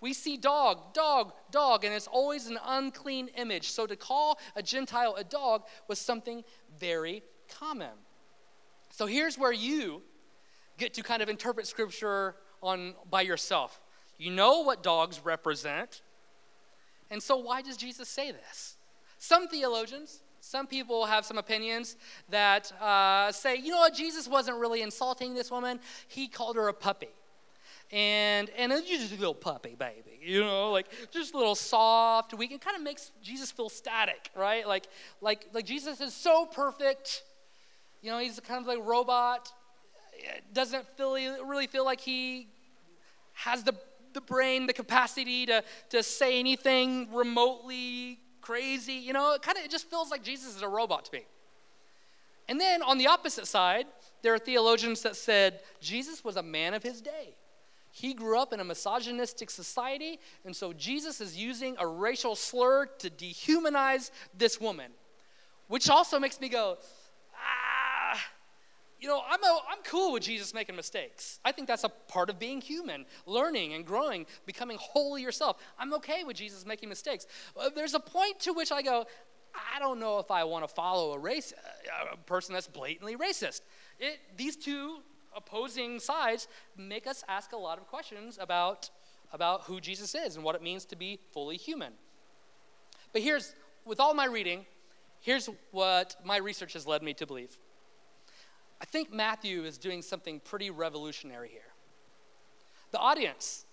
we 0.00 0.12
see 0.12 0.36
dog, 0.36 0.92
dog, 0.92 1.32
dog, 1.50 1.84
and 1.84 1.94
it's 1.94 2.06
always 2.06 2.48
an 2.48 2.58
unclean 2.66 3.28
image. 3.36 3.70
So 3.70 3.86
to 3.86 3.96
call 3.96 4.38
a 4.54 4.62
Gentile 4.62 5.14
a 5.16 5.24
dog 5.24 5.62
was 5.88 5.98
something 5.98 6.44
very 6.78 7.22
common. 7.48 7.92
So 8.90 9.06
here's 9.06 9.38
where 9.38 9.52
you 9.52 10.02
get 10.78 10.94
to 10.94 11.02
kind 11.02 11.22
of 11.22 11.28
interpret 11.28 11.66
Scripture 11.66 12.34
on 12.66 12.94
by 13.10 13.22
yourself. 13.22 13.80
You 14.18 14.30
know 14.30 14.60
what 14.60 14.82
dogs 14.82 15.20
represent. 15.24 16.02
And 17.10 17.22
so 17.22 17.36
why 17.36 17.62
does 17.62 17.76
Jesus 17.76 18.08
say 18.08 18.32
this? 18.32 18.76
Some 19.18 19.48
theologians, 19.48 20.20
some 20.40 20.66
people 20.66 21.06
have 21.06 21.24
some 21.24 21.38
opinions 21.38 21.96
that 22.28 22.72
uh, 22.80 23.30
say, 23.32 23.56
you 23.56 23.70
know 23.70 23.78
what, 23.78 23.94
Jesus 23.94 24.28
wasn't 24.28 24.58
really 24.58 24.82
insulting 24.82 25.34
this 25.34 25.50
woman. 25.50 25.80
He 26.08 26.28
called 26.28 26.56
her 26.56 26.68
a 26.68 26.74
puppy. 26.74 27.10
And 27.92 28.50
and 28.56 28.72
it's 28.72 28.88
just 28.88 29.12
a 29.12 29.16
little 29.16 29.32
puppy 29.32 29.76
baby, 29.78 30.18
you 30.20 30.40
know, 30.40 30.72
like 30.72 30.86
just 31.12 31.34
a 31.34 31.38
little 31.38 31.54
soft, 31.54 32.34
weak. 32.34 32.50
It 32.50 32.60
kind 32.60 32.76
of 32.76 32.82
makes 32.82 33.12
Jesus 33.22 33.52
feel 33.52 33.68
static, 33.68 34.30
right? 34.34 34.66
Like 34.66 34.88
like 35.20 35.46
like 35.52 35.66
Jesus 35.66 36.00
is 36.00 36.12
so 36.12 36.46
perfect, 36.46 37.22
you 38.02 38.10
know, 38.10 38.18
he's 38.18 38.40
kind 38.40 38.60
of 38.60 38.66
like 38.66 38.84
robot 38.84 39.52
doesn't 40.52 40.86
feel, 40.96 41.12
really 41.44 41.66
feel 41.66 41.84
like 41.84 42.00
he 42.00 42.48
has 43.36 43.62
the, 43.62 43.74
the 44.14 44.20
brain, 44.20 44.66
the 44.66 44.72
capacity 44.72 45.46
to, 45.46 45.62
to 45.90 46.02
say 46.02 46.40
anything 46.40 47.12
remotely 47.12 48.18
crazy. 48.40 48.94
You 48.94 49.12
know, 49.12 49.34
it 49.34 49.42
kind 49.42 49.58
of 49.58 49.64
it 49.64 49.70
just 49.70 49.88
feels 49.88 50.10
like 50.10 50.22
Jesus 50.22 50.56
is 50.56 50.62
a 50.62 50.68
robot 50.68 51.04
to 51.06 51.12
me. 51.12 51.26
And 52.48 52.60
then 52.60 52.82
on 52.82 52.98
the 52.98 53.08
opposite 53.08 53.46
side, 53.46 53.86
there 54.22 54.32
are 54.32 54.38
theologians 54.38 55.02
that 55.02 55.16
said 55.16 55.60
Jesus 55.80 56.24
was 56.24 56.36
a 56.36 56.42
man 56.42 56.74
of 56.74 56.82
his 56.82 57.00
day. 57.00 57.34
He 57.90 58.14
grew 58.14 58.38
up 58.38 58.52
in 58.52 58.60
a 58.60 58.64
misogynistic 58.64 59.50
society, 59.50 60.18
and 60.44 60.54
so 60.54 60.72
Jesus 60.72 61.20
is 61.20 61.36
using 61.36 61.76
a 61.78 61.86
racial 61.86 62.36
slur 62.36 62.86
to 62.98 63.10
dehumanize 63.10 64.10
this 64.36 64.60
woman, 64.60 64.92
which 65.68 65.88
also 65.88 66.18
makes 66.18 66.40
me 66.40 66.48
go, 66.48 66.76
you 69.00 69.08
know, 69.08 69.20
I'm, 69.28 69.42
a, 69.42 69.58
I'm 69.70 69.82
cool 69.84 70.12
with 70.12 70.22
Jesus 70.22 70.54
making 70.54 70.74
mistakes. 70.74 71.38
I 71.44 71.52
think 71.52 71.68
that's 71.68 71.84
a 71.84 71.88
part 71.88 72.30
of 72.30 72.38
being 72.38 72.60
human, 72.60 73.04
learning 73.26 73.74
and 73.74 73.84
growing, 73.84 74.26
becoming 74.46 74.78
wholly 74.80 75.22
yourself. 75.22 75.58
I'm 75.78 75.92
okay 75.94 76.24
with 76.24 76.36
Jesus 76.36 76.64
making 76.64 76.88
mistakes. 76.88 77.26
Uh, 77.58 77.68
there's 77.74 77.94
a 77.94 78.00
point 78.00 78.40
to 78.40 78.52
which 78.52 78.72
I 78.72 78.82
go, 78.82 79.06
I 79.54 79.78
don't 79.78 80.00
know 80.00 80.18
if 80.18 80.30
I 80.30 80.44
want 80.44 80.66
to 80.66 80.74
follow 80.74 81.12
a 81.12 81.18
race, 81.18 81.52
uh, 81.52 82.14
a 82.14 82.16
person 82.16 82.54
that's 82.54 82.68
blatantly 82.68 83.16
racist. 83.16 83.62
It, 83.98 84.18
these 84.36 84.56
two 84.56 84.98
opposing 85.34 86.00
sides 86.00 86.48
make 86.76 87.06
us 87.06 87.22
ask 87.28 87.52
a 87.52 87.56
lot 87.56 87.78
of 87.78 87.86
questions 87.86 88.38
about, 88.40 88.90
about 89.32 89.62
who 89.62 89.80
Jesus 89.80 90.14
is 90.14 90.36
and 90.36 90.44
what 90.44 90.54
it 90.54 90.62
means 90.62 90.84
to 90.86 90.96
be 90.96 91.18
fully 91.32 91.56
human. 91.56 91.92
But 93.12 93.22
here's, 93.22 93.54
with 93.84 94.00
all 94.00 94.14
my 94.14 94.26
reading, 94.26 94.64
here's 95.20 95.48
what 95.70 96.16
my 96.24 96.38
research 96.38 96.72
has 96.72 96.86
led 96.86 97.02
me 97.02 97.12
to 97.14 97.26
believe. 97.26 97.58
I 98.80 98.84
think 98.84 99.12
Matthew 99.12 99.64
is 99.64 99.78
doing 99.78 100.02
something 100.02 100.40
pretty 100.40 100.70
revolutionary 100.70 101.48
here. 101.48 101.72
The 102.90 102.98
audience 102.98 103.64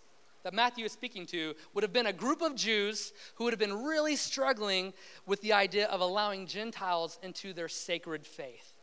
that 0.43 0.53
Matthew 0.53 0.85
is 0.85 0.91
speaking 0.91 1.25
to 1.27 1.55
would 1.73 1.83
have 1.83 1.93
been 1.93 2.07
a 2.07 2.13
group 2.13 2.41
of 2.41 2.55
Jews 2.55 3.13
who 3.35 3.45
would 3.45 3.53
have 3.53 3.59
been 3.59 3.83
really 3.83 4.15
struggling 4.15 4.93
with 5.25 5.41
the 5.41 5.53
idea 5.53 5.87
of 5.87 6.01
allowing 6.01 6.47
Gentiles 6.47 7.17
into 7.23 7.53
their 7.53 7.69
sacred 7.69 8.25
faith 8.25 8.73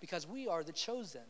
because 0.00 0.26
we 0.26 0.48
are 0.48 0.62
the 0.62 0.72
chosen. 0.72 1.22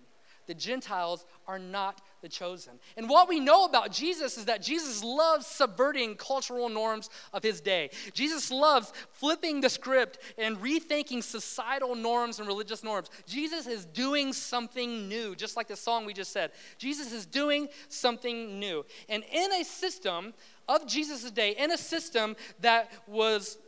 The 0.48 0.54
Gentiles 0.54 1.26
are 1.46 1.58
not 1.58 2.00
the 2.22 2.28
chosen. 2.28 2.80
And 2.96 3.08
what 3.08 3.28
we 3.28 3.38
know 3.38 3.66
about 3.66 3.92
Jesus 3.92 4.38
is 4.38 4.46
that 4.46 4.62
Jesus 4.62 5.04
loves 5.04 5.46
subverting 5.46 6.16
cultural 6.16 6.70
norms 6.70 7.10
of 7.34 7.42
his 7.42 7.60
day. 7.60 7.90
Jesus 8.14 8.50
loves 8.50 8.94
flipping 9.12 9.60
the 9.60 9.68
script 9.68 10.18
and 10.38 10.56
rethinking 10.56 11.22
societal 11.22 11.94
norms 11.94 12.38
and 12.38 12.48
religious 12.48 12.82
norms. 12.82 13.10
Jesus 13.26 13.66
is 13.66 13.84
doing 13.84 14.32
something 14.32 15.06
new, 15.06 15.36
just 15.36 15.54
like 15.54 15.68
the 15.68 15.76
song 15.76 16.06
we 16.06 16.14
just 16.14 16.32
said. 16.32 16.52
Jesus 16.78 17.12
is 17.12 17.26
doing 17.26 17.68
something 17.90 18.58
new. 18.58 18.86
And 19.10 19.22
in 19.30 19.52
a 19.52 19.64
system 19.64 20.32
of 20.66 20.86
Jesus' 20.86 21.30
day, 21.30 21.54
in 21.58 21.72
a 21.72 21.78
system 21.78 22.36
that 22.60 22.90
was 23.06 23.58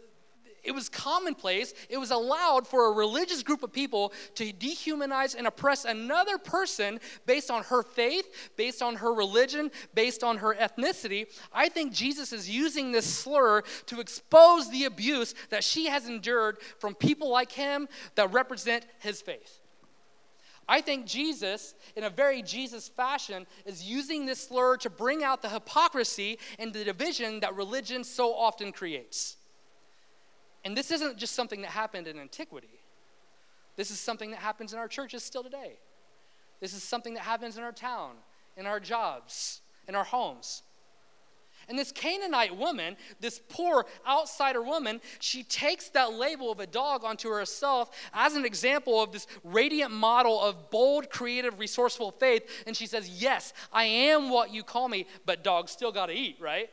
it 0.62 0.72
was 0.72 0.88
commonplace, 0.88 1.74
it 1.88 1.98
was 1.98 2.10
allowed 2.10 2.66
for 2.66 2.86
a 2.86 2.92
religious 2.92 3.42
group 3.42 3.62
of 3.62 3.72
people 3.72 4.12
to 4.34 4.52
dehumanize 4.52 5.34
and 5.34 5.46
oppress 5.46 5.84
another 5.84 6.38
person 6.38 7.00
based 7.26 7.50
on 7.50 7.62
her 7.64 7.82
faith, 7.82 8.52
based 8.56 8.82
on 8.82 8.96
her 8.96 9.12
religion, 9.12 9.70
based 9.94 10.22
on 10.22 10.38
her 10.38 10.54
ethnicity. 10.54 11.26
I 11.52 11.68
think 11.68 11.92
Jesus 11.92 12.32
is 12.32 12.48
using 12.48 12.92
this 12.92 13.06
slur 13.06 13.62
to 13.86 14.00
expose 14.00 14.70
the 14.70 14.84
abuse 14.84 15.34
that 15.50 15.64
she 15.64 15.86
has 15.86 16.08
endured 16.08 16.58
from 16.78 16.94
people 16.94 17.30
like 17.30 17.52
him 17.52 17.88
that 18.14 18.32
represent 18.32 18.84
his 19.00 19.20
faith. 19.20 19.60
I 20.70 20.80
think 20.80 21.04
Jesus, 21.04 21.74
in 21.96 22.04
a 22.04 22.10
very 22.10 22.42
Jesus 22.42 22.88
fashion, 22.88 23.44
is 23.66 23.82
using 23.82 24.24
this 24.24 24.46
slur 24.46 24.76
to 24.78 24.88
bring 24.88 25.24
out 25.24 25.42
the 25.42 25.48
hypocrisy 25.48 26.38
and 26.60 26.72
the 26.72 26.84
division 26.84 27.40
that 27.40 27.56
religion 27.56 28.04
so 28.04 28.32
often 28.32 28.70
creates. 28.70 29.36
And 30.64 30.76
this 30.76 30.90
isn't 30.90 31.16
just 31.16 31.34
something 31.34 31.62
that 31.62 31.70
happened 31.70 32.06
in 32.06 32.18
antiquity. 32.18 32.80
This 33.76 33.90
is 33.90 33.98
something 33.98 34.30
that 34.30 34.40
happens 34.40 34.72
in 34.72 34.78
our 34.78 34.88
churches 34.88 35.22
still 35.22 35.42
today. 35.42 35.78
This 36.60 36.74
is 36.74 36.82
something 36.82 37.14
that 37.14 37.22
happens 37.22 37.56
in 37.56 37.62
our 37.62 37.72
town, 37.72 38.12
in 38.56 38.66
our 38.66 38.78
jobs, 38.78 39.62
in 39.88 39.94
our 39.94 40.04
homes. 40.04 40.62
And 41.68 41.78
this 41.78 41.92
Canaanite 41.92 42.56
woman, 42.56 42.96
this 43.20 43.40
poor 43.48 43.86
outsider 44.06 44.60
woman, 44.62 45.00
she 45.20 45.44
takes 45.44 45.88
that 45.90 46.12
label 46.12 46.50
of 46.50 46.58
a 46.58 46.66
dog 46.66 47.04
onto 47.04 47.28
herself 47.30 47.90
as 48.12 48.34
an 48.34 48.44
example 48.44 49.00
of 49.00 49.12
this 49.12 49.26
radiant 49.44 49.92
model 49.92 50.40
of 50.40 50.70
bold, 50.70 51.10
creative, 51.10 51.58
resourceful 51.58 52.10
faith. 52.10 52.64
And 52.66 52.76
she 52.76 52.86
says, 52.86 53.08
Yes, 53.08 53.52
I 53.72 53.84
am 53.84 54.30
what 54.30 54.52
you 54.52 54.62
call 54.62 54.88
me, 54.88 55.06
but 55.26 55.44
dogs 55.44 55.70
still 55.70 55.92
got 55.92 56.06
to 56.06 56.12
eat, 56.12 56.38
right? 56.40 56.70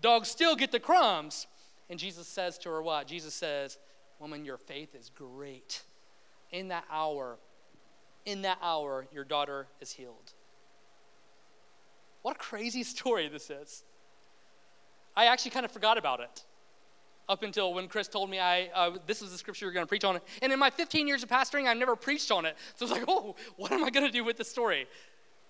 Dogs 0.00 0.28
still 0.28 0.56
get 0.56 0.72
the 0.72 0.80
crumbs. 0.80 1.46
And 1.90 1.98
Jesus 1.98 2.28
says 2.28 2.56
to 2.58 2.70
her, 2.70 2.80
What? 2.80 3.06
Jesus 3.06 3.34
says, 3.34 3.76
Woman, 4.20 4.44
your 4.44 4.56
faith 4.56 4.94
is 4.94 5.10
great. 5.14 5.82
In 6.52 6.68
that 6.68 6.84
hour, 6.90 7.36
in 8.24 8.42
that 8.42 8.58
hour, 8.62 9.06
your 9.12 9.24
daughter 9.24 9.66
is 9.80 9.92
healed. 9.92 10.32
What 12.22 12.36
a 12.36 12.38
crazy 12.38 12.82
story 12.84 13.28
this 13.28 13.50
is. 13.50 13.82
I 15.16 15.26
actually 15.26 15.50
kind 15.50 15.66
of 15.66 15.72
forgot 15.72 15.98
about 15.98 16.20
it 16.20 16.44
up 17.28 17.42
until 17.42 17.74
when 17.74 17.88
Chris 17.88 18.08
told 18.08 18.30
me 18.30 18.38
I 18.38 18.66
uh, 18.74 18.98
this 19.06 19.22
is 19.22 19.30
the 19.32 19.38
scripture 19.38 19.66
you're 19.66 19.72
going 19.72 19.84
to 19.84 19.88
preach 19.88 20.04
on. 20.04 20.20
And 20.42 20.52
in 20.52 20.58
my 20.58 20.70
15 20.70 21.08
years 21.08 21.22
of 21.22 21.28
pastoring, 21.28 21.66
I've 21.66 21.76
never 21.76 21.96
preached 21.96 22.30
on 22.30 22.44
it. 22.44 22.56
So 22.76 22.86
I 22.86 22.88
was 22.88 22.98
like, 22.98 23.04
oh, 23.08 23.34
what 23.56 23.72
am 23.72 23.84
I 23.84 23.90
going 23.90 24.06
to 24.06 24.12
do 24.12 24.24
with 24.24 24.36
this 24.36 24.48
story? 24.48 24.86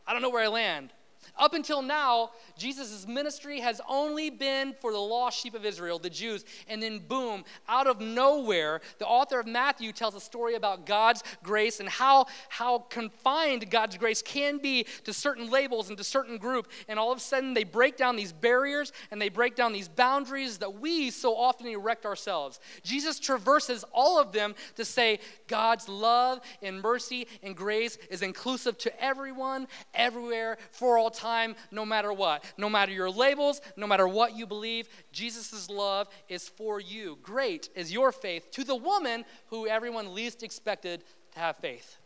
I 0.06 0.12
don't 0.12 0.22
know 0.22 0.30
where 0.30 0.44
I 0.44 0.48
land. 0.48 0.92
Up 1.38 1.54
until 1.54 1.80
now, 1.80 2.30
Jesus' 2.58 3.06
ministry 3.06 3.60
has 3.60 3.80
only 3.88 4.30
been 4.30 4.74
for 4.80 4.92
the 4.92 4.98
lost 4.98 5.40
sheep 5.40 5.54
of 5.54 5.64
Israel, 5.64 5.98
the 5.98 6.10
Jews. 6.10 6.44
And 6.68 6.82
then, 6.82 6.98
boom, 6.98 7.44
out 7.68 7.86
of 7.86 8.00
nowhere, 8.00 8.80
the 8.98 9.06
author 9.06 9.40
of 9.40 9.46
Matthew 9.46 9.92
tells 9.92 10.14
a 10.14 10.20
story 10.20 10.54
about 10.54 10.86
God's 10.86 11.22
grace 11.42 11.80
and 11.80 11.88
how, 11.88 12.26
how 12.48 12.80
confined 12.90 13.70
God's 13.70 13.96
grace 13.96 14.22
can 14.22 14.58
be 14.58 14.84
to 15.04 15.12
certain 15.12 15.48
labels 15.50 15.88
and 15.88 15.98
to 15.98 16.04
certain 16.04 16.36
group. 16.36 16.70
And 16.88 16.98
all 16.98 17.12
of 17.12 17.18
a 17.18 17.22
sudden, 17.22 17.54
they 17.54 17.64
break 17.64 17.96
down 17.96 18.16
these 18.16 18.32
barriers 18.32 18.92
and 19.10 19.20
they 19.20 19.28
break 19.28 19.56
down 19.56 19.72
these 19.72 19.88
boundaries 19.88 20.58
that 20.58 20.80
we 20.80 21.10
so 21.10 21.36
often 21.36 21.66
erect 21.66 22.04
ourselves. 22.06 22.60
Jesus 22.82 23.18
traverses 23.18 23.84
all 23.92 24.18
of 24.18 24.32
them 24.32 24.54
to 24.76 24.84
say 24.84 25.20
God's 25.46 25.88
love 25.88 26.40
and 26.62 26.82
mercy 26.82 27.26
and 27.42 27.56
grace 27.56 27.98
is 28.10 28.22
inclusive 28.22 28.78
to 28.78 29.02
everyone, 29.02 29.66
everywhere, 29.94 30.58
for 30.72 30.98
all 30.98 31.09
time, 31.10 31.54
no 31.70 31.84
matter 31.84 32.12
what. 32.12 32.44
No 32.56 32.70
matter 32.70 32.92
your 32.92 33.10
labels, 33.10 33.60
no 33.76 33.86
matter 33.86 34.08
what 34.08 34.36
you 34.36 34.46
believe, 34.46 34.88
Jesus' 35.12 35.68
love 35.68 36.08
is 36.28 36.48
for 36.48 36.80
you. 36.80 37.18
Great 37.22 37.68
is 37.74 37.92
your 37.92 38.12
faith 38.12 38.50
to 38.52 38.64
the 38.64 38.76
woman 38.76 39.24
who 39.48 39.66
everyone 39.66 40.14
least 40.14 40.42
expected 40.42 41.04
to 41.32 41.38
have 41.38 41.56
faith. 41.56 41.98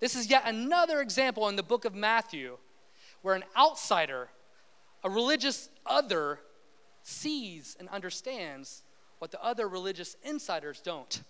This 0.00 0.14
is 0.14 0.30
yet 0.30 0.42
another 0.46 1.00
example 1.00 1.48
in 1.48 1.56
the 1.56 1.62
book 1.62 1.84
of 1.84 1.94
Matthew 1.94 2.58
where 3.22 3.34
an 3.34 3.44
outsider, 3.56 4.28
a 5.02 5.10
religious 5.10 5.68
other, 5.84 6.38
sees 7.02 7.76
and 7.80 7.88
understands 7.88 8.82
what 9.18 9.30
the 9.30 9.42
other 9.42 9.68
religious 9.68 10.16
insiders 10.22 10.80
don't. 10.80 11.22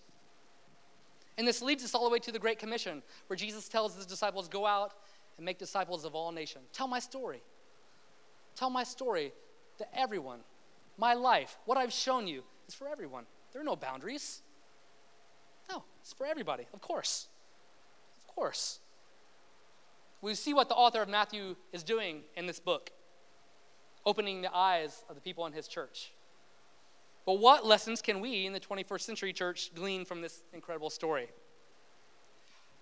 And 1.38 1.46
this 1.46 1.62
leads 1.62 1.84
us 1.84 1.94
all 1.94 2.04
the 2.04 2.10
way 2.10 2.18
to 2.18 2.32
the 2.32 2.38
Great 2.38 2.58
Commission, 2.58 3.02
where 3.28 3.36
Jesus 3.36 3.68
tells 3.68 3.94
his 3.94 4.06
disciples, 4.06 4.48
Go 4.48 4.66
out 4.66 4.92
and 5.38 5.44
make 5.46 5.58
disciples 5.58 6.04
of 6.04 6.14
all 6.14 6.30
nations. 6.32 6.66
Tell 6.72 6.88
my 6.88 6.98
story. 6.98 7.42
Tell 8.54 8.68
my 8.68 8.84
story 8.84 9.32
to 9.78 9.98
everyone. 9.98 10.40
My 10.98 11.14
life, 11.14 11.56
what 11.64 11.78
I've 11.78 11.92
shown 11.92 12.26
you, 12.26 12.42
is 12.66 12.74
for 12.74 12.88
everyone. 12.88 13.24
There 13.52 13.62
are 13.62 13.64
no 13.64 13.76
boundaries. 13.76 14.42
No, 15.70 15.84
it's 16.00 16.12
for 16.12 16.26
everybody, 16.26 16.66
of 16.74 16.80
course. 16.80 17.28
Of 18.18 18.34
course. 18.34 18.80
We 20.20 20.34
see 20.34 20.52
what 20.52 20.68
the 20.68 20.74
author 20.74 21.00
of 21.00 21.08
Matthew 21.08 21.54
is 21.72 21.84
doing 21.84 22.22
in 22.36 22.46
this 22.46 22.58
book, 22.58 22.90
opening 24.04 24.42
the 24.42 24.54
eyes 24.54 25.04
of 25.08 25.14
the 25.14 25.20
people 25.20 25.46
in 25.46 25.52
his 25.52 25.68
church. 25.68 26.12
But 27.24 27.34
what 27.34 27.64
lessons 27.64 28.02
can 28.02 28.20
we 28.20 28.46
in 28.46 28.52
the 28.52 28.60
21st 28.60 29.02
century 29.02 29.32
church 29.32 29.70
glean 29.74 30.04
from 30.04 30.20
this 30.20 30.42
incredible 30.52 30.90
story? 30.90 31.28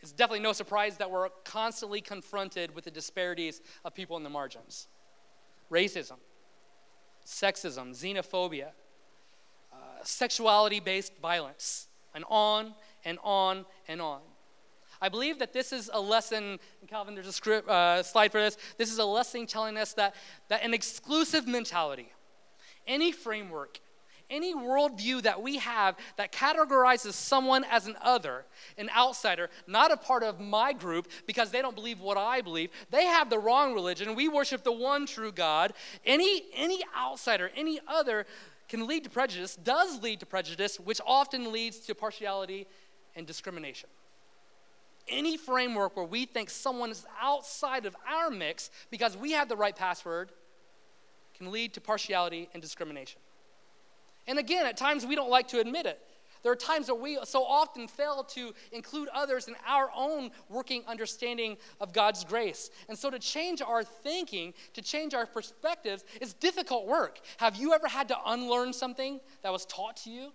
It's 0.07 0.13
definitely 0.13 0.45
no 0.45 0.53
surprise 0.53 0.99
that 0.99 1.11
we're 1.11 1.31
constantly 1.45 2.01
confronted 2.01 2.73
with 2.77 2.85
the 2.85 2.93
disparities 2.93 3.61
of 3.85 3.93
people 3.93 4.17
in 4.17 4.23
the 4.23 4.31
margins 4.31 4.87
racism, 5.69 6.19
sexism, 7.27 7.91
xenophobia, 7.91 8.69
uh, 9.73 9.77
sexuality 10.05 10.79
based 10.79 11.13
violence, 11.21 11.89
and 12.15 12.25
on 12.29 12.73
and 13.05 13.19
on 13.25 13.67
and 13.89 14.01
on. 14.01 14.21
I 15.01 15.09
believe 15.09 15.41
that 15.41 15.53
this 15.53 15.73
is 15.73 15.91
a 15.93 16.01
lesson, 16.01 16.61
Calvin, 16.87 17.17
there's 17.17 17.27
a 17.27 17.33
script, 17.33 17.69
uh, 17.69 18.05
slide 18.05 18.31
for 18.31 18.41
this. 18.41 18.57
This 18.79 18.93
is 18.93 19.01
a 19.01 19.05
lesson 19.05 19.45
telling 19.45 19.77
us 19.77 19.93
that, 19.95 20.15
that 20.47 20.63
an 20.63 20.73
exclusive 20.73 21.49
mentality, 21.49 22.13
any 22.87 23.11
framework, 23.11 23.81
any 24.31 24.55
worldview 24.55 25.23
that 25.23 25.43
we 25.43 25.59
have 25.59 25.97
that 26.17 26.33
categorizes 26.33 27.13
someone 27.13 27.65
as 27.65 27.87
an 27.87 27.97
other, 28.03 28.45
an 28.77 28.91
outsider, 28.97 29.51
not 29.67 29.93
a 29.93 29.97
part 29.97 30.23
of 30.23 30.41
my 30.41 30.73
group 30.73 31.09
because 31.27 31.51
they 31.51 31.63
don't 31.63 31.75
believe 31.75 32.01
what 32.01 32.17
I 32.17 32.41
believe, 32.41 32.71
they 32.91 33.05
have 33.05 33.31
the 33.31 33.39
wrong 33.39 33.75
religion. 33.75 34.15
We 34.15 34.29
worship 34.29 34.65
the 34.65 34.73
one 34.73 35.07
true 35.07 35.33
God. 35.33 35.73
Any, 36.05 36.45
any 36.55 36.83
outsider, 36.97 37.51
any 37.57 37.81
other 37.87 38.27
can 38.69 38.87
lead 38.87 39.05
to 39.05 39.11
prejudice, 39.11 39.57
does 39.57 40.03
lead 40.03 40.21
to 40.21 40.27
prejudice, 40.27 40.81
which 40.81 41.01
often 41.07 41.53
leads 41.53 41.79
to 41.81 41.95
partiality 41.95 42.67
and 43.15 43.27
discrimination. 43.27 43.89
Any 45.09 45.37
framework 45.37 45.97
where 45.97 46.05
we 46.05 46.27
think 46.27 46.51
someone 46.51 46.91
is 46.91 47.07
outside 47.21 47.87
of 47.87 47.95
our 48.09 48.29
mix 48.29 48.71
because 48.91 49.17
we 49.17 49.33
have 49.33 49.49
the 49.49 49.57
right 49.57 49.77
password 49.77 50.31
can 51.37 51.53
lead 51.53 51.75
to 51.75 51.81
partiality 51.81 52.49
and 52.53 52.63
discrimination. 52.63 53.21
And 54.27 54.39
again, 54.39 54.67
at 54.67 54.77
times 54.77 55.07
we 55.07 55.15
don't 55.15 55.31
like 55.31 55.49
to 55.49 55.61
admit 55.61 55.87
it. 55.87 56.01
There 56.43 56.53
are 56.53 56.57
times 56.57 56.87
that 56.87 56.95
we 56.95 57.19
so 57.25 57.45
often 57.45 57.89
fail 57.89 58.23
to 58.23 58.55
include 58.71 59.09
others 59.13 59.49
in 59.49 59.57
our 59.67 59.91
own 59.97 60.31
working 60.49 60.85
understanding 60.87 61.57
of 61.81 61.93
God's 61.93 62.23
grace. 62.23 62.71
And 62.89 62.97
so 62.97 63.11
to 63.11 63.19
change 63.19 63.61
our 63.61 63.83
thinking, 63.83 64.55
to 64.75 64.81
change 64.81 65.13
our 65.13 65.27
perspectives, 65.27 66.05
is 66.21 66.35
difficult 66.35 66.87
work. 66.87 67.19
Have 67.39 67.57
you 67.57 67.75
ever 67.75 67.89
had 67.89 68.07
to 68.09 68.17
unlearn 68.27 68.73
something 68.73 69.19
that 69.43 69.51
was 69.51 69.67
taught 69.67 69.97
to 70.05 70.11
you? 70.11 70.33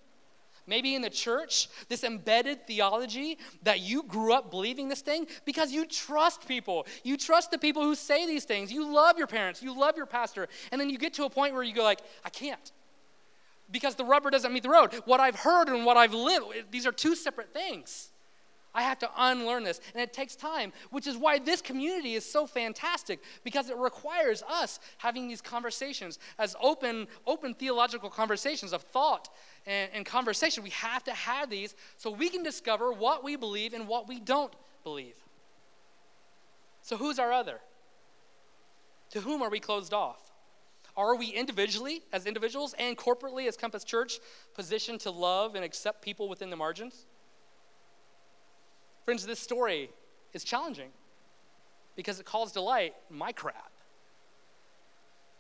Maybe 0.68 0.96
in 0.96 1.02
the 1.02 1.10
church, 1.10 1.70
this 1.88 2.04
embedded 2.04 2.68
theology 2.68 3.38
that 3.64 3.80
you 3.80 4.04
grew 4.04 4.34
up 4.34 4.52
believing 4.52 4.90
this 4.90 5.02
thing 5.02 5.28
because 5.46 5.72
you 5.72 5.86
trust 5.86 6.48
people. 6.48 6.86
You 7.04 7.18
trust 7.18 7.52
the 7.52 7.58
people 7.58 7.84
who 7.84 7.96
say 7.96 8.28
these 8.28 8.44
things. 8.44 8.72
You 8.72 8.94
love 8.94 9.18
your 9.18 9.28
parents, 9.28 9.64
you 9.64 9.78
love 9.78 9.96
your 9.98 10.06
pastor. 10.06 10.50
And 10.72 10.80
then 10.80 10.90
you 10.90 10.98
get 10.98 11.14
to 11.14 11.24
a 11.24 11.30
point 11.30 11.54
where 11.54 11.64
you 11.64 11.74
go 11.74 11.84
like, 11.84 12.02
I 12.26 12.30
can't. 12.30 12.72
Because 13.72 13.96
the 13.96 14.06
rubber 14.06 14.30
doesn't 14.30 14.52
meet 14.52 14.64
the 14.64 14.70
road. 14.70 14.94
What 15.06 15.20
I've 15.20 15.36
heard 15.36 15.70
and 15.70 15.86
what 15.86 15.98
I've 15.98 16.14
lived, 16.14 16.72
these 16.72 16.86
are 16.86 16.92
two 16.92 17.16
separate 17.16 17.54
things. 17.54 18.12
I 18.74 18.84
have 18.84 19.00
to 19.00 19.10
unlearn 19.18 19.64
this. 19.64 19.82
And 19.94 20.02
it 20.02 20.14
takes 20.14 20.36
time, 20.36 20.72
which 20.92 21.06
is 21.06 21.18
why 21.18 21.40
this 21.40 21.62
community 21.62 22.16
is 22.16 22.30
so 22.30 22.48
fantastic 22.48 23.20
because 23.44 23.70
it 23.70 23.76
requires 23.76 24.44
us 24.44 24.80
having 24.98 25.28
these 25.28 25.42
conversations 25.42 26.20
as 26.40 26.56
open, 26.62 27.08
open 27.28 27.54
theological 27.54 28.10
conversations 28.10 28.72
of 28.72 28.82
thought 28.84 29.30
and, 29.66 29.90
and 29.94 30.06
conversation. 30.06 30.64
We 30.64 30.70
have 30.72 31.04
to 31.06 31.12
have 31.12 31.50
these 31.50 31.76
so 31.98 32.12
we 32.12 32.30
can 32.30 32.44
discover 32.44 32.94
what 32.94 33.24
we 33.24 33.36
believe 33.36 33.74
and 33.74 33.88
what 33.88 34.08
we 34.08 34.20
don't 34.20 34.54
believe. 34.84 35.16
So, 36.82 36.98
who's 36.98 37.20
our 37.20 37.32
other? 37.32 37.60
To 39.12 39.22
whom 39.22 39.42
are 39.42 39.50
we 39.50 39.60
closed 39.60 39.94
off? 39.94 40.31
Are 40.98 41.16
we 41.16 41.28
individually, 41.28 42.02
as 42.12 42.26
individuals, 42.26 42.76
and 42.78 42.98
corporately, 42.98 43.48
as 43.48 43.56
Compass 43.56 43.84
Church, 43.84 44.20
positioned 44.54 45.00
to 45.02 45.12
love 45.12 45.56
and 45.56 45.64
accept 45.64 46.02
people 46.02 46.28
within 46.28 46.50
the 46.50 46.56
margins? 46.56 47.06
Friends, 49.06 49.26
this 49.26 49.40
story 49.40 49.90
is 50.34 50.44
challenging 50.44 50.90
because 51.96 52.20
it 52.20 52.26
calls 52.26 52.52
to 52.54 52.62
light 52.62 52.94
my 53.10 53.32
crap. 53.32 53.72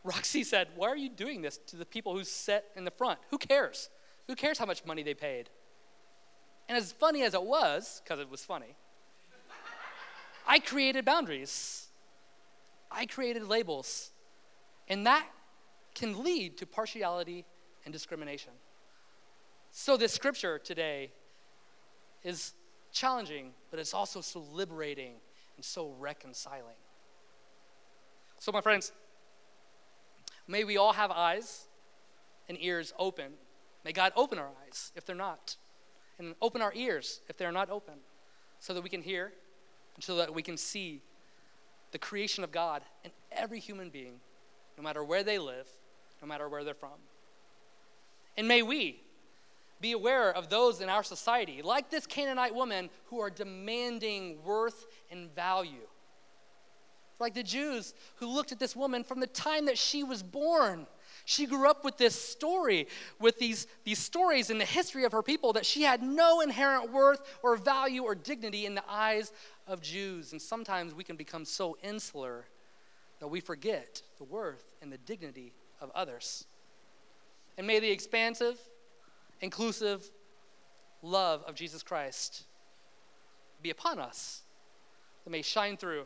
Roxy 0.03 0.43
said, 0.43 0.69
Why 0.75 0.87
are 0.87 0.97
you 0.97 1.09
doing 1.09 1.41
this 1.41 1.57
to 1.67 1.75
the 1.75 1.85
people 1.85 2.15
who 2.15 2.23
sit 2.23 2.65
in 2.75 2.85
the 2.85 2.91
front? 2.91 3.19
Who 3.29 3.37
cares? 3.37 3.89
Who 4.27 4.35
cares 4.35 4.57
how 4.57 4.65
much 4.65 4.85
money 4.85 5.03
they 5.03 5.13
paid? 5.13 5.49
And 6.67 6.77
as 6.77 6.91
funny 6.91 7.23
as 7.23 7.33
it 7.33 7.43
was, 7.43 8.01
because 8.03 8.19
it 8.19 8.29
was 8.29 8.43
funny, 8.43 8.75
I 10.47 10.59
created 10.59 11.05
boundaries. 11.05 11.87
I 12.89 13.05
created 13.05 13.47
labels. 13.47 14.11
And 14.87 15.05
that 15.05 15.25
can 15.93 16.23
lead 16.23 16.57
to 16.57 16.65
partiality 16.65 17.45
and 17.85 17.93
discrimination. 17.93 18.53
So, 19.71 19.97
this 19.97 20.11
scripture 20.11 20.59
today 20.59 21.11
is 22.23 22.53
challenging, 22.91 23.51
but 23.69 23.79
it's 23.79 23.93
also 23.93 24.21
so 24.21 24.43
liberating 24.51 25.13
and 25.55 25.63
so 25.63 25.95
reconciling. 25.99 26.75
So, 28.37 28.51
my 28.51 28.61
friends, 28.61 28.91
may 30.47 30.63
we 30.63 30.77
all 30.77 30.93
have 30.93 31.11
eyes 31.11 31.67
and 32.49 32.57
ears 32.61 32.93
open. 32.99 33.33
May 33.85 33.93
God 33.93 34.11
open 34.15 34.37
our 34.37 34.49
eyes 34.65 34.91
if 34.95 35.05
they're 35.05 35.15
not, 35.15 35.55
and 36.19 36.35
open 36.41 36.61
our 36.61 36.73
ears 36.75 37.21
if 37.29 37.37
they're 37.37 37.51
not 37.51 37.69
open, 37.69 37.95
so 38.59 38.73
that 38.73 38.83
we 38.83 38.89
can 38.89 39.01
hear 39.01 39.31
and 39.95 40.03
so 40.03 40.17
that 40.17 40.33
we 40.33 40.41
can 40.41 40.57
see 40.57 41.01
the 41.91 41.97
creation 41.97 42.43
of 42.43 42.51
God 42.51 42.83
in 43.03 43.11
every 43.31 43.59
human 43.59 43.89
being, 43.89 44.19
no 44.77 44.83
matter 44.83 45.03
where 45.03 45.23
they 45.23 45.39
live, 45.39 45.67
no 46.21 46.27
matter 46.27 46.47
where 46.47 46.63
they're 46.63 46.73
from. 46.73 46.99
And 48.37 48.47
may 48.47 48.61
we, 48.61 49.01
be 49.81 49.91
aware 49.93 50.31
of 50.31 50.49
those 50.49 50.79
in 50.79 50.89
our 50.89 51.03
society, 51.03 51.61
like 51.63 51.89
this 51.89 52.05
Canaanite 52.05 52.53
woman, 52.53 52.89
who 53.05 53.19
are 53.19 53.29
demanding 53.29 54.41
worth 54.43 54.85
and 55.09 55.33
value. 55.33 55.87
Like 57.19 57.33
the 57.33 57.43
Jews 57.43 57.93
who 58.15 58.27
looked 58.27 58.51
at 58.51 58.59
this 58.59 58.75
woman 58.75 59.03
from 59.03 59.19
the 59.19 59.27
time 59.27 59.65
that 59.65 59.77
she 59.77 60.03
was 60.03 60.23
born. 60.23 60.87
She 61.25 61.45
grew 61.45 61.69
up 61.69 61.83
with 61.83 61.97
this 61.97 62.19
story, 62.19 62.87
with 63.19 63.37
these, 63.37 63.67
these 63.83 63.99
stories 63.99 64.49
in 64.49 64.57
the 64.57 64.65
history 64.65 65.03
of 65.03 65.11
her 65.11 65.21
people 65.21 65.53
that 65.53 65.65
she 65.65 65.83
had 65.83 66.01
no 66.01 66.41
inherent 66.41 66.91
worth 66.91 67.21
or 67.43 67.57
value 67.57 68.03
or 68.03 68.15
dignity 68.15 68.65
in 68.65 68.73
the 68.73 68.83
eyes 68.89 69.31
of 69.67 69.81
Jews. 69.81 70.31
And 70.31 70.41
sometimes 70.41 70.95
we 70.95 71.03
can 71.03 71.15
become 71.15 71.45
so 71.45 71.77
insular 71.83 72.45
that 73.19 73.27
we 73.27 73.39
forget 73.39 74.01
the 74.17 74.23
worth 74.23 74.73
and 74.81 74.91
the 74.91 74.97
dignity 74.97 75.53
of 75.81 75.91
others. 75.95 76.45
And 77.57 77.67
may 77.67 77.79
the 77.79 77.91
expansive, 77.91 78.57
inclusive 79.41 80.09
love 81.01 81.43
of 81.47 81.55
Jesus 81.55 81.83
Christ 81.83 82.43
be 83.61 83.69
upon 83.69 83.99
us, 83.99 84.43
that 85.23 85.29
may 85.29 85.41
shine 85.41 85.77
through 85.77 86.05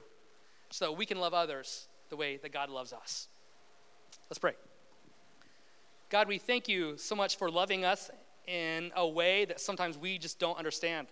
so 0.70 0.86
that 0.86 0.92
we 0.94 1.06
can 1.06 1.20
love 1.20 1.34
others 1.34 1.88
the 2.10 2.16
way 2.16 2.38
that 2.38 2.52
God 2.52 2.70
loves 2.70 2.94
us. 2.94 3.28
Let's 4.30 4.40
pray. 4.40 4.54
God, 6.10 6.28
we 6.28 6.38
thank 6.38 6.68
you 6.68 6.98
so 6.98 7.16
much 7.16 7.38
for 7.38 7.50
loving 7.50 7.86
us 7.86 8.10
in 8.48 8.92
a 8.96 9.08
way 9.08 9.46
that 9.46 9.60
sometimes 9.60 9.98
we 9.98 10.18
just 10.18 10.40
don't 10.40 10.58
understand. 10.58 11.08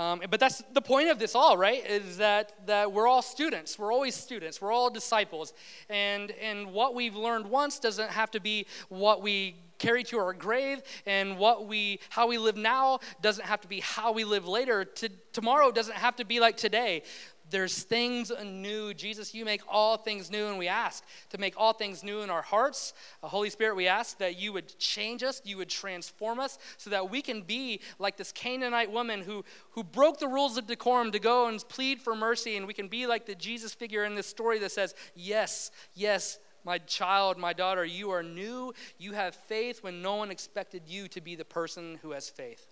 Um, 0.00 0.22
but 0.30 0.40
that's 0.40 0.62
the 0.72 0.80
point 0.80 1.10
of 1.10 1.18
this 1.18 1.34
all, 1.34 1.58
right? 1.58 1.84
Is 1.84 2.16
that, 2.16 2.66
that 2.66 2.90
we're 2.90 3.06
all 3.06 3.20
students. 3.20 3.78
We're 3.78 3.92
always 3.92 4.14
students. 4.14 4.58
We're 4.58 4.72
all 4.72 4.88
disciples. 4.88 5.52
And, 5.90 6.30
and 6.40 6.72
what 6.72 6.94
we've 6.94 7.14
learned 7.14 7.44
once 7.44 7.78
doesn't 7.78 8.08
have 8.08 8.30
to 8.30 8.40
be 8.40 8.66
what 8.88 9.20
we 9.20 9.56
carry 9.76 10.02
to 10.04 10.18
our 10.18 10.32
grave. 10.32 10.80
And 11.04 11.36
what 11.36 11.68
we, 11.68 12.00
how 12.08 12.28
we 12.28 12.38
live 12.38 12.56
now 12.56 13.00
doesn't 13.20 13.44
have 13.44 13.60
to 13.60 13.68
be 13.68 13.80
how 13.80 14.12
we 14.12 14.24
live 14.24 14.48
later. 14.48 14.86
To, 14.86 15.10
tomorrow 15.34 15.70
doesn't 15.70 15.96
have 15.96 16.16
to 16.16 16.24
be 16.24 16.40
like 16.40 16.56
today 16.56 17.02
there's 17.50 17.82
things 17.82 18.32
new. 18.44 18.94
Jesus, 18.94 19.34
you 19.34 19.44
make 19.44 19.62
all 19.68 19.96
things 19.96 20.30
new, 20.30 20.46
and 20.46 20.58
we 20.58 20.68
ask 20.68 21.04
to 21.30 21.38
make 21.38 21.54
all 21.56 21.72
things 21.72 22.02
new 22.02 22.20
in 22.20 22.30
our 22.30 22.42
hearts. 22.42 22.92
Uh, 23.22 23.28
Holy 23.28 23.50
Spirit, 23.50 23.76
we 23.76 23.88
ask 23.88 24.18
that 24.18 24.38
you 24.38 24.52
would 24.52 24.78
change 24.78 25.22
us, 25.22 25.42
you 25.44 25.56
would 25.56 25.68
transform 25.68 26.40
us, 26.40 26.58
so 26.76 26.90
that 26.90 27.10
we 27.10 27.22
can 27.22 27.42
be 27.42 27.80
like 27.98 28.16
this 28.16 28.32
Canaanite 28.32 28.90
woman 28.90 29.20
who, 29.20 29.44
who 29.72 29.84
broke 29.84 30.18
the 30.18 30.28
rules 30.28 30.56
of 30.56 30.66
decorum 30.66 31.12
to 31.12 31.18
go 31.18 31.48
and 31.48 31.66
plead 31.68 32.00
for 32.00 32.14
mercy, 32.14 32.56
and 32.56 32.66
we 32.66 32.74
can 32.74 32.88
be 32.88 33.06
like 33.06 33.26
the 33.26 33.34
Jesus 33.34 33.74
figure 33.74 34.04
in 34.04 34.14
this 34.14 34.26
story 34.26 34.58
that 34.60 34.72
says, 34.72 34.94
Yes, 35.14 35.70
yes, 35.94 36.38
my 36.64 36.78
child, 36.78 37.38
my 37.38 37.52
daughter, 37.52 37.84
you 37.84 38.10
are 38.10 38.22
new. 38.22 38.72
You 38.98 39.12
have 39.12 39.34
faith 39.34 39.82
when 39.82 40.02
no 40.02 40.16
one 40.16 40.30
expected 40.30 40.82
you 40.86 41.08
to 41.08 41.20
be 41.20 41.34
the 41.34 41.44
person 41.44 41.98
who 42.02 42.12
has 42.12 42.28
faith. 42.28 42.66